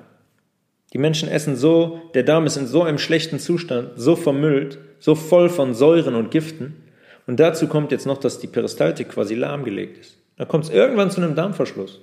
Die 0.94 0.98
Menschen 0.98 1.30
essen 1.30 1.56
so, 1.56 2.02
der 2.14 2.24
Darm 2.24 2.46
ist 2.46 2.58
in 2.58 2.68
so 2.68 2.84
einem 2.84 2.98
schlechten 2.98 3.40
Zustand, 3.40 3.92
so 3.96 4.16
vermüllt, 4.16 4.78
so 5.00 5.16
voll 5.16 5.50
von 5.50 5.74
Säuren 5.74 6.16
und 6.16 6.32
Giften. 6.32 6.84
Und 7.28 7.40
dazu 7.40 7.68
kommt 7.68 7.92
jetzt 7.92 8.06
noch, 8.06 8.18
dass 8.18 8.40
die 8.40 8.48
Peristaltik 8.48 9.10
quasi 9.10 9.36
lahmgelegt 9.36 9.98
ist. 9.98 10.18
Da 10.38 10.46
kommt 10.46 10.66
es 10.66 10.70
irgendwann 10.70 11.12
zu 11.12 11.22
einem 11.22 11.36
Darmverschluss. 11.36 12.00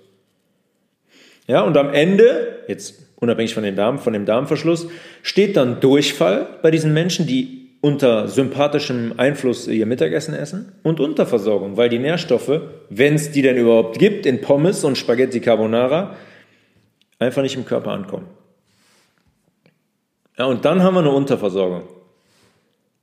Ja, 1.46 1.62
und 1.62 1.76
am 1.76 1.92
Ende, 1.92 2.60
jetzt 2.68 3.02
unabhängig 3.16 3.54
von 3.54 3.62
dem, 3.62 3.74
Darm, 3.74 3.98
von 3.98 4.12
dem 4.12 4.26
Darmverschluss, 4.26 4.88
steht 5.22 5.56
dann 5.56 5.80
Durchfall 5.80 6.46
bei 6.62 6.70
diesen 6.70 6.92
Menschen, 6.92 7.26
die 7.26 7.58
unter 7.80 8.28
sympathischem 8.28 9.14
Einfluss 9.16 9.68
ihr 9.68 9.86
Mittagessen 9.86 10.34
essen 10.34 10.72
und 10.82 11.00
Unterversorgung, 11.00 11.76
weil 11.76 11.88
die 11.88 11.98
Nährstoffe, 11.98 12.60
wenn 12.90 13.14
es 13.14 13.30
die 13.30 13.42
denn 13.42 13.56
überhaupt 13.56 13.98
gibt, 13.98 14.26
in 14.26 14.40
Pommes 14.40 14.84
und 14.84 14.98
Spaghetti 14.98 15.40
Carbonara, 15.40 16.16
einfach 17.18 17.42
nicht 17.42 17.56
im 17.56 17.64
Körper 17.64 17.92
ankommen. 17.92 18.26
Ja, 20.36 20.46
und 20.46 20.64
dann 20.64 20.82
haben 20.82 20.94
wir 20.94 21.00
eine 21.00 21.10
Unterversorgung. 21.10 21.82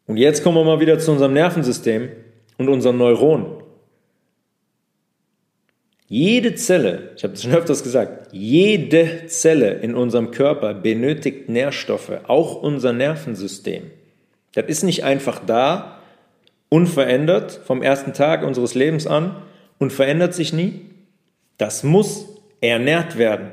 Und 0.08 0.18
jetzt 0.18 0.44
kommen 0.44 0.58
wir 0.58 0.64
mal 0.64 0.80
wieder 0.80 1.00
zu 1.00 1.12
unserem 1.12 1.34
Nervensystem 1.34 2.10
und 2.58 2.70
unseren 2.70 2.98
Neuronen. 2.98 3.48
Jede 6.08 6.54
Zelle, 6.54 7.12
ich 7.18 7.24
habe 7.24 7.34
es 7.34 7.42
schon 7.42 7.54
öfters 7.54 7.82
gesagt, 7.82 8.28
jede 8.32 9.26
Zelle 9.26 9.74
in 9.74 9.96
unserem 9.96 10.30
Körper 10.30 10.76
benötigt 10.76 11.50
Nährstoffe, 11.50 12.12
auch 12.28 12.62
unser 12.62 12.94
Nervensystem. 12.94 13.90
Das 14.54 14.66
ist 14.68 14.84
nicht 14.84 15.04
einfach 15.04 15.42
da, 15.46 16.00
unverändert 16.70 17.60
vom 17.66 17.82
ersten 17.82 18.14
Tag 18.14 18.44
unseres 18.44 18.76
Lebens 18.76 19.08
an 19.08 19.36
und 19.80 19.92
verändert 19.92 20.36
sich 20.36 20.54
nie. 20.54 20.82
Das 21.58 21.84
muss 21.84 22.28
ernährt 22.62 23.18
werden. 23.18 23.52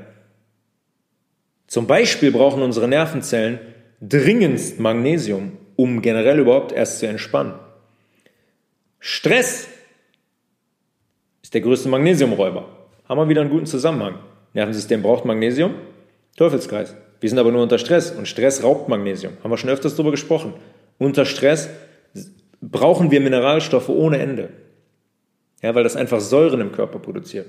Zum 1.67 1.87
Beispiel 1.87 2.33
brauchen 2.33 2.63
unsere 2.63 2.89
Nervenzellen 2.89 3.61
dringendst 4.03 4.79
Magnesium, 4.79 5.53
um 5.83 6.01
generell 6.01 6.39
überhaupt 6.39 6.71
erst 6.71 7.01
zu 7.01 7.09
entspannen. 7.09 7.55
Stress 9.01 9.67
ist 11.43 11.53
der 11.55 11.61
größte 11.61 11.89
Magnesiumräuber. 11.89 12.69
Haben 13.09 13.19
wir 13.19 13.29
wieder 13.29 13.41
einen 13.41 13.51
guten 13.51 13.67
Zusammenhang. 13.67 14.21
Nervensystem 14.55 15.03
braucht 15.03 15.25
Magnesium, 15.25 15.75
Teufelskreis. 16.37 16.95
Wir 17.19 17.29
sind 17.29 17.41
aber 17.41 17.51
nur 17.51 17.65
unter 17.65 17.79
Stress 17.79 18.13
und 18.13 18.29
Stress 18.29 18.63
raubt 18.63 18.89
Magnesium. 18.89 19.33
Haben 19.43 19.51
wir 19.51 19.57
schon 19.57 19.71
öfters 19.71 19.97
darüber 19.97 20.13
gesprochen. 20.13 20.55
Unter 20.99 21.25
Stress 21.25 21.69
brauchen 22.61 23.11
wir 23.11 23.21
Mineralstoffe 23.21 23.89
ohne 23.89 24.19
Ende. 24.19 24.51
Ja, 25.63 25.75
weil 25.75 25.83
das 25.83 25.97
einfach 25.97 26.21
Säuren 26.21 26.61
im 26.61 26.71
Körper 26.71 27.01
produziert. 27.01 27.49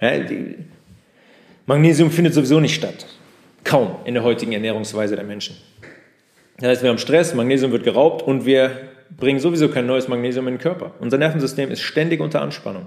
Ja, 0.00 0.10
Magnesium 1.66 2.10
findet 2.10 2.34
sowieso 2.34 2.58
nicht 2.58 2.74
statt. 2.74 3.06
Kaum 3.62 3.94
in 4.04 4.14
der 4.14 4.24
heutigen 4.24 4.52
Ernährungsweise 4.52 5.14
der 5.14 5.24
Menschen. 5.24 5.56
Das 6.62 6.68
heißt, 6.70 6.82
wir 6.84 6.90
haben 6.90 6.98
Stress, 6.98 7.34
Magnesium 7.34 7.72
wird 7.72 7.82
geraubt 7.82 8.22
und 8.22 8.46
wir 8.46 8.70
bringen 9.18 9.40
sowieso 9.40 9.68
kein 9.68 9.84
neues 9.84 10.06
Magnesium 10.06 10.46
in 10.46 10.54
den 10.54 10.60
Körper. 10.60 10.92
Unser 11.00 11.18
Nervensystem 11.18 11.72
ist 11.72 11.80
ständig 11.80 12.20
unter 12.20 12.40
Anspannung. 12.40 12.86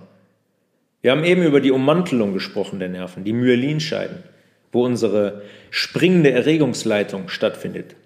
Wir 1.01 1.11
haben 1.11 1.25
eben 1.25 1.43
über 1.43 1.59
die 1.59 1.71
Ummantelung 1.71 2.31
gesprochen 2.31 2.79
der 2.79 2.87
Nerven, 2.87 3.25
die 3.25 3.33
Myelinscheiden, 3.33 4.23
wo 4.71 4.85
unsere 4.85 5.41
springende 5.71 6.31
Erregungsleitung 6.31 7.27
stattfindet. 7.27 7.97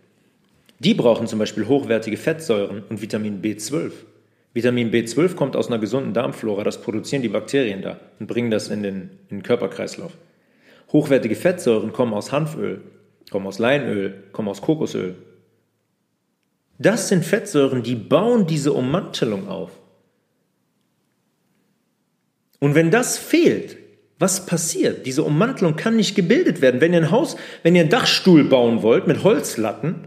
Die 0.79 0.95
brauchen 0.95 1.27
zum 1.27 1.37
Beispiel 1.37 1.67
hochwertige 1.67 2.17
Fettsäuren 2.17 2.81
und 2.89 3.03
Vitamin 3.03 3.39
B12. 3.43 3.91
Vitamin 4.55 4.89
B12 4.89 5.35
kommt 5.35 5.55
aus 5.55 5.67
einer 5.67 5.77
gesunden 5.77 6.15
Darmflora, 6.15 6.63
das 6.63 6.81
produzieren 6.81 7.21
die 7.21 7.29
Bakterien 7.29 7.83
da 7.83 7.99
und 8.19 8.25
bringen 8.25 8.49
das 8.49 8.69
in 8.69 8.81
den, 8.81 9.11
in 9.29 9.37
den 9.37 9.43
Körperkreislauf. 9.43 10.13
Hochwertige 10.91 11.35
Fettsäuren 11.35 11.93
kommen 11.93 12.15
aus 12.15 12.31
Hanföl, 12.31 12.81
kommen 13.29 13.45
aus 13.45 13.59
Leinöl, 13.59 14.15
kommen 14.31 14.47
aus 14.47 14.61
Kokosöl. 14.61 15.13
Das 16.79 17.09
sind 17.09 17.25
Fettsäuren, 17.25 17.83
die 17.83 17.95
bauen 17.95 18.47
diese 18.47 18.71
Ummantelung 18.73 19.47
auf. 19.49 19.71
Und 22.59 22.73
wenn 22.73 22.89
das 22.89 23.17
fehlt, 23.17 23.77
was 24.17 24.45
passiert? 24.45 25.05
Diese 25.05 25.23
Ummantelung 25.23 25.75
kann 25.75 25.95
nicht 25.95 26.15
gebildet 26.15 26.61
werden. 26.61 26.81
Wenn 26.81 26.93
ihr 26.93 26.99
ein 26.99 27.11
Haus, 27.11 27.35
wenn 27.63 27.75
ihr 27.75 27.81
einen 27.81 27.89
Dachstuhl 27.89 28.45
bauen 28.45 28.81
wollt 28.81 29.07
mit 29.07 29.23
Holzlatten 29.23 30.05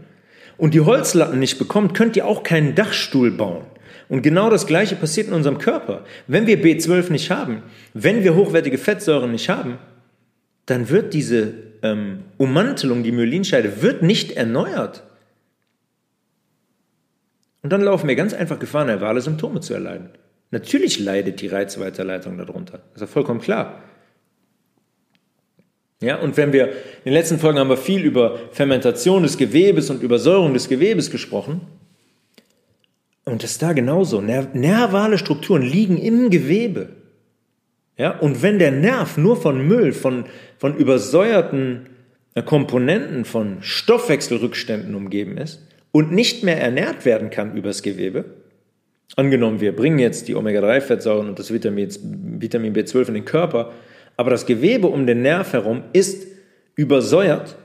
und 0.57 0.73
die 0.73 0.81
Holzlatten 0.81 1.39
nicht 1.39 1.57
bekommt, 1.57 1.95
könnt 1.95 2.15
ihr 2.15 2.27
auch 2.27 2.43
keinen 2.43 2.75
Dachstuhl 2.75 3.31
bauen. 3.31 3.65
Und 4.09 4.21
genau 4.21 4.49
das 4.49 4.67
Gleiche 4.67 4.95
passiert 4.95 5.27
in 5.27 5.33
unserem 5.33 5.57
Körper. 5.57 6.05
Wenn 6.27 6.45
wir 6.45 6.61
B12 6.61 7.11
nicht 7.11 7.31
haben, 7.31 7.63
wenn 7.93 8.23
wir 8.23 8.35
hochwertige 8.35 8.77
Fettsäuren 8.77 9.31
nicht 9.31 9.49
haben, 9.49 9.77
dann 10.65 10.89
wird 10.89 11.13
diese 11.13 11.53
ähm, 11.81 12.19
Ummantelung, 12.37 13.03
die 13.03 13.11
Myelinscheide, 13.11 13.81
wird 13.81 14.03
nicht 14.03 14.31
erneuert. 14.33 15.03
Und 17.63 17.71
dann 17.71 17.81
laufen 17.81 18.07
wir 18.07 18.15
ganz 18.15 18.33
einfach 18.33 18.59
Gefahr, 18.59 18.85
nervale 18.85 19.21
Symptome 19.21 19.61
zu 19.61 19.73
erleiden. 19.73 20.09
Natürlich 20.51 20.99
leidet 20.99 21.41
die 21.41 21.47
Reizweiterleitung 21.47 22.37
darunter. 22.37 22.79
Das 22.93 22.95
ist 22.95 23.01
ja 23.01 23.07
vollkommen 23.07 23.41
klar. 23.41 23.81
Ja, 26.01 26.19
und 26.19 26.35
wenn 26.35 26.51
wir, 26.51 26.67
in 26.67 26.73
den 27.05 27.13
letzten 27.13 27.39
Folgen 27.39 27.57
haben 27.57 27.69
wir 27.69 27.77
viel 27.77 28.03
über 28.03 28.37
Fermentation 28.51 29.23
des 29.23 29.37
Gewebes 29.37 29.89
und 29.89 30.03
Übersäuerung 30.03 30.53
des 30.53 30.67
Gewebes 30.67 31.09
gesprochen. 31.09 31.61
Und 33.23 33.41
das 33.41 33.51
ist 33.51 33.61
da 33.61 33.71
genauso. 33.71 34.19
Nervale 34.19 35.17
Strukturen 35.17 35.61
liegen 35.61 35.97
im 35.97 36.29
Gewebe. 36.29 36.89
Ja, 37.97 38.19
und 38.19 38.41
wenn 38.41 38.59
der 38.59 38.71
Nerv 38.71 39.17
nur 39.17 39.37
von 39.37 39.65
Müll, 39.65 39.93
von, 39.93 40.25
von 40.57 40.75
übersäuerten 40.75 41.87
Komponenten, 42.45 43.23
von 43.23 43.59
Stoffwechselrückständen 43.61 44.93
umgeben 44.93 45.37
ist 45.37 45.61
und 45.93 46.11
nicht 46.11 46.43
mehr 46.43 46.59
ernährt 46.59 47.05
werden 47.05 47.29
kann 47.29 47.55
übers 47.55 47.83
Gewebe, 47.83 48.25
angenommen 49.15 49.61
wir 49.61 49.75
bringen 49.75 49.99
jetzt 49.99 50.27
die 50.27 50.35
Omega-3-Fettsäuren 50.35 51.29
und 51.29 51.39
das 51.39 51.53
Vitamin, 51.53 51.87
Vitamin 52.41 52.73
B12 52.73 53.09
in 53.09 53.13
den 53.13 53.25
Körper, 53.25 53.71
aber 54.17 54.31
das 54.31 54.45
Gewebe 54.45 54.87
um 54.87 55.05
den 55.05 55.21
Nerv 55.21 55.53
herum 55.53 55.83
ist 55.93 56.27
übersäuert, 56.75 57.55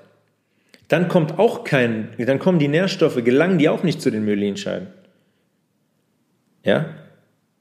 dann 0.88 1.08
kommt 1.08 1.38
auch 1.38 1.64
kein, 1.64 2.10
dann 2.18 2.38
kommen 2.38 2.58
die 2.58 2.68
Nährstoffe, 2.68 3.22
gelangen 3.24 3.58
die 3.58 3.70
auch 3.70 3.82
nicht 3.82 4.00
zu 4.02 4.10
den 4.10 4.26
Myelinscheiden. 4.26 4.88
Ja? 6.64 6.94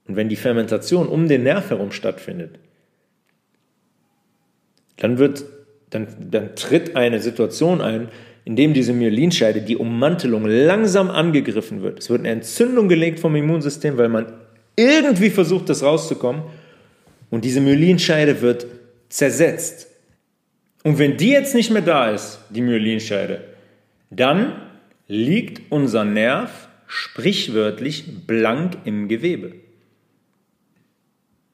Und 0.06 0.18
wenn 0.18 0.28
die 0.28 0.36
Fermentation 0.36 1.08
um 1.08 1.30
den 1.30 1.44
Nerv 1.44 1.70
herum 1.70 1.92
stattfindet, 1.92 2.60
dann 4.98 5.18
wird, 5.18 5.46
dann, 5.92 6.08
dann 6.30 6.56
tritt 6.56 6.98
eine 6.98 7.22
Situation 7.22 7.80
ein, 7.80 8.10
in 8.48 8.56
dem 8.56 8.74
diese 8.74 8.94
Myelinscheide, 8.94 9.60
die 9.60 9.76
Ummantelung 9.76 10.46
langsam 10.46 11.10
angegriffen 11.10 11.82
wird. 11.82 12.00
Es 12.00 12.10
wird 12.10 12.22
eine 12.22 12.30
Entzündung 12.30 12.88
gelegt 12.88 13.20
vom 13.20 13.36
Immunsystem, 13.36 13.98
weil 13.98 14.08
man 14.08 14.32
irgendwie 14.78 15.30
versucht, 15.30 15.68
das 15.68 15.84
rauszukommen. 15.84 16.44
Und 17.30 17.44
diese 17.44 17.60
Myelinscheide 17.60 18.42
wird 18.42 18.66
zersetzt. 19.10 19.88
Und 20.86 20.98
wenn 20.98 21.18
die 21.18 21.32
jetzt 21.32 21.56
nicht 21.56 21.72
mehr 21.72 21.82
da 21.82 22.10
ist, 22.10 22.40
die 22.50 22.62
Myelinscheide, 22.62 23.44
dann 24.12 24.54
liegt 25.10 25.70
unser 25.70 26.06
Nerv 26.06 26.70
sprichwörtlich 26.88 28.28
blank 28.28 28.78
im 28.86 29.10
Gewebe. 29.10 29.56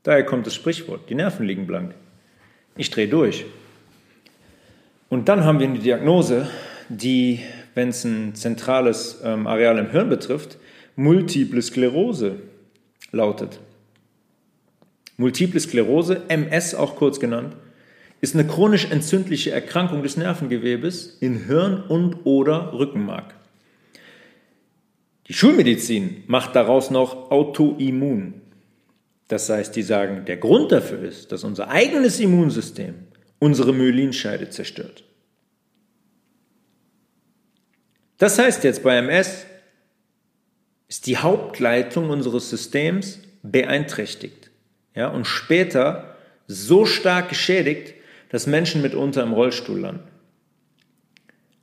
Daher 0.03 0.25
kommt 0.25 0.45
das 0.45 0.53
Sprichwort, 0.53 1.09
die 1.09 1.15
Nerven 1.15 1.47
liegen 1.47 1.65
blank. 1.65 1.95
Ich 2.77 2.91
drehe 2.91 3.07
durch. 3.07 3.45
Und 5.09 5.27
dann 5.27 5.43
haben 5.43 5.59
wir 5.59 5.67
eine 5.67 5.79
Diagnose, 5.79 6.47
die, 6.89 7.39
wenn 7.75 7.89
es 7.89 8.03
ein 8.03 8.35
zentrales 8.35 9.21
ähm, 9.23 9.47
Areal 9.47 9.77
im 9.77 9.91
Hirn 9.91 10.09
betrifft, 10.09 10.57
Multiple 10.95 11.61
Sklerose 11.61 12.39
lautet. 13.11 13.59
Multiple 15.17 15.59
Sklerose, 15.59 16.21
MS 16.27 16.75
auch 16.75 16.95
kurz 16.95 17.19
genannt, 17.19 17.55
ist 18.21 18.35
eine 18.35 18.47
chronisch 18.47 18.89
entzündliche 18.89 19.51
Erkrankung 19.51 20.01
des 20.01 20.17
Nervengewebes 20.17 21.17
in 21.19 21.45
Hirn 21.45 21.83
und 21.83 22.25
oder 22.25 22.73
Rückenmark. 22.73 23.35
Die 25.27 25.33
Schulmedizin 25.33 26.23
macht 26.27 26.55
daraus 26.55 26.89
noch 26.89 27.31
Autoimmun. 27.31 28.41
Das 29.27 29.49
heißt, 29.49 29.75
die 29.75 29.83
sagen, 29.83 30.25
der 30.25 30.37
Grund 30.37 30.71
dafür 30.71 31.01
ist, 31.01 31.31
dass 31.31 31.43
unser 31.43 31.69
eigenes 31.69 32.19
Immunsystem 32.19 32.95
unsere 33.39 33.73
Myelinscheide 33.73 34.49
zerstört. 34.49 35.03
Das 38.17 38.39
heißt 38.39 38.63
jetzt 38.63 38.83
bei 38.83 38.97
MS 38.97 39.45
ist 40.87 41.07
die 41.07 41.17
Hauptleitung 41.17 42.09
unseres 42.09 42.49
Systems 42.49 43.19
beeinträchtigt 43.41 44.51
ja, 44.95 45.07
und 45.07 45.25
später 45.25 46.15
so 46.47 46.85
stark 46.85 47.29
geschädigt, 47.29 47.95
dass 48.29 48.47
Menschen 48.47 48.81
mitunter 48.81 49.23
im 49.23 49.33
Rollstuhl 49.33 49.79
landen. 49.79 50.07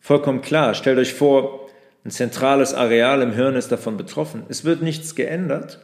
Vollkommen 0.01 0.41
klar, 0.41 0.75
stellt 0.75 0.99
euch 0.99 1.15
vor, 1.15 1.69
ein 2.05 2.11
zentrales 2.11 2.73
Areal 2.73 3.23
im 3.23 3.33
Hirn 3.33 3.57
ist 3.57 3.71
davon 3.71 3.97
betroffen. 3.97 4.45
Es 4.49 4.65
wird 4.65 4.81
nichts 4.83 5.15
geändert. 5.15 5.81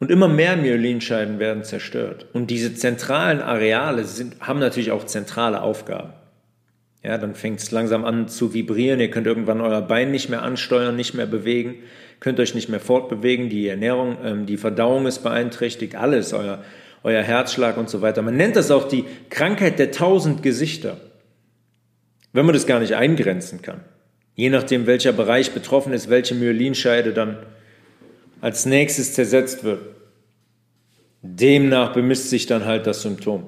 Und 0.00 0.10
immer 0.10 0.26
mehr 0.26 0.56
Myelinscheiden 0.56 1.38
werden 1.38 1.62
zerstört. 1.62 2.26
Und 2.32 2.48
diese 2.48 2.74
zentralen 2.74 3.40
Areale 3.40 4.04
sind, 4.04 4.40
haben 4.40 4.58
natürlich 4.58 4.90
auch 4.90 5.04
zentrale 5.04 5.60
Aufgaben. 5.62 6.14
Ja, 7.02 7.18
dann 7.18 7.34
fängt 7.34 7.60
es 7.60 7.70
langsam 7.70 8.04
an 8.04 8.28
zu 8.28 8.54
vibrieren. 8.54 9.00
Ihr 9.00 9.10
könnt 9.10 9.26
irgendwann 9.26 9.60
euer 9.60 9.82
Bein 9.82 10.10
nicht 10.10 10.28
mehr 10.28 10.42
ansteuern, 10.42 10.94
nicht 10.94 11.14
mehr 11.14 11.26
bewegen, 11.26 11.76
könnt 12.20 12.38
euch 12.38 12.54
nicht 12.54 12.68
mehr 12.68 12.80
fortbewegen. 12.80 13.48
Die 13.48 13.66
Ernährung, 13.66 14.18
ähm, 14.24 14.46
die 14.46 14.56
Verdauung 14.56 15.06
ist 15.06 15.20
beeinträchtigt, 15.20 15.96
alles, 15.96 16.32
euer, 16.32 16.62
euer 17.02 17.22
Herzschlag 17.22 17.76
und 17.76 17.90
so 17.90 18.02
weiter. 18.02 18.22
Man 18.22 18.36
nennt 18.36 18.56
das 18.56 18.70
auch 18.70 18.86
die 18.86 19.04
Krankheit 19.30 19.78
der 19.78 19.90
tausend 19.90 20.42
Gesichter 20.42 20.96
wenn 22.32 22.46
man 22.46 22.54
das 22.54 22.66
gar 22.66 22.80
nicht 22.80 22.94
eingrenzen 22.94 23.62
kann. 23.62 23.80
Je 24.34 24.48
nachdem, 24.48 24.86
welcher 24.86 25.12
Bereich 25.12 25.52
betroffen 25.52 25.92
ist, 25.92 26.08
welche 26.08 26.34
Myelinscheide 26.34 27.12
dann 27.12 27.38
als 28.40 28.66
nächstes 28.66 29.14
zersetzt 29.14 29.62
wird. 29.62 29.82
Demnach 31.20 31.92
bemisst 31.92 32.30
sich 32.30 32.46
dann 32.46 32.64
halt 32.64 32.86
das 32.86 33.02
Symptom. 33.02 33.46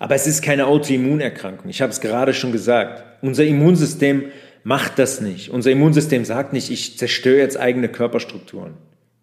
Aber 0.00 0.14
es 0.14 0.26
ist 0.26 0.42
keine 0.42 0.66
Autoimmunerkrankung. 0.66 1.68
Ich 1.68 1.82
habe 1.82 1.92
es 1.92 2.00
gerade 2.00 2.32
schon 2.32 2.52
gesagt. 2.52 3.04
Unser 3.22 3.44
Immunsystem 3.44 4.24
macht 4.64 4.98
das 4.98 5.20
nicht. 5.20 5.50
Unser 5.50 5.70
Immunsystem 5.70 6.24
sagt 6.24 6.54
nicht, 6.54 6.70
ich 6.70 6.96
zerstöre 6.96 7.38
jetzt 7.38 7.60
eigene 7.60 7.88
Körperstrukturen. 7.88 8.72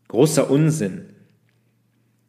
Großer 0.07 0.49
Unsinn. 0.49 1.07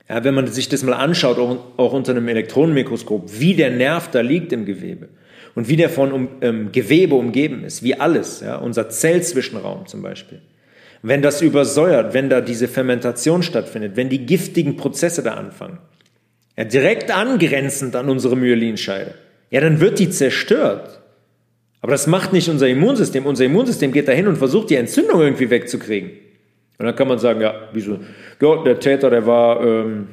Ja, 0.09 0.25
wenn 0.25 0.35
man 0.35 0.47
sich 0.47 0.71
das 0.71 0.83
mal 0.83 0.95
anschaut, 0.95 1.39
auch, 1.39 1.59
auch 1.77 1.93
unter 1.93 2.13
einem 2.13 2.27
Elektronenmikroskop, 2.27 3.39
wie 3.39 3.53
der 3.53 3.71
Nerv 3.71 4.11
da 4.11 4.23
liegt 4.23 4.53
im 4.55 4.65
Gewebe, 4.65 5.11
und 5.55 5.69
wie 5.69 5.77
der 5.77 5.91
von 5.91 6.13
um, 6.13 6.29
ähm, 6.41 6.73
Gewebe 6.73 7.17
umgeben 7.17 7.65
ist, 7.65 7.83
wie 7.83 8.01
alles, 8.01 8.41
ja, 8.41 8.57
unser 8.57 8.89
Zellzwischenraum 8.89 9.87
zum 9.87 10.01
Beispiel. 10.01 10.41
Wenn 11.03 11.21
das 11.21 11.43
übersäuert, 11.43 12.15
wenn 12.15 12.31
da 12.31 12.41
diese 12.41 12.67
Fermentation 12.67 13.43
stattfindet, 13.43 13.97
wenn 13.97 14.09
die 14.09 14.25
giftigen 14.25 14.77
Prozesse 14.77 15.23
da 15.23 15.35
anfangen, 15.35 15.79
ja, 16.59 16.65
direkt 16.65 17.13
angrenzend 17.13 17.95
an 17.95 18.09
unsere 18.09 18.37
Myelinscheide, 18.37 19.15
ja, 19.51 19.61
dann 19.61 19.79
wird 19.81 20.01
die 20.01 20.11
zerstört. 20.11 21.01
Aber 21.81 21.93
das 21.93 22.09
macht 22.09 22.33
nicht 22.33 22.49
unser 22.49 22.67
Immunsystem. 22.67 23.25
Unser 23.27 23.45
Immunsystem 23.45 23.93
geht 23.93 24.09
dahin 24.09 24.27
und 24.27 24.37
versucht, 24.37 24.69
die 24.69 24.75
Entzündung 24.75 25.21
irgendwie 25.21 25.49
wegzukriegen. 25.49 26.11
Und 26.79 26.87
dann 26.87 26.97
kann 26.97 27.07
man 27.07 27.21
sagen, 27.21 27.41
ja, 27.41 27.69
wieso? 27.73 28.01
Ja, 28.43 28.63
der 28.65 28.81
Täter, 28.81 29.09
der 29.09 29.25
war 29.25 29.65
ähm, 29.65 30.09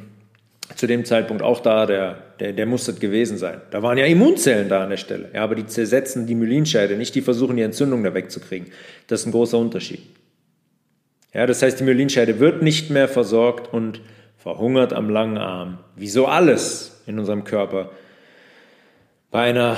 zu 0.75 0.85
dem 0.85 1.03
Zeitpunkt 1.03 1.41
auch 1.41 1.61
da, 1.61 1.87
der, 1.87 2.17
der, 2.39 2.53
der 2.53 2.67
muss 2.67 2.85
das 2.85 2.99
gewesen 2.99 3.39
sein. 3.39 3.61
Da 3.71 3.81
waren 3.81 3.97
ja 3.97 4.05
Immunzellen 4.05 4.69
da 4.69 4.83
an 4.83 4.91
der 4.91 4.97
Stelle. 4.97 5.29
Ja, 5.33 5.43
aber 5.43 5.55
die 5.55 5.65
zersetzen 5.65 6.27
die 6.27 6.35
Myelinscheide, 6.35 6.95
nicht 6.95 7.15
die 7.15 7.21
versuchen, 7.21 7.57
die 7.57 7.63
Entzündung 7.63 8.03
da 8.03 8.13
wegzukriegen. 8.13 8.67
Das 9.07 9.21
ist 9.21 9.25
ein 9.25 9.31
großer 9.31 9.57
Unterschied. 9.57 10.01
Ja, 11.33 11.47
das 11.47 11.63
heißt, 11.63 11.79
die 11.79 11.83
Myelinscheide 11.83 12.39
wird 12.39 12.61
nicht 12.61 12.91
mehr 12.91 13.07
versorgt 13.07 13.73
und 13.73 13.99
verhungert 14.45 14.93
am 14.93 15.09
langen 15.09 15.39
Arm. 15.39 15.79
Wie 15.95 16.07
so 16.07 16.27
alles 16.27 17.01
in 17.07 17.17
unserem 17.17 17.45
Körper 17.45 17.89
bei 19.31 19.41
einer 19.41 19.75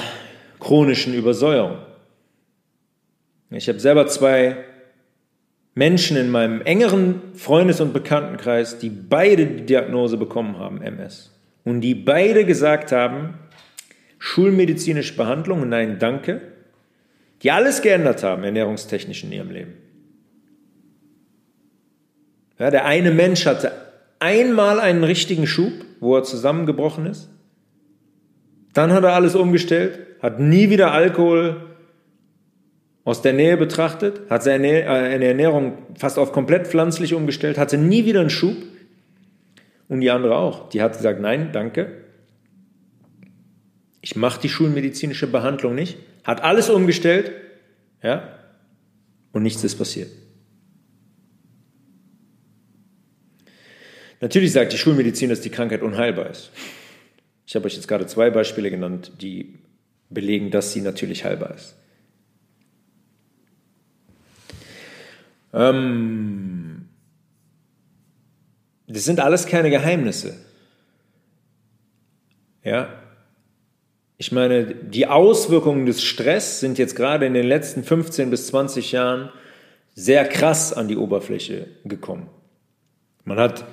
chronischen 0.59 1.13
Übersäuerung. 1.13 1.78
Ich 3.49 3.70
habe 3.70 3.80
selber 3.80 4.07
zwei 4.07 4.57
Menschen 5.74 6.18
in 6.18 6.30
meinem 6.30 6.61
engeren 6.63 7.22
Freundes- 7.34 7.80
und 7.80 7.93
Bekanntenkreis, 7.93 8.78
die 8.78 8.89
beide 8.89 9.45
die 9.45 9.65
Diagnose 9.65 10.18
bekommen 10.18 10.59
haben, 10.59 10.82
MS. 10.82 11.32
Und 11.63 11.80
die 11.80 11.95
beide 11.95 12.43
gesagt 12.43 12.91
haben, 12.91 13.36
schulmedizinische 14.20 15.15
Behandlung, 15.15 15.70
nein, 15.70 15.97
danke, 15.97 16.41
die 17.41 17.51
alles 17.51 17.82
geändert 17.82 18.22
haben, 18.22 18.43
ernährungstechnisch 18.43 19.24
in 19.24 19.32
ihrem 19.32 19.49
Leben. 19.49 19.76
Ja, 22.59 22.70
der 22.70 22.84
eine 22.84 23.11
Mensch 23.11 23.45
hatte 23.45 23.87
einmal 24.20 24.80
einen 24.80 25.03
richtigen 25.03 25.47
Schub, 25.47 25.74
wo 25.99 26.15
er 26.15 26.24
zusammengebrochen 26.24 27.05
ist. 27.05 27.30
Dann 28.74 28.91
hat 28.91 29.03
er 29.03 29.13
alles 29.13 29.36
umgestellt, 29.36 29.99
hat 30.22 30.39
nie 30.39 30.70
wieder 30.70 30.91
Alkohol, 30.91 31.68
aus 33.07 33.22
der 33.22 33.32
Nähe 33.32 33.55
betrachtet, 33.55 34.30
hat 34.30 34.43
seine 34.43 34.82
äh, 34.82 35.26
Ernährung 35.26 35.78
fast 35.95 36.20
auf 36.20 36.34
komplett 36.34 36.68
pflanzlich 36.68 37.13
umgestellt, 37.13 37.57
hatte 37.57 37.78
nie 37.78 38.03
wieder 38.03 38.20
einen 38.20 38.30
Schub. 38.30 38.57
Und 39.88 40.01
die 40.01 40.11
andere 40.11 40.36
auch. 40.36 40.68
Die 40.68 40.82
hat 40.82 40.97
gesagt, 40.97 41.22
nein, 41.22 41.51
danke. 41.53 42.03
Ich 44.01 44.18
mache 44.18 44.41
die 44.41 44.49
schulmedizinische 44.49 45.28
Behandlung 45.28 45.74
nicht. 45.74 45.97
Hat 46.26 46.43
alles 46.43 46.70
umgestellt. 46.70 47.32
Ja. 48.03 48.28
Und 49.32 49.43
nichts 49.43 49.63
ist 49.63 49.78
passiert. 49.78 50.09
Natürlich 54.20 54.51
sagt 54.51 54.74
die 54.74 54.78
Schulmedizin, 54.78 55.30
dass 55.30 55.41
die 55.41 55.49
Krankheit 55.49 55.82
unheilbar 55.82 56.30
ist. 56.30 56.51
Ich 57.45 57.55
habe 57.55 57.65
euch 57.65 57.76
jetzt 57.76 57.88
gerade 57.88 58.07
zwei 58.07 58.30
Beispiele 58.30 58.72
genannt, 58.72 59.11
die 59.22 59.59
belegen, 60.09 60.51
dass 60.51 60.74
sie 60.74 60.82
natürlich 60.82 61.24
heilbar 61.24 61.53
ist. 61.55 61.76
Ähm, 65.53 66.88
das 68.88 69.05
sind 69.05 69.20
alles 69.20 69.45
keine 69.45 69.70
Geheimnisse. 69.70 70.36
Ja. 72.63 72.89
Ich 74.18 74.32
meine, 74.32 74.65
die 74.65 75.05
Auswirkungen 75.05 75.86
des 75.86 76.03
Stress 76.03 76.59
sind 76.59 76.78
jetzt 76.78 76.95
gerade 76.95 77.26
in 77.28 77.34
den 77.34 77.45
letzten 77.45 77.84
15 77.84 78.30
bis 78.30 78.47
20 78.47 78.91
Jahren 78.91 79.30
sehr 79.93 80.28
krass 80.28 80.74
an 80.74 80.88
die 80.88 80.97
Oberfläche 80.97 81.68
gekommen. 81.86 82.30
Man 83.26 83.39
hat 83.39 83.65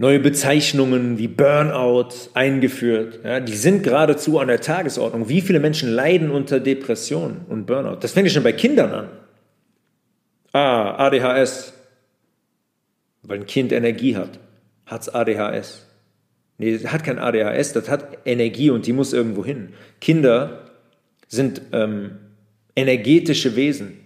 neue 0.00 0.18
Bezeichnungen 0.18 1.18
wie 1.18 1.28
Burnout 1.28 2.08
eingeführt. 2.32 3.20
Ja, 3.22 3.38
die 3.38 3.52
sind 3.52 3.82
geradezu 3.82 4.38
an 4.38 4.48
der 4.48 4.62
Tagesordnung. 4.62 5.28
Wie 5.28 5.42
viele 5.42 5.60
Menschen 5.60 5.90
leiden 5.90 6.30
unter 6.30 6.58
Depressionen 6.58 7.42
und 7.50 7.66
Burnout? 7.66 7.96
Das 8.00 8.12
fängt 8.12 8.26
ja 8.26 8.32
schon 8.32 8.42
bei 8.42 8.54
Kindern 8.54 8.92
an. 8.92 9.08
Ah, 10.52 11.06
ADHS. 11.06 11.74
Weil 13.24 13.40
ein 13.40 13.46
Kind 13.46 13.72
Energie 13.72 14.16
hat. 14.16 14.38
Hat's 14.86 15.10
ADHS? 15.10 15.84
Nee, 16.56 16.78
das 16.78 16.90
hat 16.90 17.04
kein 17.04 17.18
ADHS, 17.18 17.74
das 17.74 17.90
hat 17.90 18.18
Energie 18.24 18.70
und 18.70 18.86
die 18.86 18.94
muss 18.94 19.12
irgendwo 19.12 19.44
hin. 19.44 19.74
Kinder 20.00 20.70
sind 21.28 21.60
ähm, 21.72 22.12
energetische 22.74 23.54
Wesen. 23.54 23.98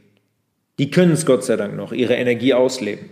Die 0.80 0.90
können 0.90 1.12
es 1.12 1.24
Gott 1.24 1.44
sei 1.44 1.54
Dank 1.54 1.76
noch, 1.76 1.92
ihre 1.92 2.14
Energie 2.14 2.52
ausleben. 2.52 3.10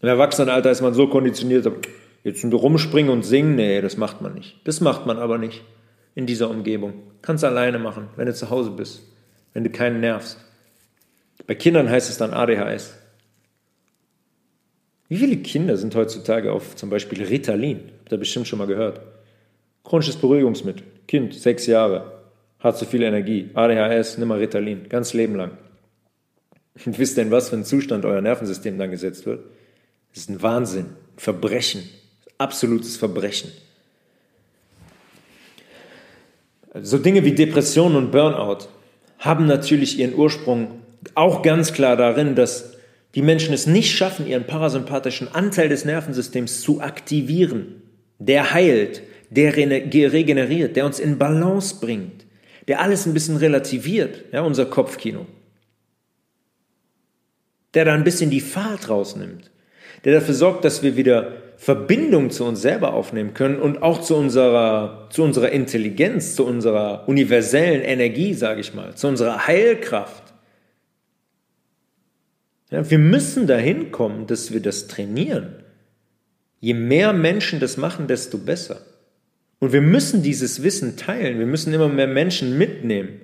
Im 0.00 0.08
Erwachsenenalter 0.08 0.70
ist 0.70 0.80
man 0.80 0.94
so 0.94 1.08
konditioniert, 1.08 1.66
jetzt 2.24 2.44
rumspringen 2.44 3.10
und 3.10 3.24
singen, 3.24 3.54
nee, 3.54 3.80
das 3.80 3.96
macht 3.96 4.20
man 4.20 4.34
nicht. 4.34 4.60
Das 4.64 4.80
macht 4.80 5.06
man 5.06 5.18
aber 5.18 5.38
nicht 5.38 5.62
in 6.14 6.26
dieser 6.26 6.50
Umgebung. 6.50 6.94
Kannst 7.22 7.44
alleine 7.44 7.78
machen, 7.78 8.08
wenn 8.16 8.26
du 8.26 8.34
zu 8.34 8.50
Hause 8.50 8.70
bist, 8.70 9.02
wenn 9.52 9.64
du 9.64 9.70
keinen 9.70 10.00
nervst. 10.00 10.38
Bei 11.46 11.54
Kindern 11.54 11.88
heißt 11.88 12.10
es 12.10 12.18
dann 12.18 12.32
ADHS. 12.32 12.94
Wie 15.08 15.16
viele 15.16 15.38
Kinder 15.38 15.76
sind 15.76 15.94
heutzutage 15.96 16.52
auf 16.52 16.76
zum 16.76 16.90
Beispiel 16.90 17.24
Ritalin? 17.24 17.80
Habt 18.00 18.12
ihr 18.12 18.18
bestimmt 18.18 18.46
schon 18.46 18.58
mal 18.58 18.68
gehört. 18.68 19.00
Chronisches 19.82 20.16
Beruhigungsmittel. 20.16 20.86
Kind, 21.08 21.34
sechs 21.34 21.66
Jahre, 21.66 22.20
hat 22.60 22.78
zu 22.78 22.84
viel 22.84 23.02
Energie. 23.02 23.50
ADHS, 23.54 24.18
nimm 24.18 24.28
mal 24.28 24.38
Ritalin, 24.38 24.88
ganz 24.88 25.12
Leben 25.12 25.34
lang. 25.34 25.52
Und 26.86 26.98
wisst 26.98 27.16
ihr, 27.16 27.24
in 27.24 27.30
was 27.30 27.48
für 27.48 27.56
ein 27.56 27.64
Zustand 27.64 28.04
euer 28.04 28.20
Nervensystem 28.20 28.78
dann 28.78 28.90
gesetzt 28.90 29.26
wird? 29.26 29.44
Das 30.12 30.22
ist 30.22 30.30
ein 30.30 30.42
Wahnsinn, 30.42 30.86
ein 30.86 31.18
Verbrechen, 31.18 31.82
absolutes 32.40 32.96
Verbrechen. 32.96 33.50
So 36.82 36.98
Dinge 36.98 37.24
wie 37.24 37.32
Depression 37.32 37.96
und 37.96 38.10
Burnout 38.10 38.68
haben 39.18 39.46
natürlich 39.46 39.98
ihren 39.98 40.14
Ursprung 40.14 40.80
auch 41.14 41.42
ganz 41.42 41.72
klar 41.72 41.96
darin, 41.96 42.34
dass 42.34 42.76
die 43.14 43.22
Menschen 43.22 43.52
es 43.52 43.66
nicht 43.66 43.96
schaffen, 43.96 44.26
ihren 44.26 44.46
parasympathischen 44.46 45.34
Anteil 45.34 45.68
des 45.68 45.84
Nervensystems 45.84 46.60
zu 46.60 46.80
aktivieren. 46.80 47.82
Der 48.18 48.52
heilt, 48.52 49.02
der 49.30 49.56
regeneriert, 49.56 50.76
der 50.76 50.86
uns 50.86 51.00
in 51.00 51.18
Balance 51.18 51.76
bringt, 51.80 52.24
der 52.68 52.80
alles 52.80 53.06
ein 53.06 53.14
bisschen 53.14 53.36
relativiert, 53.36 54.24
ja, 54.32 54.42
unser 54.42 54.66
Kopfkino. 54.66 55.26
Der 57.74 57.84
da 57.84 57.94
ein 57.94 58.04
bisschen 58.04 58.30
die 58.30 58.40
Fahrt 58.40 58.88
rausnimmt, 58.88 59.50
der 60.04 60.14
dafür 60.14 60.34
sorgt, 60.34 60.64
dass 60.64 60.82
wir 60.82 60.96
wieder 60.96 61.32
Verbindung 61.60 62.30
zu 62.30 62.46
uns 62.46 62.62
selber 62.62 62.94
aufnehmen 62.94 63.34
können 63.34 63.60
und 63.60 63.82
auch 63.82 64.00
zu 64.00 64.16
unserer, 64.16 65.08
zu 65.10 65.22
unserer 65.22 65.50
Intelligenz, 65.50 66.34
zu 66.34 66.46
unserer 66.46 67.06
universellen 67.06 67.82
Energie, 67.82 68.32
sage 68.32 68.62
ich 68.62 68.72
mal, 68.72 68.94
zu 68.94 69.08
unserer 69.08 69.46
Heilkraft. 69.46 70.22
Ja, 72.70 72.90
wir 72.90 72.98
müssen 72.98 73.46
dahin 73.46 73.92
kommen, 73.92 74.26
dass 74.26 74.54
wir 74.54 74.60
das 74.60 74.88
trainieren. 74.88 75.56
Je 76.60 76.72
mehr 76.72 77.12
Menschen 77.12 77.60
das 77.60 77.76
machen, 77.76 78.06
desto 78.06 78.38
besser. 78.38 78.80
Und 79.58 79.74
wir 79.74 79.82
müssen 79.82 80.22
dieses 80.22 80.62
Wissen 80.62 80.96
teilen. 80.96 81.38
Wir 81.38 81.44
müssen 81.44 81.74
immer 81.74 81.90
mehr 81.90 82.08
Menschen 82.08 82.56
mitnehmen 82.56 83.20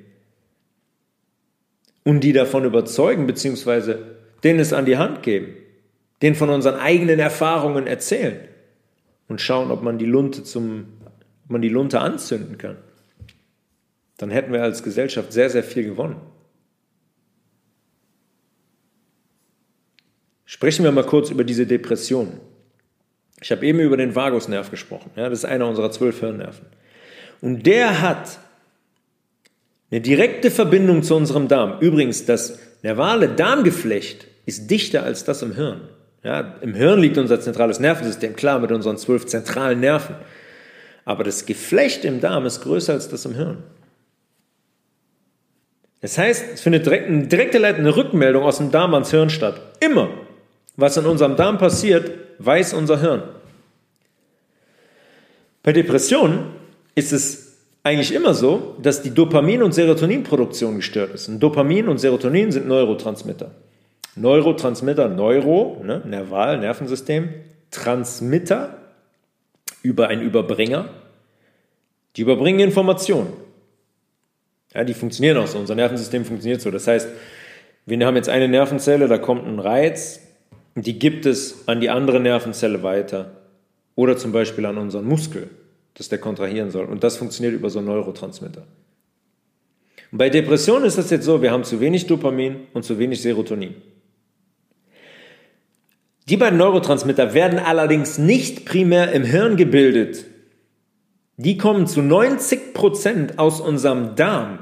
und 2.05 2.21
die 2.21 2.35
davon 2.35 2.67
überzeugen, 2.67 3.27
beziehungsweise 3.27 4.19
denen 4.45 4.61
es 4.61 4.75
an 4.75 4.85
die 4.85 4.99
Hand 4.99 5.23
geben, 5.23 5.55
denen 6.27 6.37
von 6.37 6.51
unseren 6.51 6.75
eigenen 6.75 7.21
Erfahrungen 7.21 7.87
erzählen 7.87 8.41
und 9.29 9.41
schauen, 9.41 9.71
ob 9.71 9.85
man 9.85 9.97
die 9.97 10.07
Lunte 10.07 10.43
zum, 10.43 10.87
ob 11.45 11.51
man 11.51 11.63
die 11.63 11.69
Lunte 11.69 12.01
anzünden 12.01 12.59
kann. 12.59 12.77
Dann 14.17 14.33
hätten 14.33 14.53
wir 14.53 14.61
als 14.61 14.83
Gesellschaft 14.83 15.33
sehr, 15.33 15.51
sehr 15.51 15.63
viel 15.63 15.85
gewonnen. 15.85 16.17
Sprechen 20.47 20.83
wir 20.83 20.91
mal 20.91 21.05
kurz 21.05 21.31
über 21.31 21.45
diese 21.45 21.65
Depression. 21.65 22.41
Ich 23.41 23.53
habe 23.53 23.65
eben 23.65 23.79
über 23.79 23.97
den 23.97 24.17
Vagusnerv 24.17 24.73
gesprochen. 24.73 25.13
Ja, 25.15 25.29
das 25.29 25.41
ist 25.41 25.45
einer 25.45 25.69
unserer 25.69 25.93
zwölf 25.93 26.19
Hirnnerven. 26.19 26.67
Und 27.41 27.67
der 27.67 28.01
hat 28.01 28.41
eine 29.93 30.01
direkte 30.01 30.51
Verbindung 30.51 31.05
zu 31.05 31.15
unserem 31.15 31.47
Darm. 31.47 31.79
Übrigens, 31.79 32.25
das 32.27 32.59
nervale 32.83 33.29
Darmgeflecht 33.29 34.27
ist 34.45 34.69
dichter 34.73 35.05
als 35.05 35.23
das 35.23 35.43
im 35.43 35.55
Hirn. 35.55 35.83
Ja, 36.27 36.55
Im 36.61 36.75
Hirn 36.75 36.99
liegt 36.99 37.19
unser 37.19 37.41
zentrales 37.41 37.79
Nervensystem, 37.79 38.35
klar, 38.35 38.59
mit 38.59 38.73
unseren 38.73 38.97
zwölf 38.97 39.27
zentralen 39.27 39.79
Nerven. 39.79 40.17
Aber 41.05 41.23
das 41.23 41.47
Geflecht 41.47 42.05
im 42.05 42.21
Darm 42.21 42.45
ist 42.47 42.63
größer 42.63 42.95
als 42.95 43.09
das 43.09 43.27
im 43.27 43.37
Hirn. 43.37 43.59
Das 46.01 46.19
heißt, 46.19 46.45
es 46.55 46.63
findet 46.63 46.85
direkt, 46.85 47.07
eine 47.07 47.29
direkte 47.29 47.59
leitende 47.59 47.95
Rückmeldung 47.95 48.43
aus 48.43 48.59
dem 48.59 48.73
Darm 48.73 48.93
ans 48.95 49.13
Hirn 49.13 49.31
statt. 49.31 49.61
Immer. 49.79 50.11
Was 50.75 50.97
in 50.97 51.07
unserem 51.07 51.37
Darm 51.37 51.59
passiert, 51.59 52.11
weiß 52.41 52.75
unser 52.75 53.01
Hirn. 53.01 53.23
Bei 55.63 55.73
Depressionen 55.73 56.47
ist 56.97 57.13
es 57.13 57.59
eigentlich 57.85 58.13
immer 58.13 58.35
so, 58.35 58.75
dass 58.83 59.01
die 59.01 59.13
Dopamin- 59.13 59.63
und 59.63 59.75
Serotoninproduktion 59.75 60.75
gestört 60.75 61.15
ist. 61.15 61.29
Und 61.29 61.39
Dopamin 61.39 61.87
und 61.87 61.99
Serotonin 61.99 62.51
sind 62.51 62.67
Neurotransmitter. 62.67 63.53
Neurotransmitter, 64.17 65.09
Neuro, 65.09 65.83
ne, 65.85 66.03
Nerval, 66.05 66.59
Nervensystem, 66.59 67.29
Transmitter 67.71 68.79
über 69.83 70.09
einen 70.09 70.23
Überbringer. 70.23 70.89
Die 72.17 72.23
überbringen 72.23 72.61
Informationen. 72.61 73.33
Ja, 74.75 74.85
die 74.85 74.95
funktionieren 74.95 75.37
auch 75.37 75.47
so. 75.47 75.59
Unser 75.59 75.75
Nervensystem 75.75 76.25
funktioniert 76.25 76.61
so. 76.61 76.71
Das 76.71 76.87
heißt, 76.87 77.09
wir 77.85 78.07
haben 78.07 78.17
jetzt 78.17 78.29
eine 78.29 78.49
Nervenzelle, 78.49 79.07
da 79.07 79.19
kommt 79.19 79.47
ein 79.47 79.59
Reiz, 79.59 80.21
die 80.75 80.99
gibt 80.99 81.25
es 81.25 81.69
an 81.69 81.81
die 81.81 81.91
andere 81.91 82.19
Nervenzelle 82.19 82.83
weiter 82.83 83.31
oder 83.95 84.17
zum 84.17 84.33
Beispiel 84.33 84.67
an 84.67 84.77
unseren 84.77 85.07
Muskel, 85.07 85.49
dass 85.95 86.09
der 86.09 86.19
kontrahieren 86.19 86.71
soll. 86.71 86.87
Und 86.87 87.05
das 87.05 87.17
funktioniert 87.17 87.55
über 87.55 87.71
so 87.71 87.79
einen 87.79 87.89
Neurotransmitter. 87.89 88.65
Und 90.13 90.19
bei 90.19 90.31
Depressionen 90.31 90.85
ist 90.85 90.99
das 90.99 91.11
jetzt 91.11 91.25
so, 91.25 91.43
wir 91.43 91.51
haben 91.51 91.65
zu 91.65 91.81
wenig 91.81 92.07
Dopamin 92.07 92.67
und 92.73 92.85
zu 92.85 92.99
wenig 92.99 93.23
Serotonin. 93.23 93.75
Die 96.29 96.37
beiden 96.37 96.59
Neurotransmitter 96.59 97.35
werden 97.35 97.59
allerdings 97.59 98.19
nicht 98.19 98.65
primär 98.65 99.13
im 99.13 99.25
Hirn 99.25 99.57
gebildet. 99.57 100.25
Die 101.37 101.57
kommen 101.57 101.87
zu 101.87 102.03
90 102.03 102.75
Prozent 102.75 103.39
aus 103.39 103.61
unserem 103.61 104.17
Darm. 104.17 104.61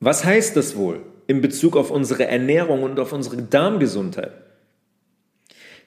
Was 0.00 0.24
heißt 0.24 0.56
das 0.56 0.76
wohl? 0.76 1.02
in 1.26 1.40
Bezug 1.40 1.76
auf 1.76 1.90
unsere 1.90 2.26
Ernährung 2.26 2.82
und 2.82 3.00
auf 3.00 3.12
unsere 3.12 3.42
Darmgesundheit. 3.42 4.32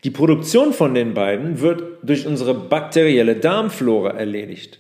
Die 0.04 0.12
Produktion 0.12 0.74
von 0.74 0.94
den 0.94 1.14
beiden 1.14 1.60
wird 1.62 1.84
durch 2.04 2.28
unsere 2.28 2.54
bakterielle 2.54 3.36
Darmflora 3.36 4.12
erledigt. 4.12 4.80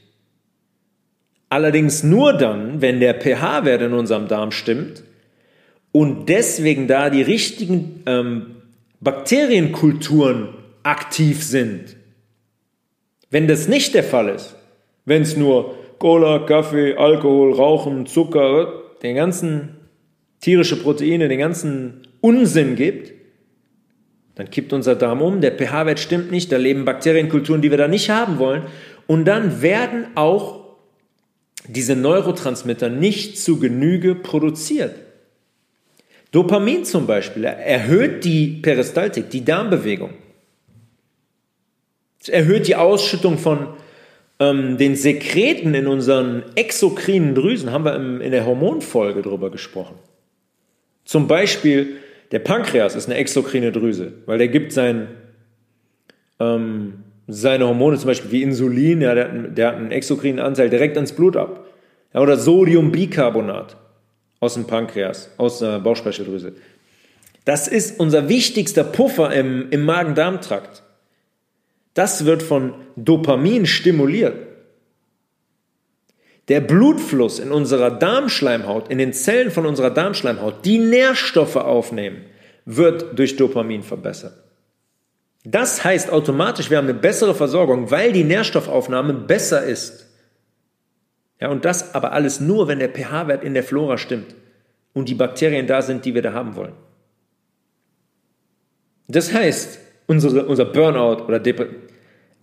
Allerdings 1.50 2.04
nur 2.04 2.34
dann, 2.34 2.82
wenn 2.82 3.00
der 3.00 3.20
pH-Wert 3.20 3.82
in 3.82 3.94
unserem 3.94 4.28
Darm 4.28 4.52
stimmt 4.52 5.04
und 5.98 6.30
deswegen 6.30 6.88
da 6.88 7.10
die 7.10 7.24
richtigen 7.24 8.04
ähm, 8.06 8.58
Bakterienkulturen 9.00 10.50
aktiv 10.84 11.44
sind. 11.44 11.96
Wenn 13.32 13.48
das 13.48 13.68
nicht 13.68 13.96
der 13.96 14.04
Fall 14.04 14.30
ist, 14.30 14.56
wenn 15.06 15.24
es 15.24 15.36
nur 15.36 15.74
Cola, 15.98 16.46
Kaffee, 16.46 16.94
Alkohol, 16.96 17.52
Rauchen, 17.52 18.06
Zucker, 18.06 18.74
den 19.02 19.16
ganzen 19.16 19.70
tierische 20.40 20.76
Proteine, 20.76 21.30
den 21.30 21.40
ganzen 21.40 22.08
Unsinn 22.22 22.76
gibt, 22.76 23.14
dann 24.36 24.52
kippt 24.52 24.74
unser 24.74 24.96
Darm 24.96 25.24
um, 25.24 25.42
der 25.42 25.58
pH-Wert 25.58 26.00
stimmt 26.00 26.30
nicht, 26.30 26.52
da 26.52 26.58
leben 26.58 26.86
Bakterienkulturen, 26.86 27.64
die 27.64 27.72
wir 27.72 27.78
da 27.80 27.88
nicht 27.88 28.12
haben 28.12 28.38
wollen. 28.38 28.62
Und 29.08 29.26
dann 29.26 29.64
werden 29.64 30.10
auch 30.14 30.76
diese 31.68 31.96
Neurotransmitter 31.96 32.90
nicht 32.90 33.40
zu 33.40 33.60
Genüge 33.60 34.14
produziert. 34.14 35.07
Dopamin 36.38 36.86
zum 36.86 37.08
Beispiel 37.08 37.46
erhöht 37.46 38.24
die 38.24 38.60
Peristaltik, 38.62 39.32
die 39.32 39.44
Darmbewegung. 39.44 40.12
Es 42.22 42.30
erhöht 42.30 42.68
die 42.68 42.76
Ausschüttung 42.76 43.40
von 43.40 43.70
ähm, 44.40 44.78
den 44.78 44.96
Sekreten 44.96 45.74
in 45.74 45.88
unseren 45.88 46.44
exokrinen 46.54 47.34
Drüsen, 47.34 47.72
haben 47.72 47.86
wir 47.86 47.96
im, 47.96 48.22
in 48.22 48.30
der 48.30 48.46
Hormonfolge 48.46 49.24
drüber 49.24 49.50
gesprochen. 49.50 49.96
Zum 51.06 51.28
Beispiel 51.28 51.96
der 52.32 52.38
Pankreas 52.38 52.96
ist 52.96 53.08
eine 53.08 53.16
exokrine 53.16 53.72
Drüse, 53.72 54.14
weil 54.28 54.38
der 54.38 54.50
gibt 54.50 54.74
sein, 54.74 55.08
ähm, 56.40 57.04
seine 57.28 57.66
Hormone, 57.66 57.98
zum 57.98 58.10
Beispiel 58.10 58.30
wie 58.30 58.44
Insulin, 58.44 59.02
ja, 59.02 59.16
der, 59.16 59.30
der, 59.30 59.68
hat 59.70 59.78
einen 59.78 59.90
exokrinen 59.90 60.40
Anteil 60.40 60.70
direkt 60.70 60.98
ins 60.98 61.14
Blut 61.14 61.36
ab. 61.36 61.66
Ja, 62.14 62.20
oder 62.20 62.38
Sodiumbicarbonat 62.38 63.76
aus 64.40 64.54
dem 64.54 64.66
Pankreas, 64.66 65.30
aus 65.38 65.60
der 65.60 65.80
Bauchspeicheldrüse. 65.80 66.54
Das 67.46 67.68
ist 67.68 68.00
unser 68.00 68.30
wichtigster 68.30 68.84
Puffer 68.84 69.34
im, 69.34 69.70
im 69.72 69.86
Magen-Darm-Trakt. 69.86 70.84
Das 71.94 72.26
wird 72.26 72.44
von 72.44 72.74
Dopamin 72.96 73.66
stimuliert. 73.66 74.36
Der 76.48 76.62
Blutfluss 76.62 77.40
in 77.40 77.52
unserer 77.52 77.92
Darmschleimhaut, 77.92 78.90
in 78.90 78.98
den 78.98 79.14
Zellen 79.14 79.52
von 79.52 79.66
unserer 79.66 79.90
Darmschleimhaut, 79.90 80.66
die 80.66 80.78
Nährstoffe 80.78 81.58
aufnehmen, 81.58 82.26
wird 82.66 83.18
durch 83.18 83.36
Dopamin 83.36 83.84
verbessert. 83.84 84.34
Das 85.44 85.84
heißt 85.84 86.12
automatisch, 86.12 86.70
wir 86.70 86.78
haben 86.78 86.90
eine 86.90 86.94
bessere 86.94 87.34
Versorgung, 87.34 87.92
weil 87.92 88.12
die 88.12 88.26
Nährstoffaufnahme 88.26 89.14
besser 89.14 89.64
ist. 89.64 90.07
Ja, 91.40 91.50
und 91.50 91.66
das 91.66 91.94
aber 91.94 92.14
alles 92.14 92.40
nur, 92.40 92.68
wenn 92.68 92.80
der 92.80 92.90
pH-Wert 92.90 93.44
in 93.44 93.54
der 93.54 93.64
Flora 93.64 93.98
stimmt 93.98 94.36
und 94.94 95.10
die 95.10 95.16
Bakterien 95.16 95.68
da 95.68 95.82
sind, 95.82 96.06
die 96.06 96.16
wir 96.16 96.22
da 96.22 96.34
haben 96.34 96.56
wollen. 96.56 96.74
Das 99.08 99.34
heißt, 99.34 99.80
unsere, 100.08 100.46
unser 100.46 100.66
Burnout 100.66 101.26
oder 101.26 101.40
Dep 101.40 101.66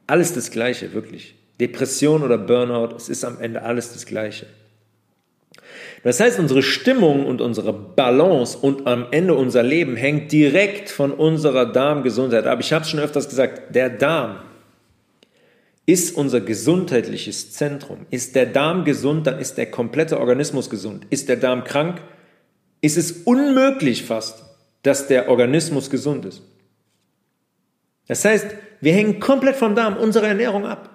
alles 0.07 0.35
das 0.35 0.51
Gleiche, 0.51 0.93
wirklich. 0.93 1.35
Depression 1.61 2.23
oder 2.23 2.39
Burnout, 2.39 2.97
es 2.97 3.09
ist 3.09 3.25
am 3.25 3.41
Ende 3.41 3.63
alles 3.63 3.93
das 3.93 4.07
Gleiche. 4.07 4.47
Das 6.03 6.21
heißt, 6.21 6.39
unsere 6.39 6.63
Stimmung 6.63 7.27
und 7.27 7.41
unsere 7.41 7.73
Balance 7.73 8.59
und 8.59 8.87
am 8.87 9.07
Ende 9.11 9.35
unser 9.35 9.63
Leben 9.63 9.97
hängt 9.97 10.31
direkt 10.31 10.91
von 10.91 11.11
unserer 11.11 11.65
Darmgesundheit 11.65 12.47
ab. 12.47 12.61
Ich 12.61 12.73
habe 12.73 12.85
es 12.85 12.91
schon 12.91 13.01
öfters 13.01 13.29
gesagt, 13.29 13.75
der 13.75 13.89
Darm 13.89 14.41
ist 15.87 16.17
unser 16.17 16.41
gesundheitliches 16.41 17.53
Zentrum. 17.53 18.07
Ist 18.11 18.35
der 18.35 18.47
Darm 18.47 18.85
gesund, 18.85 19.27
dann 19.27 19.39
ist 19.39 19.59
der 19.59 19.71
komplette 19.71 20.19
Organismus 20.19 20.71
gesund. 20.71 21.07
Ist 21.11 21.29
der 21.29 21.37
Darm 21.37 21.65
krank, 21.65 22.01
ist 22.81 22.97
es 22.97 23.13
unmöglich 23.25 24.05
fast, 24.05 24.45
dass 24.83 25.07
der 25.07 25.29
Organismus 25.29 25.91
gesund 25.91 26.25
ist. 26.25 26.43
Das 28.07 28.25
heißt, 28.25 28.47
wir 28.81 28.93
hängen 28.93 29.21
komplett 29.21 29.57
vom 29.57 29.75
Darm, 29.75 29.97
unserer 29.97 30.29
Ernährung 30.29 30.67
ab. 30.67 30.91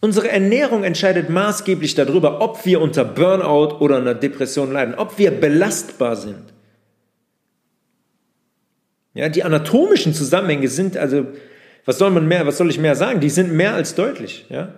Unsere 0.00 0.28
Ernährung 0.28 0.84
entscheidet 0.84 1.30
maßgeblich 1.30 1.94
darüber, 1.94 2.40
ob 2.40 2.64
wir 2.66 2.80
unter 2.80 3.04
Burnout 3.04 3.78
oder 3.80 3.96
einer 3.96 4.14
Depression 4.14 4.72
leiden, 4.72 4.94
ob 4.94 5.18
wir 5.18 5.30
belastbar 5.30 6.16
sind. 6.16 6.52
Ja, 9.14 9.28
die 9.28 9.42
anatomischen 9.42 10.12
Zusammenhänge 10.12 10.68
sind 10.68 10.96
also 10.96 11.26
Was 11.86 11.98
soll 11.98 12.10
man 12.10 12.28
mehr, 12.28 12.46
was 12.46 12.58
soll 12.58 12.68
ich 12.68 12.78
mehr 12.78 12.96
sagen? 12.96 13.20
Die 13.20 13.30
sind 13.30 13.52
mehr 13.52 13.74
als 13.74 13.94
deutlich, 13.94 14.44
ja? 14.50 14.68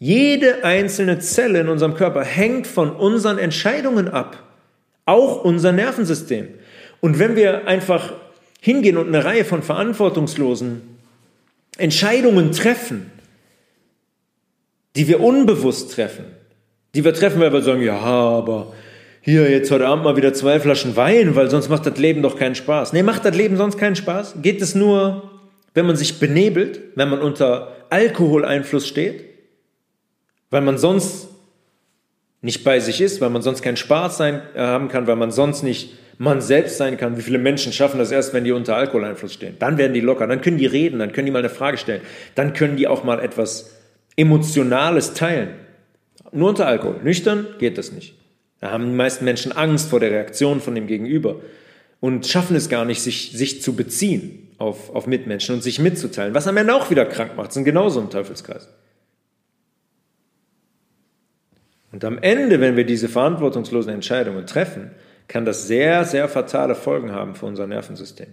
Jede 0.00 0.64
einzelne 0.64 1.18
Zelle 1.18 1.60
in 1.60 1.68
unserem 1.68 1.94
Körper 1.94 2.22
hängt 2.22 2.66
von 2.66 2.90
unseren 2.90 3.38
Entscheidungen 3.38 4.08
ab. 4.08 4.42
Auch 5.04 5.44
unser 5.44 5.72
Nervensystem. 5.72 6.48
Und 7.00 7.18
wenn 7.18 7.36
wir 7.36 7.66
einfach 7.66 8.12
hingehen 8.60 8.96
und 8.96 9.08
eine 9.08 9.24
Reihe 9.24 9.44
von 9.44 9.62
verantwortungslosen 9.62 10.82
Entscheidungen 11.78 12.52
treffen, 12.52 13.10
die 14.96 15.08
wir 15.08 15.20
unbewusst 15.20 15.92
treffen, 15.92 16.24
die 16.94 17.04
wir 17.04 17.14
treffen, 17.14 17.40
weil 17.40 17.52
wir 17.52 17.62
sagen, 17.62 17.82
ja, 17.82 17.98
aber 17.98 18.72
hier 19.20 19.50
jetzt 19.50 19.70
heute 19.70 19.86
Abend 19.86 20.04
mal 20.04 20.16
wieder 20.16 20.32
zwei 20.32 20.58
Flaschen 20.58 20.96
Wein, 20.96 21.34
weil 21.36 21.50
sonst 21.50 21.68
macht 21.68 21.86
das 21.86 21.98
Leben 21.98 22.22
doch 22.22 22.36
keinen 22.36 22.54
Spaß. 22.54 22.92
Nee, 22.92 23.02
macht 23.02 23.24
das 23.24 23.36
Leben 23.36 23.56
sonst 23.56 23.78
keinen 23.78 23.96
Spaß? 23.96 24.36
Geht 24.42 24.62
es 24.62 24.74
nur, 24.74 25.30
wenn 25.78 25.86
man 25.86 25.94
sich 25.94 26.18
benebelt, 26.18 26.80
wenn 26.96 27.08
man 27.08 27.20
unter 27.20 27.76
Alkoholeinfluss 27.90 28.88
steht? 28.88 29.24
Weil 30.50 30.60
man 30.60 30.76
sonst 30.76 31.28
nicht 32.40 32.64
bei 32.64 32.80
sich 32.80 33.00
ist, 33.00 33.20
weil 33.20 33.30
man 33.30 33.42
sonst 33.42 33.62
keinen 33.62 33.76
Spaß 33.76 34.16
sein, 34.16 34.42
äh, 34.56 34.58
haben 34.58 34.88
kann, 34.88 35.06
weil 35.06 35.14
man 35.14 35.30
sonst 35.30 35.62
nicht 35.62 35.96
man 36.18 36.40
selbst 36.40 36.78
sein 36.78 36.96
kann. 36.96 37.16
Wie 37.16 37.22
viele 37.22 37.38
Menschen 37.38 37.72
schaffen 37.72 37.98
das 38.00 38.10
erst, 38.10 38.34
wenn 38.34 38.42
die 38.42 38.50
unter 38.50 38.74
Alkoholeinfluss 38.74 39.34
stehen? 39.34 39.54
Dann 39.60 39.78
werden 39.78 39.94
die 39.94 40.00
locker, 40.00 40.26
dann 40.26 40.40
können 40.40 40.58
die 40.58 40.66
reden, 40.66 40.98
dann 40.98 41.12
können 41.12 41.26
die 41.26 41.30
mal 41.30 41.38
eine 41.38 41.48
Frage 41.48 41.78
stellen, 41.78 42.00
dann 42.34 42.54
können 42.54 42.76
die 42.76 42.88
auch 42.88 43.04
mal 43.04 43.20
etwas 43.20 43.76
Emotionales 44.16 45.14
teilen. 45.14 45.50
Nur 46.32 46.48
unter 46.48 46.66
Alkohol. 46.66 46.96
Nüchtern 47.04 47.46
geht 47.60 47.78
das 47.78 47.92
nicht. 47.92 48.16
Da 48.58 48.72
haben 48.72 48.86
die 48.86 48.96
meisten 48.96 49.24
Menschen 49.24 49.52
Angst 49.52 49.90
vor 49.90 50.00
der 50.00 50.10
Reaktion 50.10 50.60
von 50.60 50.74
dem 50.74 50.88
Gegenüber 50.88 51.36
und 52.00 52.26
schaffen 52.26 52.56
es 52.56 52.68
gar 52.68 52.84
nicht, 52.84 53.02
sich, 53.02 53.32
sich 53.32 53.62
zu 53.62 53.74
beziehen 53.74 54.48
auf, 54.58 54.94
auf 54.94 55.06
Mitmenschen 55.06 55.54
und 55.54 55.62
sich 55.62 55.78
mitzuteilen, 55.78 56.34
was 56.34 56.46
am 56.46 56.56
Ende 56.56 56.74
auch 56.74 56.90
wieder 56.90 57.06
krank 57.06 57.36
macht. 57.36 57.54
Ist 57.54 57.64
genauso 57.64 58.00
ein 58.00 58.10
Teufelskreis. 58.10 58.68
Und 61.90 62.04
am 62.04 62.18
Ende, 62.18 62.60
wenn 62.60 62.76
wir 62.76 62.84
diese 62.84 63.08
verantwortungslosen 63.08 63.92
Entscheidungen 63.92 64.46
treffen, 64.46 64.90
kann 65.26 65.44
das 65.44 65.66
sehr, 65.66 66.04
sehr 66.04 66.28
fatale 66.28 66.74
Folgen 66.74 67.12
haben 67.12 67.34
für 67.34 67.46
unser 67.46 67.66
Nervensystem. 67.66 68.28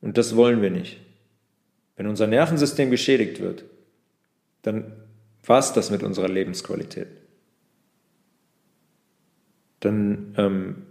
Und 0.00 0.16
das 0.16 0.36
wollen 0.36 0.62
wir 0.62 0.70
nicht. 0.70 0.98
Wenn 1.96 2.06
unser 2.06 2.26
Nervensystem 2.26 2.90
geschädigt 2.90 3.40
wird, 3.40 3.64
dann 4.62 4.92
war 5.44 5.58
es 5.58 5.72
das 5.72 5.90
mit 5.90 6.02
unserer 6.02 6.28
Lebensqualität. 6.28 7.08
Dann 9.80 10.34
ähm, 10.36 10.82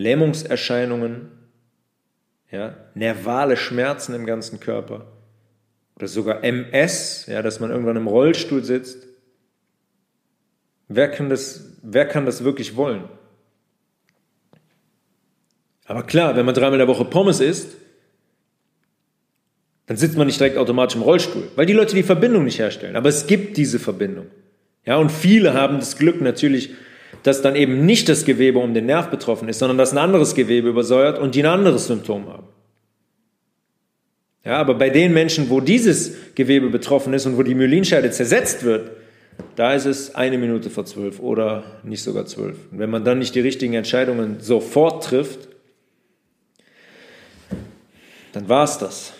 Lähmungserscheinungen, 0.00 1.30
ja, 2.50 2.74
nervale 2.94 3.56
Schmerzen 3.56 4.14
im 4.14 4.26
ganzen 4.26 4.58
Körper 4.58 5.06
oder 5.94 6.08
sogar 6.08 6.42
MS, 6.42 7.26
ja, 7.26 7.42
dass 7.42 7.60
man 7.60 7.70
irgendwann 7.70 7.96
im 7.96 8.06
Rollstuhl 8.06 8.64
sitzt. 8.64 9.06
Wer 10.88 11.10
kann 11.10 11.28
das, 11.28 11.76
wer 11.82 12.06
kann 12.06 12.26
das 12.26 12.42
wirklich 12.42 12.74
wollen? 12.76 13.04
Aber 15.84 16.02
klar, 16.04 16.34
wenn 16.36 16.46
man 16.46 16.54
dreimal 16.54 16.74
in 16.74 16.86
der 16.86 16.88
Woche 16.88 17.04
Pommes 17.04 17.40
isst, 17.40 17.76
dann 19.86 19.96
sitzt 19.96 20.16
man 20.16 20.26
nicht 20.26 20.40
direkt 20.40 20.56
automatisch 20.56 20.96
im 20.96 21.02
Rollstuhl, 21.02 21.48
weil 21.56 21.66
die 21.66 21.72
Leute 21.72 21.94
die 21.94 22.02
Verbindung 22.02 22.44
nicht 22.44 22.58
herstellen. 22.58 22.96
Aber 22.96 23.08
es 23.08 23.26
gibt 23.26 23.56
diese 23.56 23.78
Verbindung. 23.78 24.26
Ja, 24.86 24.96
und 24.96 25.10
viele 25.10 25.52
haben 25.52 25.78
das 25.78 25.98
Glück 25.98 26.20
natürlich, 26.20 26.74
dass 27.22 27.42
dann 27.42 27.56
eben 27.56 27.84
nicht 27.84 28.08
das 28.08 28.24
Gewebe 28.24 28.58
um 28.58 28.74
den 28.74 28.86
Nerv 28.86 29.10
betroffen 29.10 29.48
ist, 29.48 29.58
sondern 29.58 29.78
dass 29.78 29.92
ein 29.92 29.98
anderes 29.98 30.34
Gewebe 30.34 30.68
übersäuert 30.68 31.18
und 31.18 31.34
die 31.34 31.42
ein 31.42 31.46
anderes 31.46 31.86
Symptom 31.86 32.28
haben. 32.28 32.46
Ja, 34.44 34.56
aber 34.56 34.74
bei 34.74 34.88
den 34.88 35.12
Menschen, 35.12 35.50
wo 35.50 35.60
dieses 35.60 36.34
Gewebe 36.34 36.70
betroffen 36.70 37.12
ist 37.12 37.26
und 37.26 37.36
wo 37.36 37.42
die 37.42 37.54
Myelinscheide 37.54 38.10
zersetzt 38.10 38.64
wird, 38.64 38.90
da 39.56 39.74
ist 39.74 39.84
es 39.84 40.14
eine 40.14 40.38
Minute 40.38 40.70
vor 40.70 40.86
zwölf 40.86 41.20
oder 41.20 41.64
nicht 41.82 42.02
sogar 42.02 42.26
zwölf. 42.26 42.56
Und 42.70 42.78
wenn 42.78 42.90
man 42.90 43.04
dann 43.04 43.18
nicht 43.18 43.34
die 43.34 43.40
richtigen 43.40 43.74
Entscheidungen 43.74 44.40
sofort 44.40 45.04
trifft, 45.04 45.48
dann 48.32 48.48
war 48.48 48.64
es 48.64 48.78
das. 48.78 49.12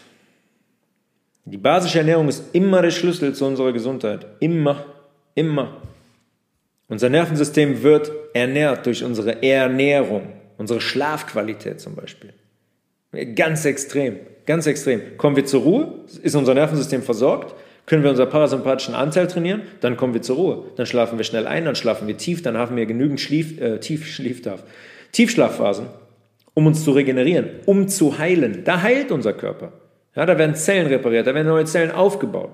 Die 1.44 1.56
basische 1.56 1.98
Ernährung 1.98 2.28
ist 2.28 2.44
immer 2.54 2.80
der 2.80 2.90
Schlüssel 2.90 3.34
zu 3.34 3.44
unserer 3.44 3.72
Gesundheit. 3.72 4.26
Immer, 4.40 4.86
immer. 5.34 5.82
Unser 6.90 7.08
Nervensystem 7.08 7.82
wird 7.82 8.12
ernährt 8.34 8.84
durch 8.84 9.02
unsere 9.02 9.42
Ernährung, 9.42 10.34
unsere 10.58 10.82
Schlafqualität 10.82 11.80
zum 11.80 11.94
Beispiel. 11.94 12.34
Ganz 13.34 13.64
extrem, 13.64 14.16
ganz 14.44 14.66
extrem. 14.66 15.16
Kommen 15.16 15.36
wir 15.36 15.46
zur 15.46 15.62
Ruhe, 15.62 15.94
ist 16.22 16.36
unser 16.36 16.52
Nervensystem 16.52 17.02
versorgt, 17.02 17.54
können 17.86 18.02
wir 18.02 18.10
unseren 18.10 18.28
parasympathischen 18.28 18.94
Anteil 18.94 19.26
trainieren, 19.26 19.62
dann 19.80 19.96
kommen 19.96 20.12
wir 20.12 20.20
zur 20.20 20.36
Ruhe. 20.36 20.64
Dann 20.76 20.84
schlafen 20.84 21.18
wir 21.18 21.24
schnell 21.24 21.46
ein, 21.46 21.64
dann 21.64 21.74
schlafen 21.74 22.06
wir 22.06 22.18
tief, 22.18 22.42
dann 22.42 22.58
haben 22.58 22.76
wir 22.76 22.84
genügend 22.84 23.20
Schlief, 23.20 23.58
äh, 23.58 23.80
tief, 23.80 24.06
Schliefdarf, 24.06 24.62
Tiefschlafphasen 25.12 25.86
um 26.54 26.66
uns 26.66 26.84
zu 26.84 26.92
regenerieren, 26.92 27.48
um 27.66 27.88
zu 27.88 28.18
heilen. 28.18 28.64
Da 28.64 28.82
heilt 28.82 29.12
unser 29.12 29.32
Körper. 29.32 29.72
Ja, 30.14 30.26
da 30.26 30.36
werden 30.38 30.54
Zellen 30.54 30.88
repariert, 30.88 31.26
da 31.26 31.34
werden 31.34 31.46
neue 31.46 31.64
Zellen 31.64 31.90
aufgebaut. 31.90 32.50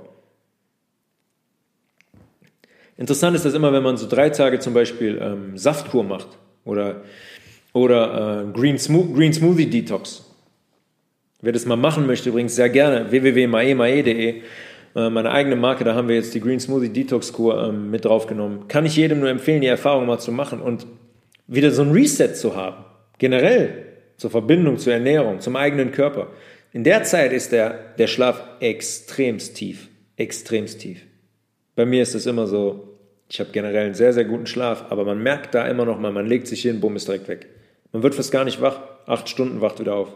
Interessant 2.96 3.36
ist 3.36 3.44
das 3.44 3.54
immer, 3.54 3.72
wenn 3.72 3.82
man 3.82 3.96
so 3.96 4.08
drei 4.08 4.30
Tage 4.30 4.58
zum 4.58 4.72
Beispiel 4.72 5.18
ähm, 5.20 5.58
Saftkur 5.58 6.02
macht 6.02 6.28
oder, 6.64 7.02
oder 7.72 8.44
äh, 8.48 8.52
Green, 8.52 8.78
Smo 8.78 9.04
Green 9.04 9.32
Smoothie 9.32 9.66
Detox. 9.66 10.24
Wer 11.42 11.52
das 11.52 11.66
mal 11.66 11.76
machen 11.76 12.06
möchte, 12.06 12.30
übrigens 12.30 12.56
sehr 12.56 12.70
gerne, 12.70 13.10
www.maemae.de, 13.10 14.42
äh, 14.96 15.10
meine 15.10 15.30
eigene 15.30 15.56
Marke, 15.56 15.84
da 15.84 15.94
haben 15.94 16.08
wir 16.08 16.16
jetzt 16.16 16.34
die 16.34 16.40
Green 16.40 16.58
Smoothie 16.58 16.88
Detox 16.88 17.32
Kur 17.34 17.68
ähm, 17.68 17.90
mit 17.90 18.06
draufgenommen. 18.06 18.68
Kann 18.68 18.86
ich 18.86 18.96
jedem 18.96 19.20
nur 19.20 19.28
empfehlen, 19.28 19.60
die 19.60 19.66
Erfahrung 19.66 20.06
mal 20.06 20.18
zu 20.18 20.32
machen 20.32 20.62
und 20.62 20.86
wieder 21.46 21.70
so 21.70 21.82
ein 21.82 21.92
Reset 21.92 22.34
zu 22.34 22.56
haben. 22.56 22.84
Generell 23.18 23.84
zur 24.16 24.30
Verbindung, 24.30 24.78
zur 24.78 24.94
Ernährung, 24.94 25.40
zum 25.40 25.56
eigenen 25.56 25.92
Körper. 25.92 26.28
In 26.72 26.84
der 26.84 27.04
Zeit 27.04 27.32
ist 27.32 27.52
der, 27.52 27.94
der 27.98 28.06
Schlaf 28.06 28.42
extremst 28.60 29.56
tief, 29.56 29.88
extremst 30.16 30.80
tief. 30.80 31.02
Bei 31.76 31.86
mir 31.86 32.02
ist 32.02 32.14
es 32.14 32.26
immer 32.26 32.46
so, 32.46 32.96
ich 33.28 33.38
habe 33.38 33.50
generell 33.52 33.86
einen 33.86 33.94
sehr, 33.94 34.12
sehr 34.12 34.24
guten 34.24 34.46
Schlaf, 34.46 34.86
aber 34.88 35.04
man 35.04 35.22
merkt 35.22 35.54
da 35.54 35.66
immer 35.68 35.84
noch 35.84 36.00
mal, 36.00 36.10
man 36.10 36.26
legt 36.26 36.48
sich 36.48 36.62
hin, 36.62 36.80
bumm, 36.80 36.96
ist 36.96 37.06
direkt 37.06 37.28
weg. 37.28 37.46
Man 37.92 38.02
wird 38.02 38.14
fast 38.14 38.32
gar 38.32 38.44
nicht 38.44 38.60
wach, 38.60 38.80
acht 39.06 39.28
Stunden 39.28 39.60
wacht 39.60 39.78
wieder 39.78 39.94
auf. 39.94 40.08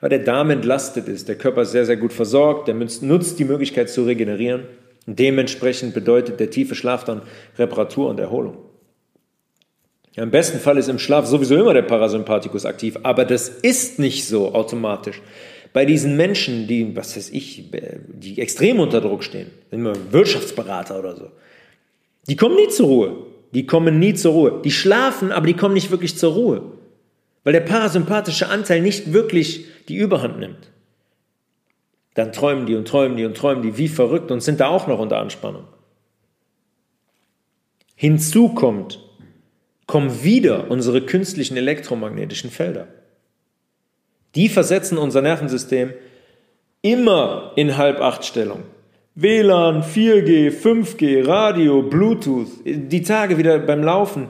Weil 0.00 0.10
der 0.10 0.20
Darm 0.20 0.50
entlastet 0.50 1.08
ist, 1.08 1.28
der 1.28 1.36
Körper 1.36 1.62
ist 1.62 1.72
sehr, 1.72 1.86
sehr 1.86 1.96
gut 1.96 2.12
versorgt, 2.12 2.68
der 2.68 2.74
nutzt 2.74 3.38
die 3.38 3.44
Möglichkeit 3.44 3.90
zu 3.90 4.04
regenerieren. 4.04 4.64
Und 5.06 5.18
dementsprechend 5.18 5.94
bedeutet 5.94 6.40
der 6.40 6.50
tiefe 6.50 6.74
Schlaf 6.74 7.04
dann 7.04 7.22
Reparatur 7.58 8.08
und 8.08 8.18
Erholung. 8.18 8.56
Ja, 10.14 10.22
Im 10.22 10.30
besten 10.30 10.58
Fall 10.58 10.78
ist 10.78 10.88
im 10.88 10.98
Schlaf 10.98 11.26
sowieso 11.26 11.56
immer 11.56 11.74
der 11.74 11.82
Parasympathikus 11.82 12.66
aktiv, 12.66 12.98
aber 13.02 13.24
das 13.24 13.48
ist 13.48 13.98
nicht 13.98 14.26
so 14.26 14.54
automatisch. 14.54 15.20
Bei 15.72 15.86
diesen 15.86 16.16
Menschen, 16.16 16.66
die, 16.66 16.94
was 16.94 17.16
weiß 17.16 17.30
ich, 17.30 17.70
die 18.08 18.40
extrem 18.40 18.78
unter 18.78 19.00
Druck 19.00 19.24
stehen, 19.24 19.50
immer 19.70 19.94
Wirtschaftsberater 20.12 20.98
oder 20.98 21.16
so, 21.16 21.30
die 22.28 22.36
kommen 22.36 22.56
nie 22.56 22.68
zur 22.68 22.86
Ruhe. 22.86 23.26
Die 23.52 23.66
kommen 23.66 23.98
nie 23.98 24.14
zur 24.14 24.32
Ruhe. 24.32 24.60
Die 24.64 24.70
schlafen, 24.70 25.32
aber 25.32 25.46
die 25.46 25.54
kommen 25.54 25.74
nicht 25.74 25.90
wirklich 25.90 26.16
zur 26.16 26.34
Ruhe. 26.34 26.62
Weil 27.44 27.52
der 27.52 27.60
parasympathische 27.60 28.48
Anteil 28.48 28.80
nicht 28.80 29.12
wirklich 29.12 29.66
die 29.88 29.96
Überhand 29.96 30.38
nimmt. 30.38 30.70
Dann 32.14 32.32
träumen 32.32 32.66
die 32.66 32.76
und 32.76 32.86
träumen 32.86 33.16
die 33.16 33.24
und 33.24 33.36
träumen 33.36 33.62
die 33.62 33.78
wie 33.78 33.88
verrückt 33.88 34.30
und 34.30 34.42
sind 34.42 34.60
da 34.60 34.68
auch 34.68 34.86
noch 34.86 34.98
unter 34.98 35.18
Anspannung. 35.18 35.64
Hinzu 37.94 38.50
kommt, 38.50 39.00
kommen 39.86 40.22
wieder 40.22 40.70
unsere 40.70 41.02
künstlichen 41.02 41.56
elektromagnetischen 41.56 42.50
Felder. 42.50 42.88
Die 44.34 44.48
versetzen 44.48 44.98
unser 44.98 45.22
Nervensystem 45.22 45.92
immer 46.80 47.52
in 47.56 47.76
Halb-Acht-Stellung. 47.76 48.64
WLAN, 49.14 49.82
4G, 49.82 50.50
5G, 50.50 51.26
Radio, 51.26 51.82
Bluetooth, 51.82 52.48
die 52.64 53.02
Tage 53.02 53.36
wieder 53.36 53.58
beim 53.58 53.82
Laufen. 53.82 54.28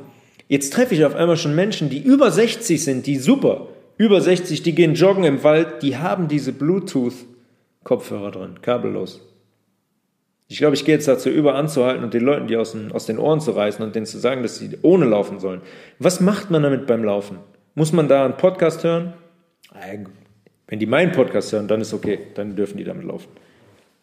Jetzt 0.48 0.72
treffe 0.72 0.94
ich 0.94 1.04
auf 1.04 1.14
einmal 1.14 1.36
schon 1.36 1.54
Menschen, 1.54 1.88
die 1.88 2.02
über 2.02 2.30
60 2.30 2.82
sind, 2.82 3.06
die 3.06 3.16
super, 3.16 3.68
über 3.96 4.20
60, 4.20 4.62
die 4.62 4.74
gehen 4.74 4.94
joggen 4.94 5.24
im 5.24 5.44
Wald, 5.44 5.82
die 5.82 5.98
haben 5.98 6.26
diese 6.26 6.52
Bluetooth-Kopfhörer 6.52 8.32
drin, 8.32 8.60
kabellos. 8.60 9.20
Ich 10.48 10.58
glaube, 10.58 10.74
ich 10.74 10.84
gehe 10.84 10.96
jetzt 10.96 11.08
dazu 11.08 11.30
über, 11.30 11.54
anzuhalten 11.54 12.02
und 12.04 12.12
den 12.12 12.24
Leuten 12.24 12.48
die 12.48 12.56
aus 12.56 12.72
den, 12.72 12.92
aus 12.92 13.06
den 13.06 13.18
Ohren 13.18 13.40
zu 13.40 13.52
reißen 13.52 13.82
und 13.84 13.94
denen 13.94 14.04
zu 14.04 14.18
sagen, 14.18 14.42
dass 14.42 14.58
sie 14.58 14.76
ohne 14.82 15.06
laufen 15.06 15.38
sollen. 15.38 15.62
Was 15.98 16.20
macht 16.20 16.50
man 16.50 16.62
damit 16.64 16.86
beim 16.86 17.04
Laufen? 17.04 17.38
Muss 17.74 17.92
man 17.92 18.08
da 18.08 18.24
einen 18.24 18.36
Podcast 18.36 18.82
hören? 18.84 19.14
Wenn 20.66 20.78
die 20.78 20.86
meinen 20.86 21.12
Podcast 21.12 21.52
hören, 21.52 21.68
dann 21.68 21.80
ist 21.80 21.92
okay, 21.92 22.18
dann 22.34 22.56
dürfen 22.56 22.78
die 22.78 22.84
damit 22.84 23.04
laufen. 23.04 23.28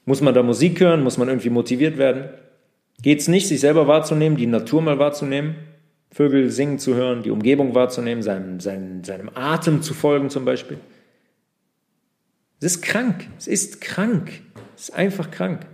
Muss 0.05 0.21
man 0.21 0.33
da 0.33 0.43
Musik 0.43 0.79
hören? 0.79 1.03
Muss 1.03 1.17
man 1.17 1.27
irgendwie 1.27 1.49
motiviert 1.49 1.97
werden? 1.97 2.29
Geht 3.01 3.19
es 3.19 3.27
nicht, 3.27 3.47
sich 3.47 3.59
selber 3.59 3.87
wahrzunehmen, 3.87 4.37
die 4.37 4.47
Natur 4.47 4.81
mal 4.81 4.99
wahrzunehmen, 4.99 5.55
Vögel 6.11 6.49
singen 6.49 6.79
zu 6.79 6.95
hören, 6.95 7.23
die 7.23 7.31
Umgebung 7.31 7.75
wahrzunehmen, 7.75 8.23
seinem, 8.23 8.59
seinem, 8.59 9.03
seinem 9.03 9.29
Atem 9.35 9.81
zu 9.81 9.93
folgen 9.93 10.29
zum 10.29 10.45
Beispiel? 10.45 10.77
Es 12.59 12.75
ist 12.75 12.81
krank. 12.81 13.27
Es 13.37 13.47
ist 13.47 13.81
krank. 13.81 14.41
Es 14.75 14.89
ist 14.89 14.95
einfach 14.95 15.31
krank. 15.31 15.65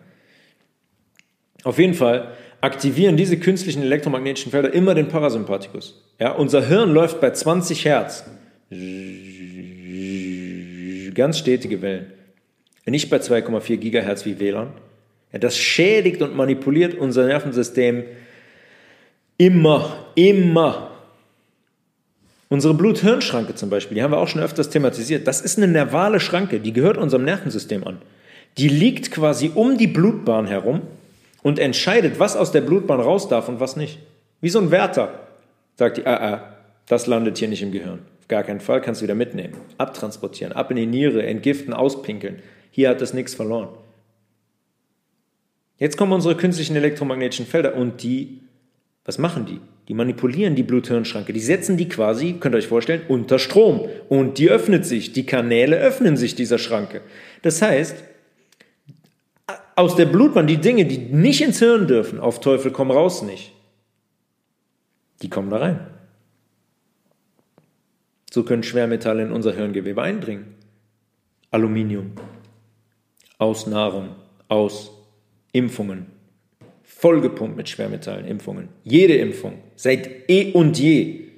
Auf 1.63 1.79
jeden 1.79 1.95
Fall 1.95 2.31
aktivieren 2.61 3.17
diese 3.17 3.37
künstlichen 3.37 3.81
elektromagnetischen 3.81 4.51
Felder 4.51 4.73
immer 4.73 4.93
den 4.93 5.07
Parasympathikus. 5.07 6.03
Ja, 6.19 6.31
unser 6.31 6.65
Hirn 6.67 6.91
läuft 6.91 7.21
bei 7.21 7.31
20 7.31 7.85
Hertz. 7.85 8.25
Ganz 11.15 11.39
stetige 11.39 11.81
Wellen. 11.81 12.11
Nicht 12.85 13.09
bei 13.09 13.17
2,4 13.17 13.77
Gigahertz 13.77 14.25
wie 14.25 14.39
WLAN. 14.39 14.73
Ja, 15.33 15.39
das 15.39 15.57
schädigt 15.57 16.21
und 16.21 16.35
manipuliert 16.35 16.93
unser 16.93 17.25
Nervensystem 17.25 18.03
immer, 19.37 20.05
immer. 20.15 20.91
Unsere 22.49 22.73
Blut-Hirn-Schranke 22.75 23.55
zum 23.55 23.69
Beispiel, 23.69 23.95
die 23.95 24.03
haben 24.03 24.11
wir 24.11 24.19
auch 24.19 24.27
schon 24.27 24.41
öfters 24.41 24.69
thematisiert. 24.69 25.27
Das 25.27 25.41
ist 25.41 25.57
eine 25.57 25.67
nervale 25.67 26.19
Schranke, 26.19 26.59
die 26.59 26.73
gehört 26.73 26.97
unserem 26.97 27.25
Nervensystem 27.25 27.85
an. 27.85 27.97
Die 28.57 28.69
liegt 28.69 29.11
quasi 29.11 29.51
um 29.53 29.77
die 29.77 29.87
Blutbahn 29.87 30.45
herum 30.45 30.83
und 31.41 31.59
entscheidet, 31.59 32.19
was 32.19 32.37
aus 32.37 32.51
der 32.51 32.61
Blutbahn 32.61 33.01
raus 33.01 33.27
darf 33.27 33.49
und 33.49 33.59
was 33.59 33.75
nicht. 33.75 33.99
Wie 34.41 34.49
so 34.49 34.59
ein 34.59 34.71
Wärter. 34.71 35.19
Sagt 35.75 35.97
die, 35.97 36.05
ah, 36.05 36.33
ah, 36.33 36.53
das 36.87 37.07
landet 37.07 37.37
hier 37.37 37.47
nicht 37.47 37.63
im 37.63 37.71
Gehirn. 37.71 37.99
Gar 38.27 38.43
keinen 38.43 38.59
Fall 38.59 38.81
kannst 38.81 39.01
du 39.01 39.03
wieder 39.03 39.15
mitnehmen. 39.15 39.55
Abtransportieren, 39.77 40.53
ab 40.53 40.71
in 40.71 40.77
die 40.77 40.85
Niere, 40.87 41.23
entgiften, 41.23 41.73
auspinkeln. 41.73 42.41
Hier 42.71 42.89
hat 42.89 43.01
das 43.01 43.13
nichts 43.13 43.35
verloren. 43.35 43.69
Jetzt 45.77 45.97
kommen 45.97 46.13
unsere 46.13 46.35
künstlichen 46.35 46.75
elektromagnetischen 46.75 47.45
Felder 47.45 47.75
und 47.75 48.01
die, 48.01 48.41
was 49.03 49.17
machen 49.17 49.45
die? 49.45 49.59
Die 49.87 49.93
manipulieren 49.93 50.55
die 50.55 50.63
Blut-Hirn-Schranke. 50.63 51.31
Die 51.33 51.39
setzen 51.39 51.77
die 51.77 51.87
quasi, 51.87 52.33
könnt 52.39 52.55
ihr 52.55 52.59
euch 52.59 52.67
vorstellen, 52.67 53.01
unter 53.07 53.37
Strom. 53.37 53.87
Und 54.09 54.39
die 54.39 54.49
öffnet 54.49 54.85
sich. 54.85 55.13
Die 55.13 55.27
Kanäle 55.27 55.77
öffnen 55.77 56.17
sich 56.17 56.33
dieser 56.33 56.57
Schranke. 56.57 57.01
Das 57.43 57.61
heißt, 57.61 58.03
aus 59.75 59.95
der 59.95 60.05
Blutbahn, 60.05 60.47
die 60.47 60.57
Dinge, 60.57 60.85
die 60.85 60.97
nicht 60.97 61.41
ins 61.41 61.59
Hirn 61.59 61.87
dürfen, 61.87 62.19
auf 62.19 62.39
Teufel 62.39 62.71
komm 62.71 62.89
raus 62.89 63.21
nicht, 63.21 63.51
die 65.21 65.29
kommen 65.29 65.49
da 65.49 65.57
rein. 65.57 65.94
So 68.35 68.43
können 68.43 68.63
Schwermetalle 68.63 69.23
in 69.23 69.31
unser 69.31 69.53
Hirngewebe 69.53 70.01
eindringen. 70.01 70.55
Aluminium. 71.51 72.11
Aus 73.37 73.65
Nahrung, 73.65 74.09
aus 74.49 74.91
Impfungen. 75.53 76.07
Vollgepumpt 76.83 77.55
mit 77.55 77.69
Schwermetallen, 77.69 78.25
Impfungen. 78.25 78.67
Jede 78.83 79.15
Impfung. 79.15 79.59
Seit 79.77 80.29
eh 80.29 80.51
und 80.51 80.77
je. 80.77 81.29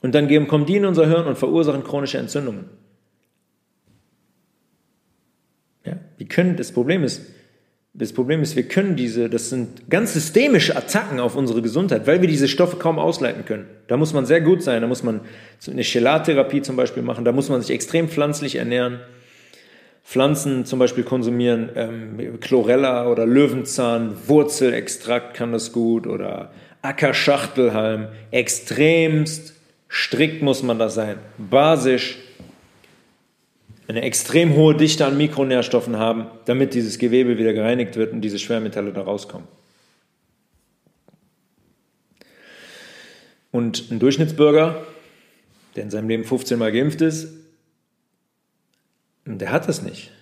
Und 0.00 0.14
dann 0.14 0.48
kommen 0.48 0.64
die 0.64 0.76
in 0.76 0.86
unser 0.86 1.06
Hirn 1.06 1.26
und 1.26 1.36
verursachen 1.36 1.84
chronische 1.84 2.16
Entzündungen. 2.16 2.70
Ja, 5.84 5.98
wir 6.16 6.28
können, 6.28 6.56
das 6.56 6.72
Problem 6.72 7.04
ist, 7.04 7.30
das 7.98 8.12
Problem 8.12 8.42
ist, 8.42 8.54
wir 8.54 8.62
können 8.62 8.94
diese, 8.94 9.28
das 9.28 9.50
sind 9.50 9.90
ganz 9.90 10.12
systemische 10.12 10.76
Attacken 10.76 11.18
auf 11.18 11.34
unsere 11.34 11.62
Gesundheit, 11.62 12.06
weil 12.06 12.20
wir 12.20 12.28
diese 12.28 12.46
Stoffe 12.46 12.76
kaum 12.76 12.96
ausleiten 12.96 13.44
können. 13.44 13.66
Da 13.88 13.96
muss 13.96 14.14
man 14.14 14.24
sehr 14.24 14.40
gut 14.40 14.62
sein, 14.62 14.82
da 14.82 14.86
muss 14.86 15.02
man 15.02 15.20
eine 15.66 15.82
Chelartherapie 15.82 16.62
zum 16.62 16.76
Beispiel 16.76 17.02
machen, 17.02 17.24
da 17.24 17.32
muss 17.32 17.48
man 17.48 17.60
sich 17.60 17.74
extrem 17.74 18.08
pflanzlich 18.08 18.54
ernähren. 18.54 19.00
Pflanzen 20.04 20.64
zum 20.64 20.78
Beispiel 20.78 21.02
konsumieren, 21.02 21.70
ähm, 21.74 22.40
Chlorella 22.40 23.10
oder 23.10 23.26
Löwenzahn, 23.26 24.14
Wurzelextrakt 24.26 25.34
kann 25.34 25.52
das 25.52 25.72
gut 25.72 26.06
oder 26.06 26.52
Ackerschachtelhalm. 26.82 28.06
Extremst 28.30 29.54
strikt 29.88 30.40
muss 30.40 30.62
man 30.62 30.78
da 30.78 30.88
sein, 30.88 31.16
basisch, 31.36 32.16
eine 33.88 34.02
extrem 34.02 34.54
hohe 34.54 34.76
Dichte 34.76 35.06
an 35.06 35.16
Mikronährstoffen 35.16 35.96
haben, 35.96 36.26
damit 36.44 36.74
dieses 36.74 36.98
Gewebe 36.98 37.38
wieder 37.38 37.54
gereinigt 37.54 37.96
wird 37.96 38.12
und 38.12 38.20
diese 38.20 38.38
Schwermetalle 38.38 38.92
da 38.92 39.02
rauskommen. 39.02 39.48
Und 43.50 43.90
ein 43.90 43.98
Durchschnittsbürger, 43.98 44.82
der 45.74 45.82
in 45.84 45.90
seinem 45.90 46.08
Leben 46.08 46.24
15 46.24 46.58
Mal 46.58 46.70
geimpft 46.70 47.00
ist, 47.00 47.32
der 49.24 49.52
hat 49.52 49.68
das 49.68 49.82
nicht, 49.82 50.12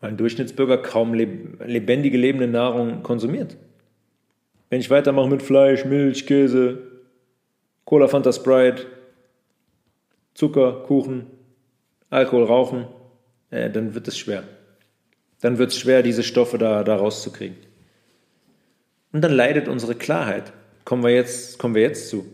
weil 0.00 0.10
ein 0.10 0.16
Durchschnittsbürger 0.16 0.78
kaum 0.78 1.12
lebendige, 1.12 2.16
lebende 2.16 2.48
Nahrung 2.48 3.02
konsumiert. 3.02 3.58
Wenn 4.70 4.80
ich 4.80 4.88
weitermache 4.88 5.28
mit 5.28 5.42
Fleisch, 5.42 5.84
Milch, 5.84 6.26
Käse, 6.26 6.78
Cola, 7.84 8.08
Fanta, 8.08 8.32
Sprite, 8.32 8.86
Zucker, 10.32 10.82
Kuchen, 10.84 11.26
Alkohol, 12.08 12.44
Rauchen, 12.44 12.86
äh, 13.52 13.70
dann 13.70 13.94
wird 13.94 14.08
es 14.08 14.18
schwer. 14.18 14.42
Dann 15.40 15.58
wird 15.58 15.70
es 15.70 15.78
schwer, 15.78 16.02
diese 16.02 16.24
Stoffe 16.24 16.58
da, 16.58 16.82
da 16.82 16.96
rauszukriegen. 16.96 17.56
Und 19.12 19.20
dann 19.22 19.32
leidet 19.32 19.68
unsere 19.68 19.94
Klarheit. 19.94 20.52
Kommen 20.84 21.04
wir, 21.04 21.10
jetzt, 21.10 21.58
kommen 21.58 21.74
wir 21.74 21.82
jetzt 21.82 22.08
zu. 22.08 22.26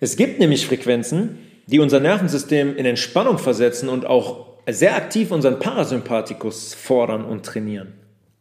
Es 0.00 0.16
gibt 0.16 0.38
nämlich 0.38 0.66
Frequenzen, 0.66 1.38
die 1.66 1.78
unser 1.78 2.00
Nervensystem 2.00 2.76
in 2.76 2.86
Entspannung 2.86 3.38
versetzen 3.38 3.88
und 3.88 4.06
auch 4.06 4.54
sehr 4.68 4.96
aktiv 4.96 5.30
unseren 5.30 5.58
Parasympathikus 5.58 6.74
fordern 6.74 7.24
und 7.24 7.44
trainieren 7.44 7.92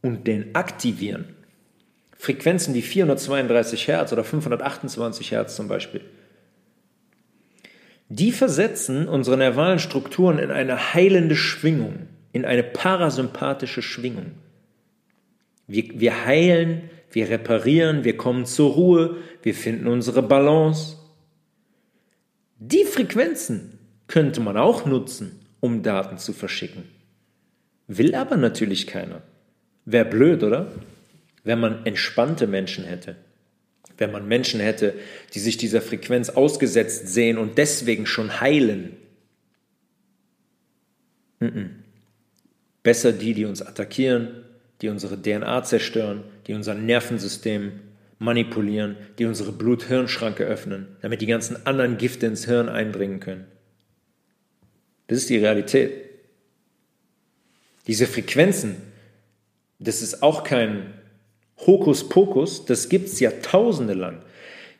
und 0.02 0.28
den 0.28 0.56
aktivieren. 0.56 1.36
Frequenzen 2.18 2.74
wie 2.74 2.82
432 2.82 3.88
Hertz 3.88 4.14
oder 4.14 4.24
528 4.24 5.32
Hertz 5.32 5.56
zum 5.56 5.68
Beispiel. 5.68 6.02
Die 8.10 8.32
versetzen 8.32 9.08
unsere 9.08 9.38
nervalen 9.38 9.80
Strukturen 9.80 10.40
in 10.40 10.52
eine 10.52 10.94
heilende 10.94 11.36
Schwingung, 11.36 12.08
in 12.32 12.46
eine 12.46 12.64
parasympathische 12.64 13.82
Schwingung. 13.82 14.34
Wir, 15.68 16.00
wir 16.00 16.26
heilen, 16.26 16.90
wir 17.12 17.30
reparieren, 17.30 18.04
wir 18.04 18.18
kommen 18.18 18.46
zur 18.46 18.74
Ruhe, 18.74 19.18
wir 19.42 19.54
finden 19.54 19.88
unsere 19.88 20.22
Balance. 20.22 20.98
Die 22.60 22.86
Frequenzen 22.86 23.80
könnte 24.08 24.42
man 24.42 24.58
auch 24.58 24.86
nutzen, 24.86 25.40
um 25.60 25.84
Daten 25.84 26.18
zu 26.18 26.34
verschicken. 26.34 26.84
Will 27.88 28.16
aber 28.16 28.38
natürlich 28.38 28.88
keiner. 28.88 29.22
Wäre 29.86 30.06
blöd, 30.06 30.44
oder? 30.44 30.72
Wenn 31.44 31.60
man 31.60 31.86
entspannte 31.86 32.48
Menschen 32.48 32.86
hätte. 32.86 33.16
Wenn 33.98 34.12
man 34.12 34.28
Menschen 34.28 34.60
hätte, 34.60 34.96
die 35.34 35.40
sich 35.40 35.58
dieser 35.58 35.82
Frequenz 35.82 36.30
ausgesetzt 36.30 37.08
sehen 37.08 37.38
und 37.38 37.58
deswegen 37.58 38.06
schon 38.06 38.42
heilen. 38.42 38.98
Besser 42.82 43.12
die, 43.12 43.34
die 43.34 43.46
uns 43.46 43.62
attackieren, 43.62 44.46
die 44.82 44.90
unsere 44.90 45.22
DNA 45.22 45.64
zerstören, 45.64 46.24
die 46.48 46.54
unser 46.54 46.74
Nervensystem 46.74 47.80
manipulieren, 48.20 48.96
die 49.20 49.26
unsere 49.26 49.52
Blut-Hirn-Schranke 49.52 50.46
öffnen, 50.46 50.88
damit 51.02 51.22
die 51.22 51.26
ganzen 51.28 51.66
anderen 51.66 51.98
Gifte 51.98 52.26
ins 52.26 52.46
Hirn 52.46 52.70
eindringen 52.70 53.20
können. 53.20 53.46
Das 55.08 55.18
ist 55.18 55.30
die 55.30 55.38
Realität. 55.38 55.92
Diese 57.88 58.08
Frequenzen, 58.08 58.78
das 59.80 60.02
ist 60.02 60.24
auch 60.24 60.44
kein 60.44 60.94
Hokuspokus, 61.66 62.66
das 62.66 62.90
gibt 62.90 63.08
es 63.08 63.20
Jahrtausende 63.20 63.94
lang. 63.94 64.22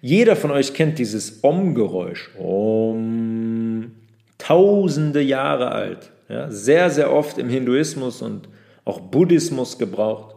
Jeder 0.02 0.36
von 0.36 0.52
euch 0.52 0.74
kennt 0.74 1.00
dieses 1.00 1.44
Om-Geräusch. 1.44 2.32
Om. 2.38 3.92
Tausende 4.38 5.22
Jahre 5.22 5.72
alt. 5.72 6.12
Ja, 6.28 6.52
sehr, 6.52 6.90
sehr 6.90 7.12
oft 7.12 7.38
im 7.38 7.48
Hinduismus 7.48 8.22
und 8.22 8.50
auch 8.86 9.00
Buddhismus 9.00 9.78
gebraucht. 9.78 10.36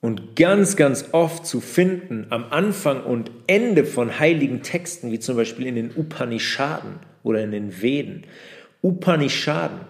Und 0.00 0.34
ganz, 0.34 0.76
ganz 0.76 1.10
oft 1.12 1.46
zu 1.46 1.60
finden 1.60 2.26
am 2.30 2.46
Anfang 2.50 3.04
und 3.04 3.30
Ende 3.46 3.84
von 3.84 4.18
heiligen 4.18 4.62
Texten, 4.62 5.12
wie 5.12 5.18
zum 5.18 5.36
Beispiel 5.36 5.66
in 5.66 5.74
den 5.74 5.90
Upanishaden 5.94 7.00
oder 7.22 7.42
in 7.42 7.50
den 7.50 7.82
Veden. 7.82 8.24
Upanishaden. 8.82 9.80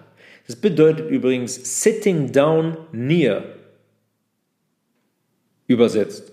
Das 0.49 0.57
bedeutet 0.57 1.09
übrigens 1.11 1.80
sitting 1.80 2.32
down 2.32 2.76
near. 2.91 3.45
Übersetzt. 5.70 6.32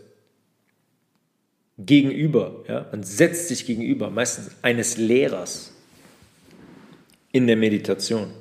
Gegenüber. 1.78 2.64
Ja? 2.68 2.88
Man 2.90 3.04
setzt 3.04 3.50
sich 3.50 3.68
gegenüber, 3.68 4.10
meistens 4.10 4.50
eines 4.64 4.98
Lehrers 4.98 5.76
in 7.32 7.46
der 7.46 7.56
Meditation. 7.56 8.32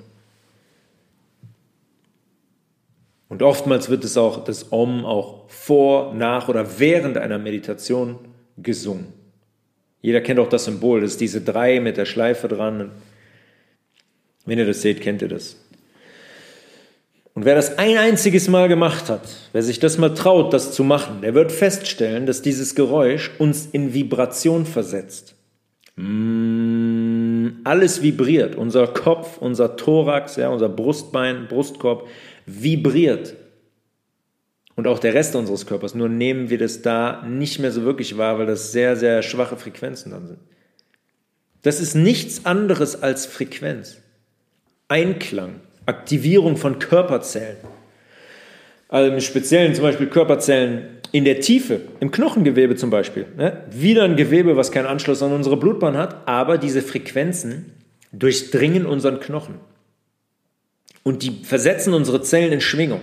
Und 3.28 3.42
oftmals 3.42 3.90
wird 3.90 4.04
es 4.04 4.16
auch 4.16 4.42
das 4.42 4.72
Om 4.72 5.04
auch 5.04 5.50
vor, 5.50 6.14
nach 6.14 6.48
oder 6.48 6.78
während 6.78 7.18
einer 7.18 7.38
Meditation 7.38 8.18
gesungen. 8.56 9.12
Jeder 10.00 10.22
kennt 10.22 10.40
auch 10.40 10.48
das 10.48 10.64
Symbol, 10.64 11.02
das 11.02 11.12
ist 11.12 11.20
diese 11.20 11.42
drei 11.42 11.78
mit 11.78 11.98
der 11.98 12.06
Schleife 12.06 12.48
dran. 12.48 12.92
Wenn 14.46 14.58
ihr 14.58 14.66
das 14.66 14.80
seht, 14.80 15.02
kennt 15.02 15.20
ihr 15.20 15.28
das. 15.28 15.62
Und 17.36 17.44
wer 17.44 17.54
das 17.54 17.76
ein 17.76 17.98
einziges 17.98 18.48
Mal 18.48 18.66
gemacht 18.66 19.10
hat, 19.10 19.28
wer 19.52 19.62
sich 19.62 19.78
das 19.78 19.98
mal 19.98 20.14
traut, 20.14 20.54
das 20.54 20.72
zu 20.72 20.82
machen, 20.82 21.20
der 21.20 21.34
wird 21.34 21.52
feststellen, 21.52 22.24
dass 22.24 22.40
dieses 22.40 22.74
Geräusch 22.74 23.30
uns 23.38 23.68
in 23.70 23.92
Vibration 23.92 24.64
versetzt. 24.64 25.34
Mm, 25.96 27.48
alles 27.62 28.00
vibriert. 28.00 28.56
Unser 28.56 28.86
Kopf, 28.86 29.36
unser 29.36 29.76
Thorax, 29.76 30.36
ja, 30.36 30.48
unser 30.48 30.70
Brustbein, 30.70 31.46
Brustkorb 31.46 32.08
vibriert. 32.46 33.34
Und 34.74 34.86
auch 34.86 34.98
der 34.98 35.12
Rest 35.12 35.36
unseres 35.36 35.66
Körpers. 35.66 35.94
Nur 35.94 36.08
nehmen 36.08 36.48
wir 36.48 36.56
das 36.56 36.80
da 36.80 37.22
nicht 37.28 37.58
mehr 37.58 37.70
so 37.70 37.82
wirklich 37.82 38.16
wahr, 38.16 38.38
weil 38.38 38.46
das 38.46 38.72
sehr, 38.72 38.96
sehr 38.96 39.20
schwache 39.20 39.58
Frequenzen 39.58 40.12
dann 40.12 40.26
sind. 40.26 40.38
Das 41.60 41.80
ist 41.80 41.96
nichts 41.96 42.46
anderes 42.46 43.02
als 43.02 43.26
Frequenz. 43.26 43.98
Einklang, 44.88 45.60
Aktivierung 45.86 46.56
von 46.56 46.78
Körperzellen. 46.78 47.56
Also 48.88 49.12
im 49.12 49.20
Speziellen 49.20 49.74
zum 49.74 49.82
Beispiel 49.82 50.06
Körperzellen 50.08 51.00
in 51.12 51.24
der 51.24 51.40
Tiefe, 51.40 51.80
im 52.00 52.10
Knochengewebe 52.10 52.76
zum 52.76 52.90
Beispiel. 52.90 53.26
Ne? 53.36 53.64
Wieder 53.70 54.04
ein 54.04 54.16
Gewebe, 54.16 54.56
was 54.56 54.70
keinen 54.70 54.86
Anschluss 54.86 55.22
an 55.22 55.32
unsere 55.32 55.56
Blutbahn 55.56 55.96
hat, 55.96 56.28
aber 56.28 56.58
diese 56.58 56.82
Frequenzen 56.82 57.72
durchdringen 58.12 58.86
unseren 58.86 59.20
Knochen. 59.20 59.54
Und 61.02 61.22
die 61.22 61.44
versetzen 61.44 61.94
unsere 61.94 62.20
Zellen 62.22 62.52
in 62.52 62.60
Schwingung. 62.60 63.00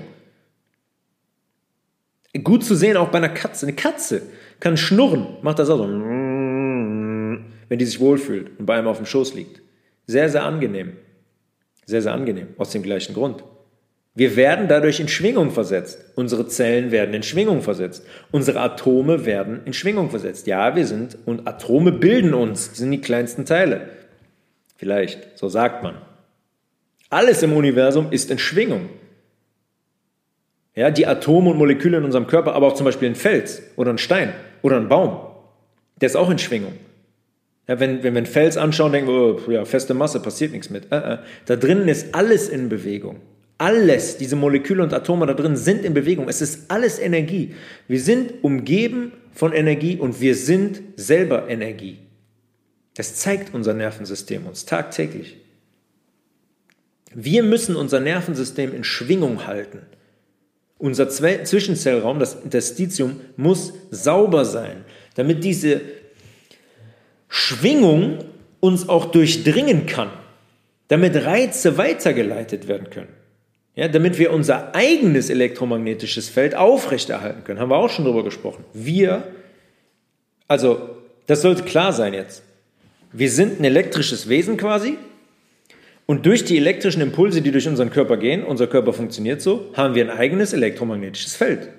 Gut 2.43 2.63
zu 2.63 2.75
sehen 2.75 2.97
auch 2.97 3.09
bei 3.09 3.19
einer 3.19 3.29
Katze. 3.29 3.65
Eine 3.65 3.75
Katze 3.75 4.23
kann 4.59 4.75
schnurren, 4.75 5.37
macht 5.41 5.59
das 5.59 5.69
auch 5.69 5.77
so, 5.77 5.83
wenn 5.85 7.79
die 7.79 7.85
sich 7.85 7.99
wohlfühlt 7.99 8.59
und 8.59 8.65
bei 8.65 8.75
einem 8.75 8.87
auf 8.87 8.97
dem 8.97 9.05
Schoß 9.05 9.35
liegt. 9.35 9.61
Sehr, 10.07 10.29
sehr 10.29 10.43
angenehm. 10.43 10.93
Sehr, 11.85 12.01
sehr 12.01 12.13
angenehm, 12.13 12.47
aus 12.57 12.71
dem 12.71 12.83
gleichen 12.83 13.13
Grund. 13.13 13.43
Wir 14.15 14.35
werden 14.35 14.67
dadurch 14.67 14.99
in 14.99 15.07
Schwingung 15.07 15.49
versetzt. 15.49 15.99
Unsere 16.15 16.47
Zellen 16.47 16.91
werden 16.91 17.15
in 17.15 17.23
Schwingung 17.23 17.61
versetzt. 17.61 18.05
Unsere 18.31 18.59
Atome 18.59 19.25
werden 19.25 19.61
in 19.65 19.73
Schwingung 19.73 20.11
versetzt. 20.11 20.45
Ja, 20.45 20.75
wir 20.75 20.85
sind, 20.85 21.17
und 21.25 21.47
Atome 21.47 21.91
bilden 21.91 22.33
uns, 22.35 22.77
sind 22.77 22.91
die 22.91 23.01
kleinsten 23.01 23.45
Teile. 23.45 23.89
Vielleicht, 24.75 25.37
so 25.37 25.49
sagt 25.49 25.81
man. 25.81 25.95
Alles 27.09 27.41
im 27.41 27.53
Universum 27.53 28.11
ist 28.11 28.29
in 28.29 28.37
Schwingung. 28.37 28.89
Ja, 30.75 30.91
die 30.91 31.07
Atome 31.07 31.51
und 31.51 31.57
Moleküle 31.57 31.97
in 31.97 32.03
unserem 32.03 32.27
Körper, 32.27 32.53
aber 32.53 32.67
auch 32.67 32.75
zum 32.75 32.85
Beispiel 32.85 33.09
ein 33.09 33.15
Fels 33.15 33.61
oder 33.75 33.91
ein 33.91 33.99
Stein 33.99 34.33
oder 34.61 34.77
ein 34.77 34.89
Baum, 34.89 35.19
der 36.01 36.07
ist 36.07 36.15
auch 36.15 36.29
in 36.29 36.39
Schwingung. 36.39 36.73
Ja, 37.67 37.79
wenn, 37.79 38.03
wenn 38.03 38.13
wir 38.13 38.17
einen 38.17 38.25
Fels 38.25 38.57
anschauen, 38.57 38.91
denken 38.91 39.09
wir, 39.09 39.47
oh, 39.47 39.51
ja, 39.51 39.63
feste 39.65 39.93
Masse, 39.93 40.19
passiert 40.19 40.51
nichts 40.51 40.69
mit. 40.69 40.91
Äh, 40.91 41.13
äh. 41.13 41.17
Da 41.45 41.55
drinnen 41.55 41.87
ist 41.87 42.13
alles 42.13 42.49
in 42.49 42.69
Bewegung. 42.69 43.21
Alles, 43.57 44.17
diese 44.17 44.35
Moleküle 44.35 44.83
und 44.83 44.93
Atome 44.93 45.25
da 45.25 45.33
drin 45.33 45.55
sind 45.55 45.85
in 45.85 45.93
Bewegung. 45.93 46.27
Es 46.27 46.41
ist 46.41 46.69
alles 46.69 46.99
Energie. 46.99 47.53
Wir 47.87 48.01
sind 48.01 48.43
umgeben 48.43 49.13
von 49.31 49.53
Energie 49.53 49.97
und 49.97 50.19
wir 50.19 50.35
sind 50.35 50.81
selber 50.97 51.47
Energie. 51.47 51.99
Das 52.95 53.15
zeigt 53.15 53.53
unser 53.53 53.73
Nervensystem 53.73 54.45
uns 54.45 54.65
tagtäglich. 54.65 55.37
Wir 57.15 57.43
müssen 57.43 57.75
unser 57.75 57.99
Nervensystem 57.99 58.75
in 58.75 58.83
Schwingung 58.83 59.47
halten. 59.47 59.79
Unser 60.77 61.07
Zwischenzellraum, 61.07 62.19
das 62.19 62.35
Interstitium, 62.35 63.21
muss 63.37 63.73
sauber 63.89 64.43
sein, 64.43 64.83
damit 65.15 65.43
diese 65.43 65.79
Schwingung 67.35 68.19
uns 68.59 68.87
auch 68.87 69.05
durchdringen 69.05 69.87
kann, 69.87 70.11
damit 70.87 71.15
Reize 71.15 71.79
weitergeleitet 71.79 72.67
werden 72.67 72.91
können. 72.91 73.07
Ja, 73.73 73.87
damit 73.87 74.19
wir 74.19 74.31
unser 74.31 74.75
eigenes 74.75 75.31
elektromagnetisches 75.31 76.29
Feld 76.29 76.53
aufrechterhalten 76.53 77.43
können. 77.43 77.59
Haben 77.59 77.71
wir 77.71 77.77
auch 77.77 77.89
schon 77.89 78.05
drüber 78.05 78.23
gesprochen. 78.23 78.63
Wir, 78.71 79.23
also 80.47 80.89
das 81.25 81.41
sollte 81.41 81.63
klar 81.63 81.91
sein 81.91 82.13
jetzt. 82.13 82.43
Wir 83.11 83.31
sind 83.31 83.59
ein 83.59 83.63
elektrisches 83.63 84.29
Wesen 84.29 84.55
quasi. 84.55 84.99
Und 86.05 86.27
durch 86.27 86.45
die 86.45 86.57
elektrischen 86.57 87.01
Impulse, 87.01 87.41
die 87.41 87.51
durch 87.51 87.67
unseren 87.67 87.89
Körper 87.89 88.17
gehen, 88.17 88.43
unser 88.43 88.67
Körper 88.67 88.93
funktioniert 88.93 89.41
so, 89.41 89.71
haben 89.73 89.95
wir 89.95 90.03
ein 90.03 90.15
eigenes 90.15 90.53
elektromagnetisches 90.53 91.35
Feld, 91.35 91.69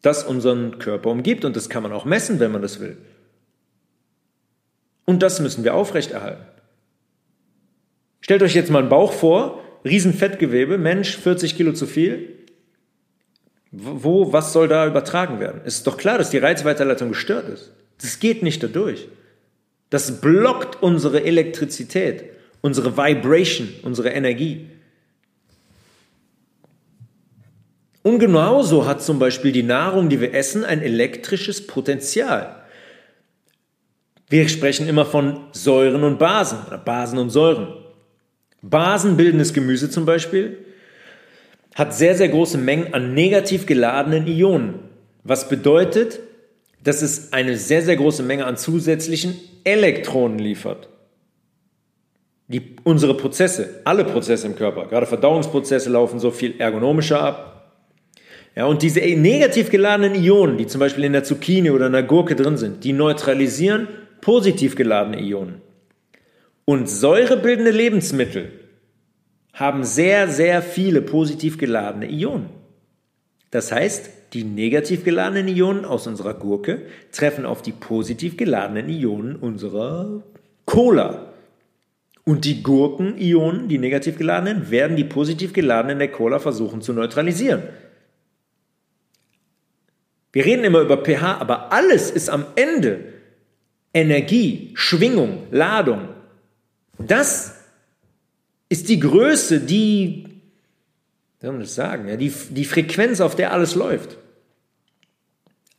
das 0.00 0.24
unseren 0.24 0.78
Körper 0.78 1.10
umgibt. 1.10 1.44
Und 1.44 1.56
das 1.56 1.68
kann 1.68 1.82
man 1.82 1.92
auch 1.92 2.06
messen, 2.06 2.40
wenn 2.40 2.52
man 2.52 2.62
das 2.62 2.80
will. 2.80 2.96
Und 5.10 5.24
das 5.24 5.40
müssen 5.40 5.64
wir 5.64 5.74
aufrechterhalten. 5.74 6.44
Stellt 8.20 8.44
euch 8.44 8.54
jetzt 8.54 8.70
mal 8.70 8.78
einen 8.78 8.88
Bauch 8.88 9.12
vor, 9.12 9.60
Riesenfettgewebe, 9.84 10.78
Mensch, 10.78 11.16
40 11.16 11.56
Kilo 11.56 11.72
zu 11.72 11.88
viel. 11.88 12.38
Wo, 13.72 14.32
was 14.32 14.52
soll 14.52 14.68
da 14.68 14.86
übertragen 14.86 15.40
werden? 15.40 15.62
Es 15.64 15.78
ist 15.78 15.88
doch 15.88 15.96
klar, 15.96 16.16
dass 16.16 16.30
die 16.30 16.38
Reizweiterleitung 16.38 17.08
gestört 17.08 17.48
ist. 17.48 17.72
Das 18.00 18.20
geht 18.20 18.44
nicht 18.44 18.62
dadurch. 18.62 19.08
Das 19.90 20.20
blockt 20.20 20.80
unsere 20.80 21.24
Elektrizität, 21.24 22.26
unsere 22.60 22.96
Vibration, 22.96 23.68
unsere 23.82 24.10
Energie. 24.10 24.70
Und 28.04 28.20
genauso 28.20 28.86
hat 28.86 29.02
zum 29.02 29.18
Beispiel 29.18 29.50
die 29.50 29.64
Nahrung, 29.64 30.08
die 30.08 30.20
wir 30.20 30.34
essen, 30.34 30.64
ein 30.64 30.80
elektrisches 30.80 31.66
Potenzial. 31.66 32.59
Wir 34.30 34.48
sprechen 34.48 34.86
immer 34.88 35.04
von 35.04 35.40
Säuren 35.50 36.04
und 36.04 36.20
Basen 36.20 36.58
oder 36.68 36.78
Basen 36.78 37.18
und 37.18 37.30
Säuren. 37.30 37.66
Basenbildendes 38.62 39.52
Gemüse 39.52 39.90
zum 39.90 40.06
Beispiel 40.06 40.56
hat 41.74 41.94
sehr, 41.94 42.14
sehr 42.14 42.28
große 42.28 42.56
Mengen 42.56 42.94
an 42.94 43.12
negativ 43.12 43.66
geladenen 43.66 44.28
Ionen. 44.28 44.74
Was 45.24 45.48
bedeutet, 45.48 46.20
dass 46.84 47.02
es 47.02 47.32
eine 47.32 47.56
sehr, 47.56 47.82
sehr 47.82 47.96
große 47.96 48.22
Menge 48.22 48.46
an 48.46 48.56
zusätzlichen 48.56 49.34
Elektronen 49.64 50.38
liefert. 50.38 50.88
Die, 52.46 52.76
unsere 52.84 53.16
Prozesse, 53.16 53.80
alle 53.84 54.04
Prozesse 54.04 54.46
im 54.46 54.54
Körper, 54.54 54.86
gerade 54.86 55.06
Verdauungsprozesse 55.06 55.90
laufen 55.90 56.20
so 56.20 56.30
viel 56.30 56.54
ergonomischer 56.60 57.20
ab. 57.20 57.72
Ja, 58.54 58.66
und 58.66 58.82
diese 58.82 59.00
negativ 59.00 59.70
geladenen 59.70 60.14
Ionen, 60.14 60.56
die 60.56 60.68
zum 60.68 60.78
Beispiel 60.78 61.04
in 61.04 61.12
der 61.12 61.24
Zucchini 61.24 61.70
oder 61.70 61.86
in 61.86 61.92
der 61.92 62.02
Gurke 62.04 62.36
drin 62.36 62.56
sind, 62.56 62.84
die 62.84 62.92
neutralisieren 62.92 63.88
positiv 64.20 64.76
geladene 64.76 65.20
Ionen. 65.20 65.60
Und 66.64 66.88
säurebildende 66.88 67.72
Lebensmittel 67.72 68.52
haben 69.52 69.84
sehr, 69.84 70.28
sehr 70.28 70.62
viele 70.62 71.02
positiv 71.02 71.58
geladene 71.58 72.10
Ionen. 72.10 72.50
Das 73.50 73.72
heißt, 73.72 74.10
die 74.32 74.44
negativ 74.44 75.04
geladenen 75.04 75.48
Ionen 75.48 75.84
aus 75.84 76.06
unserer 76.06 76.34
Gurke 76.34 76.82
treffen 77.10 77.44
auf 77.44 77.62
die 77.62 77.72
positiv 77.72 78.36
geladenen 78.36 78.88
Ionen 78.88 79.36
unserer 79.36 80.22
Cola. 80.66 81.32
Und 82.24 82.44
die 82.44 82.62
Gurkenionen, 82.62 83.68
die 83.68 83.78
negativ 83.78 84.16
geladenen, 84.16 84.70
werden 84.70 84.96
die 84.96 85.04
positiv 85.04 85.52
geladenen 85.52 85.98
der 85.98 86.12
Cola 86.12 86.38
versuchen 86.38 86.80
zu 86.80 86.92
neutralisieren. 86.92 87.64
Wir 90.32 90.44
reden 90.44 90.62
immer 90.62 90.80
über 90.80 91.02
pH, 91.04 91.40
aber 91.40 91.72
alles 91.72 92.10
ist 92.12 92.30
am 92.30 92.44
Ende 92.54 93.09
Energie, 93.92 94.72
Schwingung, 94.74 95.46
Ladung. 95.50 96.08
Das 96.98 97.54
ist 98.68 98.88
die 98.88 99.00
Größe, 99.00 99.60
die, 99.60 100.26
wie 101.38 101.46
soll 101.46 101.52
man 101.52 101.60
das 101.60 101.74
sagen, 101.74 102.18
die, 102.18 102.32
die 102.50 102.64
Frequenz, 102.64 103.20
auf 103.20 103.34
der 103.34 103.52
alles 103.52 103.74
läuft. 103.74 104.16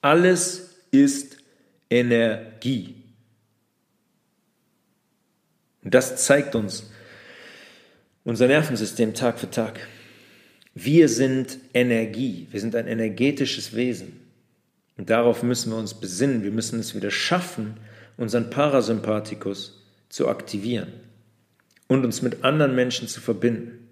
Alles 0.01 0.75
ist 0.91 1.37
Energie. 1.89 2.95
Und 5.83 5.93
das 5.93 6.25
zeigt 6.25 6.55
uns 6.55 6.89
unser 8.23 8.47
Nervensystem 8.47 9.13
Tag 9.13 9.39
für 9.39 9.49
Tag. 9.49 9.79
Wir 10.73 11.09
sind 11.09 11.57
Energie, 11.73 12.47
wir 12.51 12.59
sind 12.59 12.75
ein 12.75 12.87
energetisches 12.87 13.75
Wesen. 13.75 14.19
Und 14.97 15.09
darauf 15.09 15.43
müssen 15.43 15.71
wir 15.71 15.77
uns 15.77 15.93
besinnen, 15.93 16.43
wir 16.43 16.51
müssen 16.51 16.79
es 16.79 16.95
wieder 16.95 17.11
schaffen, 17.11 17.77
unseren 18.21 18.51
Parasympathikus 18.51 19.83
zu 20.07 20.27
aktivieren 20.27 20.93
und 21.87 22.05
uns 22.05 22.21
mit 22.21 22.43
anderen 22.43 22.75
Menschen 22.75 23.07
zu 23.07 23.19
verbinden. 23.19 23.89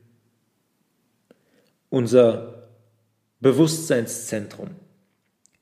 Unser 1.90 2.70
Bewusstseinszentrum 3.40 4.70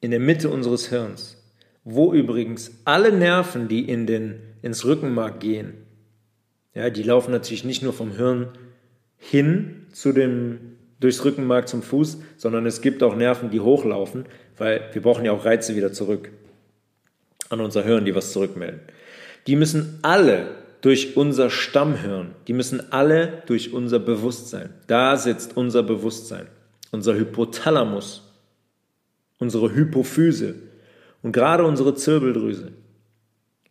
in 0.01 0.11
der 0.11 0.19
Mitte 0.19 0.49
unseres 0.49 0.89
Hirns, 0.89 1.41
wo 1.85 2.13
übrigens 2.13 2.71
alle 2.83 3.13
Nerven, 3.13 3.69
die 3.69 3.87
in 3.87 4.05
den, 4.05 4.41
ins 4.61 4.83
Rückenmark 4.83 5.39
gehen, 5.39 5.73
ja, 6.73 6.89
die 6.89 7.03
laufen 7.03 7.31
natürlich 7.31 7.63
nicht 7.63 7.83
nur 7.83 7.93
vom 7.93 8.11
Hirn 8.11 8.49
hin 9.15 9.87
zu 9.93 10.11
dem, 10.11 10.75
durchs 10.99 11.23
Rückenmark 11.23 11.69
zum 11.69 11.81
Fuß, 11.81 12.17
sondern 12.35 12.65
es 12.65 12.81
gibt 12.81 13.01
auch 13.01 13.15
Nerven, 13.15 13.49
die 13.49 13.61
hochlaufen, 13.61 14.25
weil 14.57 14.89
wir 14.91 15.01
brauchen 15.01 15.23
ja 15.23 15.31
auch 15.31 15.45
Reize 15.45 15.75
wieder 15.77 15.93
zurück 15.93 16.31
an 17.49 17.61
unser 17.61 17.83
Hirn, 17.83 18.05
die 18.05 18.15
was 18.15 18.33
zurückmelden. 18.33 18.81
Die 19.47 19.55
müssen 19.55 19.99
alle 20.01 20.47
durch 20.81 21.17
unser 21.17 21.49
Stammhirn. 21.49 22.35
Die 22.47 22.53
müssen 22.53 22.91
alle 22.91 23.43
durch 23.45 23.73
unser 23.73 23.99
Bewusstsein. 23.99 24.69
Da 24.87 25.17
sitzt 25.17 25.57
unser 25.57 25.83
Bewusstsein, 25.83 26.47
unser 26.91 27.15
Hypothalamus, 27.15 28.23
unsere 29.39 29.73
Hypophyse 29.73 30.55
und 31.23 31.31
gerade 31.31 31.65
unsere 31.65 31.95
Zirbeldrüse. 31.95 32.71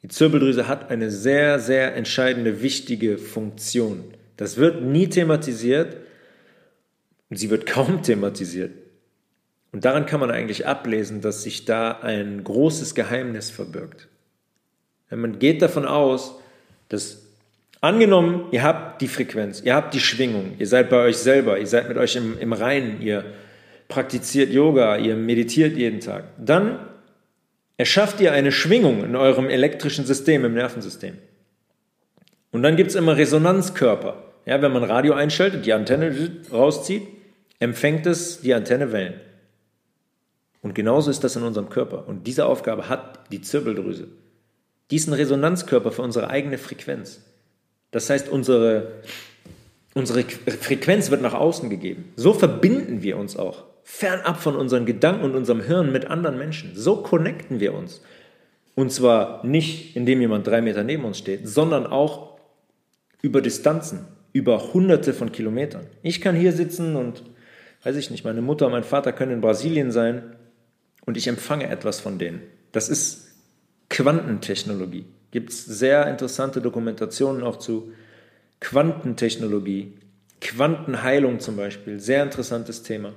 Die 0.03 0.09
Zirbeldrüse 0.09 0.69
hat 0.69 0.91
eine 0.91 1.11
sehr, 1.11 1.59
sehr 1.59 1.97
entscheidende, 1.97 2.63
wichtige 2.63 3.19
Funktion. 3.19 4.05
Das 4.37 4.57
wird 4.57 4.83
nie 4.83 5.09
thematisiert 5.09 5.97
und 7.31 7.37
sie 7.37 7.51
wird 7.51 7.67
kaum 7.67 8.03
thematisiert. 8.03 8.73
Und 9.73 9.85
daran 9.85 10.07
kann 10.07 10.21
man 10.21 10.31
eigentlich 10.31 10.67
ablesen, 10.67 11.21
dass 11.21 11.43
sich 11.43 11.65
da 11.65 11.93
ein 12.01 12.45
großes 12.45 12.95
Geheimnis 12.95 13.51
verbirgt. 13.51 14.09
Wenn 15.09 15.21
man 15.21 15.39
geht 15.39 15.63
davon 15.63 15.87
aus, 15.87 16.41
dass 16.89 17.23
angenommen, 17.81 18.47
ihr 18.53 18.63
habt 18.63 19.03
die 19.03 19.09
Frequenz, 19.09 19.61
ihr 19.61 19.75
habt 19.75 19.95
die 19.95 20.01
Schwingung, 20.01 20.55
ihr 20.59 20.67
seid 20.67 20.91
bei 20.91 20.99
euch 21.05 21.19
selber, 21.19 21.59
ihr 21.59 21.67
seid 21.67 21.89
mit 21.89 21.99
euch 21.99 22.17
im, 22.17 22.39
im 22.39 22.53
Reinen, 22.53 23.01
ihr 23.03 23.25
praktiziert 23.89 24.51
Yoga, 24.51 24.97
ihr 24.97 25.15
meditiert 25.15 25.77
jeden 25.77 26.01
Tag, 26.01 26.25
dann 26.39 26.81
erschafft 27.77 28.21
ihr 28.21 28.33
eine 28.33 28.53
Schwingung 28.53 29.05
in 29.05 29.15
eurem 29.15 29.49
elektrischen 29.49 30.07
System, 30.07 30.45
im 30.45 30.55
Nervensystem. 30.55 31.19
Und 32.51 32.63
dann 32.63 32.77
gibt 32.77 32.91
es 32.91 32.97
immer 32.97 33.17
Resonanzkörper. 33.17 34.23
Ja, 34.47 34.63
wenn 34.63 34.73
man 34.73 34.85
Radio 34.85 35.13
einschaltet, 35.13 35.67
die 35.67 35.73
Antenne 35.73 36.15
rauszieht, 36.51 37.03
empfängt 37.59 38.07
es 38.07 38.41
die 38.41 38.55
Antenne 38.55 38.93
Wellen. 38.93 39.21
Und 40.67 40.75
genauso 40.75 41.13
ist 41.13 41.23
das 41.23 41.37
in 41.37 41.45
unserem 41.45 41.69
Körper. 41.69 42.09
Und 42.09 42.27
diese 42.27 42.45
Aufgabe 42.45 42.89
hat 42.89 43.31
die 43.31 43.41
Zirbeldrüse. 43.41 44.09
Die 44.91 44.97
ist 44.97 45.07
ein 45.07 45.13
Resonanzkörper 45.13 45.93
für 45.93 46.03
unsere 46.03 46.29
eigene 46.29 46.59
Frequenz. 46.59 47.21
Das 47.93 48.11
heißt, 48.11 48.29
unsere, 48.29 48.95
unsere 49.95 50.25
Frequenz 50.25 51.13
wird 51.13 51.23
nach 51.23 51.35
außen 51.35 51.71
gegeben. 51.71 52.13
So 52.17 52.33
verbinden 52.33 53.05
wir 53.05 53.17
uns 53.17 53.37
auch. 53.37 53.63
Fernab 53.85 54.41
von 54.41 54.57
unseren 54.57 54.87
Gedanken 54.87 55.23
und 55.25 55.37
unserem 55.37 55.61
Hirn 55.61 55.93
mit 55.93 56.07
anderen 56.07 56.37
Menschen. 56.37 56.73
So 56.75 56.97
connecten 56.97 57.61
wir 57.61 57.73
uns. 57.73 58.03
Und 58.75 58.91
zwar 58.91 59.47
nicht, 59.47 59.95
indem 59.95 60.21
jemand 60.21 60.49
drei 60.49 60.63
Meter 60.63 60.83
neben 60.83 61.05
uns 61.05 61.19
steht, 61.19 61.49
sondern 61.49 61.87
auch 61.87 62.41
über 63.23 63.41
Distanzen, 63.41 64.01
über 64.33 64.75
hunderte 64.75 65.15
von 65.15 65.31
Kilometern. 65.31 65.87
Ich 66.03 66.21
kann 66.21 66.35
hier 66.35 66.51
sitzen 66.51 66.97
und, 66.97 67.23
weiß 67.85 67.95
ich 67.95 68.11
nicht, 68.11 68.25
meine 68.25 68.43
Mutter, 68.43 68.69
mein 68.69 68.83
Vater 68.83 69.13
können 69.13 69.31
in 69.31 69.41
Brasilien 69.41 69.93
sein 69.93 70.36
und 71.07 71.17
ich 71.17 71.29
empfange 71.29 71.69
etwas 71.69 72.01
von 72.01 72.19
denen. 72.19 72.43
Das 72.73 72.89
ist 72.89 73.29
Quantentechnologie. 73.89 75.07
Gibt 75.31 75.51
es 75.51 75.65
sehr 75.65 76.07
interessante 76.09 76.61
Dokumentationen 76.61 77.43
auch 77.43 77.57
zu 77.57 77.93
Quantentechnologie, 78.61 79.95
Quantenheilung 80.41 81.41
zum 81.41 81.57
Beispiel, 81.57 82.01
sehr 82.01 82.23
interessantes 82.23 82.83
Thema. 82.83 83.13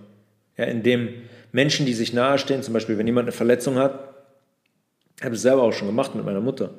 Ja, 0.57 0.65
in 0.65 0.83
dem 0.83 1.09
Menschen, 1.51 1.85
die 1.85 1.93
sich 1.93 2.13
nahestehen, 2.13 2.63
zum 2.63 2.73
Beispiel, 2.73 2.97
wenn 2.97 3.07
jemand 3.07 3.25
eine 3.25 3.31
Verletzung 3.31 3.75
hat, 3.75 4.13
habe 5.21 5.35
ich 5.35 5.41
selber 5.41 5.63
auch 5.63 5.73
schon 5.73 5.87
gemacht 5.87 6.15
mit 6.15 6.25
meiner 6.25 6.41
Mutter. 6.41 6.75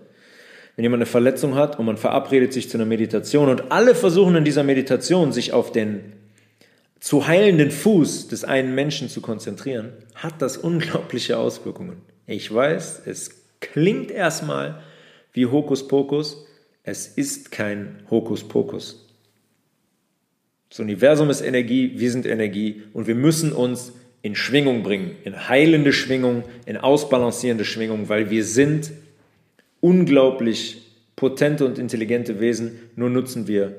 Wenn 0.77 0.85
jemand 0.85 1.01
eine 1.01 1.07
Verletzung 1.07 1.57
hat 1.57 1.79
und 1.79 1.87
man 1.87 1.97
verabredet 1.97 2.53
sich 2.53 2.71
zu 2.71 2.77
einer 2.77 2.87
Meditation 2.87 3.49
und 3.49 3.73
alle 3.73 3.95
versuchen 3.95 4.37
in 4.37 4.45
dieser 4.45 4.63
Meditation 4.63 5.33
sich 5.33 5.53
auf 5.53 5.73
den 5.73 6.13
zu 7.01 7.27
heilenden 7.27 7.71
Fuß 7.71 8.29
des 8.29 8.45
einen 8.45 8.75
Menschen 8.75 9.09
zu 9.09 9.21
konzentrieren, 9.21 9.93
hat 10.15 10.41
das 10.41 10.57
unglaubliche 10.57 11.39
Auswirkungen. 11.39 12.03
Ich 12.27 12.53
weiß, 12.55 13.03
es 13.07 13.41
Klingt 13.61 14.11
erstmal 14.11 14.83
wie 15.33 15.47
Hokuspokus, 15.47 16.47
es 16.83 17.07
ist 17.07 17.53
kein 17.53 18.01
Hokuspokus. 18.11 19.07
Das 20.71 20.81
Universum 20.81 21.31
ist 21.31 21.43
Energie, 21.43 21.93
wir 21.97 22.11
sind 22.11 22.27
Energie 22.27 22.83
und 22.93 23.07
wir 23.07 23.15
müssen 23.15 23.53
uns 23.53 23.93
in 24.23 24.35
Schwingung 24.35 24.83
bringen, 24.83 25.17
in 25.25 25.49
heilende 25.49 25.93
Schwingung, 25.93 26.45
in 26.67 26.77
ausbalancierende 26.77 27.65
Schwingung, 27.65 28.09
weil 28.09 28.31
wir 28.31 28.45
sind 28.45 28.93
unglaublich 29.81 30.83
potente 31.17 31.67
und 31.67 31.79
intelligente 31.79 32.41
Wesen, 32.41 32.79
nur 32.97 33.11
nutzen 33.11 33.47
wir 33.47 33.77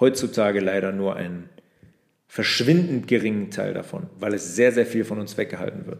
heutzutage 0.00 0.60
leider 0.60 0.92
nur 0.92 1.16
einen 1.16 1.48
verschwindend 2.28 3.08
geringen 3.08 3.50
Teil 3.50 3.74
davon, 3.74 4.06
weil 4.18 4.34
es 4.34 4.54
sehr, 4.54 4.70
sehr 4.70 4.86
viel 4.86 5.04
von 5.04 5.18
uns 5.18 5.36
weggehalten 5.36 5.86
wird. 5.86 5.98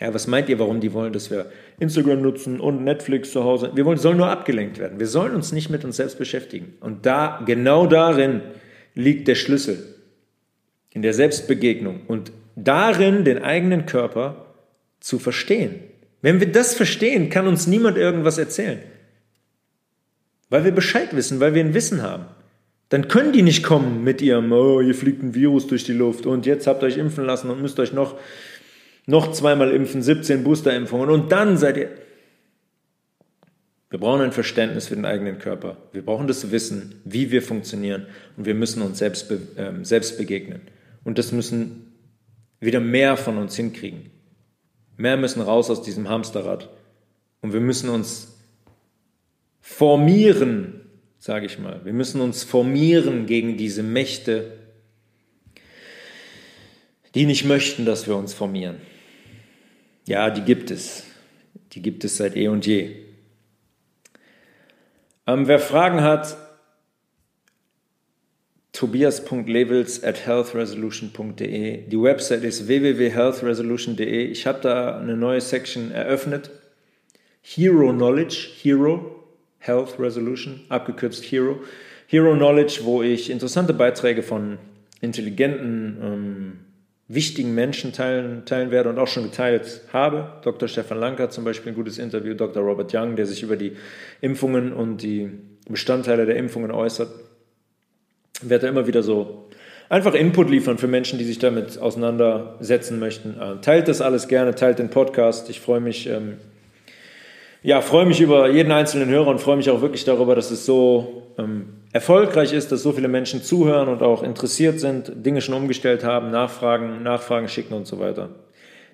Ja, 0.00 0.14
was 0.14 0.28
meint 0.28 0.48
ihr, 0.48 0.60
warum 0.60 0.80
die 0.80 0.92
wollen, 0.92 1.12
dass 1.12 1.28
wir 1.30 1.50
Instagram 1.80 2.22
nutzen 2.22 2.60
und 2.60 2.84
Netflix 2.84 3.32
zu 3.32 3.42
Hause? 3.42 3.72
Wir 3.74 3.84
wollen, 3.84 3.98
sollen 3.98 4.16
nur 4.16 4.30
abgelenkt 4.30 4.78
werden. 4.78 5.00
Wir 5.00 5.08
sollen 5.08 5.34
uns 5.34 5.50
nicht 5.50 5.70
mit 5.70 5.84
uns 5.84 5.96
selbst 5.96 6.18
beschäftigen. 6.18 6.74
Und 6.80 7.04
da, 7.04 7.42
genau 7.44 7.86
darin 7.88 8.42
liegt 8.94 9.26
der 9.26 9.34
Schlüssel. 9.34 9.96
In 10.90 11.02
der 11.02 11.14
Selbstbegegnung 11.14 12.02
und 12.06 12.32
darin, 12.54 13.24
den 13.24 13.42
eigenen 13.42 13.86
Körper 13.86 14.54
zu 15.00 15.18
verstehen. 15.18 15.80
Wenn 16.22 16.40
wir 16.40 16.50
das 16.50 16.74
verstehen, 16.74 17.28
kann 17.28 17.46
uns 17.46 17.66
niemand 17.66 17.96
irgendwas 17.96 18.38
erzählen. 18.38 18.80
Weil 20.48 20.64
wir 20.64 20.72
Bescheid 20.72 21.14
wissen, 21.14 21.40
weil 21.40 21.54
wir 21.54 21.62
ein 21.62 21.74
Wissen 21.74 22.02
haben. 22.02 22.26
Dann 22.88 23.08
können 23.08 23.32
die 23.32 23.42
nicht 23.42 23.62
kommen 23.62 24.02
mit 24.02 24.22
ihrem, 24.22 24.50
oh, 24.52 24.80
hier 24.80 24.94
fliegt 24.94 25.22
ein 25.22 25.34
Virus 25.34 25.66
durch 25.66 25.84
die 25.84 25.92
Luft 25.92 26.26
und 26.26 26.46
jetzt 26.46 26.66
habt 26.66 26.82
ihr 26.82 26.86
euch 26.86 26.96
impfen 26.96 27.24
lassen 27.24 27.50
und 27.50 27.60
müsst 27.60 27.78
euch 27.80 27.92
noch 27.92 28.16
noch 29.08 29.32
zweimal 29.32 29.72
impfen, 29.72 30.02
17 30.02 30.44
Boosterimpfungen 30.44 31.08
und 31.08 31.32
dann 31.32 31.56
seid 31.56 31.78
ihr. 31.78 31.90
Wir 33.90 33.98
brauchen 33.98 34.20
ein 34.20 34.32
Verständnis 34.32 34.88
für 34.88 34.96
den 34.96 35.06
eigenen 35.06 35.38
Körper. 35.38 35.78
Wir 35.92 36.04
brauchen 36.04 36.26
das 36.26 36.50
Wissen, 36.50 37.00
wie 37.06 37.30
wir 37.30 37.40
funktionieren 37.40 38.06
und 38.36 38.44
wir 38.44 38.54
müssen 38.54 38.82
uns 38.82 38.98
selbst, 38.98 39.30
be 39.30 39.40
äh, 39.56 39.82
selbst 39.82 40.18
begegnen. 40.18 40.60
Und 41.04 41.16
das 41.16 41.32
müssen 41.32 41.90
wieder 42.60 42.80
mehr 42.80 43.16
von 43.16 43.38
uns 43.38 43.56
hinkriegen. 43.56 44.10
Mehr 44.98 45.16
müssen 45.16 45.40
raus 45.40 45.70
aus 45.70 45.80
diesem 45.80 46.10
Hamsterrad. 46.10 46.68
Und 47.40 47.54
wir 47.54 47.60
müssen 47.60 47.88
uns 47.88 48.36
formieren, 49.62 50.77
sage 51.28 51.44
ich 51.44 51.58
mal. 51.58 51.84
Wir 51.84 51.92
müssen 51.92 52.22
uns 52.22 52.42
formieren 52.42 53.26
gegen 53.26 53.58
diese 53.58 53.82
Mächte, 53.82 54.50
die 57.14 57.26
nicht 57.26 57.44
möchten, 57.44 57.84
dass 57.84 58.06
wir 58.06 58.16
uns 58.16 58.32
formieren. 58.32 58.80
Ja, 60.06 60.30
die 60.30 60.40
gibt 60.40 60.70
es. 60.70 61.04
Die 61.72 61.82
gibt 61.82 62.02
es 62.04 62.16
seit 62.16 62.34
eh 62.34 62.48
und 62.48 62.64
je. 62.64 62.96
Ähm, 65.26 65.46
wer 65.46 65.58
Fragen 65.58 66.00
hat, 66.00 66.38
tobias.levels 68.72 70.02
at 70.02 70.24
healthresolution.de. 70.24 71.88
Die 71.88 72.00
Website 72.00 72.42
ist 72.42 72.68
www.healthresolution.de. 72.68 74.24
Ich 74.28 74.46
habe 74.46 74.60
da 74.62 74.98
eine 74.98 75.14
neue 75.14 75.42
Section 75.42 75.90
eröffnet. 75.90 76.50
Hero 77.42 77.92
Knowledge, 77.92 78.48
Hero, 78.62 79.17
Health 79.58 79.98
Resolution, 79.98 80.60
abgekürzt 80.68 81.24
Hero. 81.24 81.60
Hero 82.06 82.34
Knowledge, 82.34 82.80
wo 82.84 83.02
ich 83.02 83.30
interessante 83.30 83.74
Beiträge 83.74 84.22
von 84.22 84.58
intelligenten 85.00 85.98
ähm, 86.02 86.52
wichtigen 87.08 87.54
Menschen 87.54 87.92
teilen, 87.92 88.44
teilen 88.44 88.70
werde 88.70 88.90
und 88.90 88.98
auch 88.98 89.08
schon 89.08 89.24
geteilt 89.24 89.82
habe. 89.92 90.40
Dr. 90.42 90.68
Stefan 90.68 90.98
Lanker 90.98 91.30
zum 91.30 91.44
Beispiel 91.44 91.72
ein 91.72 91.74
gutes 91.74 91.98
Interview, 91.98 92.34
Dr. 92.34 92.62
Robert 92.62 92.94
Young, 92.94 93.16
der 93.16 93.26
sich 93.26 93.42
über 93.42 93.56
die 93.56 93.76
Impfungen 94.20 94.72
und 94.72 95.02
die 95.02 95.30
Bestandteile 95.68 96.26
der 96.26 96.36
Impfungen 96.36 96.70
äußert. 96.70 97.10
Ich 98.42 98.48
werde 98.48 98.68
immer 98.68 98.86
wieder 98.86 99.02
so 99.02 99.48
einfach 99.88 100.14
Input 100.14 100.50
liefern 100.50 100.78
für 100.78 100.86
Menschen, 100.86 101.18
die 101.18 101.24
sich 101.24 101.38
damit 101.38 101.78
auseinandersetzen 101.78 102.98
möchten. 102.98 103.40
Äh, 103.40 103.60
teilt 103.60 103.88
das 103.88 104.00
alles 104.00 104.28
gerne, 104.28 104.54
teilt 104.54 104.78
den 104.78 104.90
Podcast. 104.90 105.50
Ich 105.50 105.60
freue 105.60 105.80
mich, 105.80 106.06
ähm, 106.08 106.38
ja, 107.62 107.80
freue 107.80 108.06
mich 108.06 108.20
über 108.20 108.48
jeden 108.50 108.72
einzelnen 108.72 109.08
Hörer 109.08 109.28
und 109.28 109.40
freue 109.40 109.56
mich 109.56 109.68
auch 109.70 109.80
wirklich 109.80 110.04
darüber, 110.04 110.34
dass 110.34 110.50
es 110.50 110.64
so 110.64 111.32
ähm, 111.38 111.74
erfolgreich 111.92 112.52
ist, 112.52 112.70
dass 112.70 112.82
so 112.82 112.92
viele 112.92 113.08
Menschen 113.08 113.42
zuhören 113.42 113.88
und 113.88 114.02
auch 114.02 114.22
interessiert 114.22 114.80
sind, 114.80 115.12
Dinge 115.26 115.40
schon 115.40 115.54
umgestellt 115.54 116.04
haben, 116.04 116.30
Nachfragen, 116.30 117.02
Nachfragen 117.02 117.48
schicken 117.48 117.74
und 117.74 117.86
so 117.86 117.98
weiter. 117.98 118.30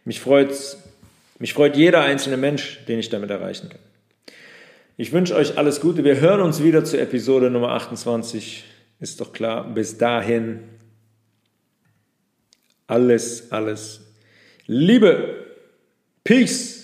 Mich 0.04 0.20
freut, 0.20 0.52
mich 1.38 1.52
freut 1.54 1.76
jeder 1.76 2.02
einzelne 2.02 2.36
Mensch, 2.36 2.84
den 2.86 2.98
ich 2.98 3.10
damit 3.10 3.30
erreichen 3.30 3.68
kann. 3.68 3.80
Ich 4.96 5.12
wünsche 5.12 5.34
euch 5.34 5.58
alles 5.58 5.80
Gute. 5.80 6.04
Wir 6.04 6.20
hören 6.20 6.40
uns 6.40 6.62
wieder 6.62 6.84
zur 6.84 7.00
Episode 7.00 7.50
Nummer 7.50 7.70
28. 7.70 8.64
Ist 9.00 9.20
doch 9.20 9.32
klar. 9.32 9.68
Bis 9.74 9.98
dahin 9.98 10.60
alles, 12.86 13.50
alles 13.50 14.02
Liebe. 14.66 15.46
Peace. 16.22 16.83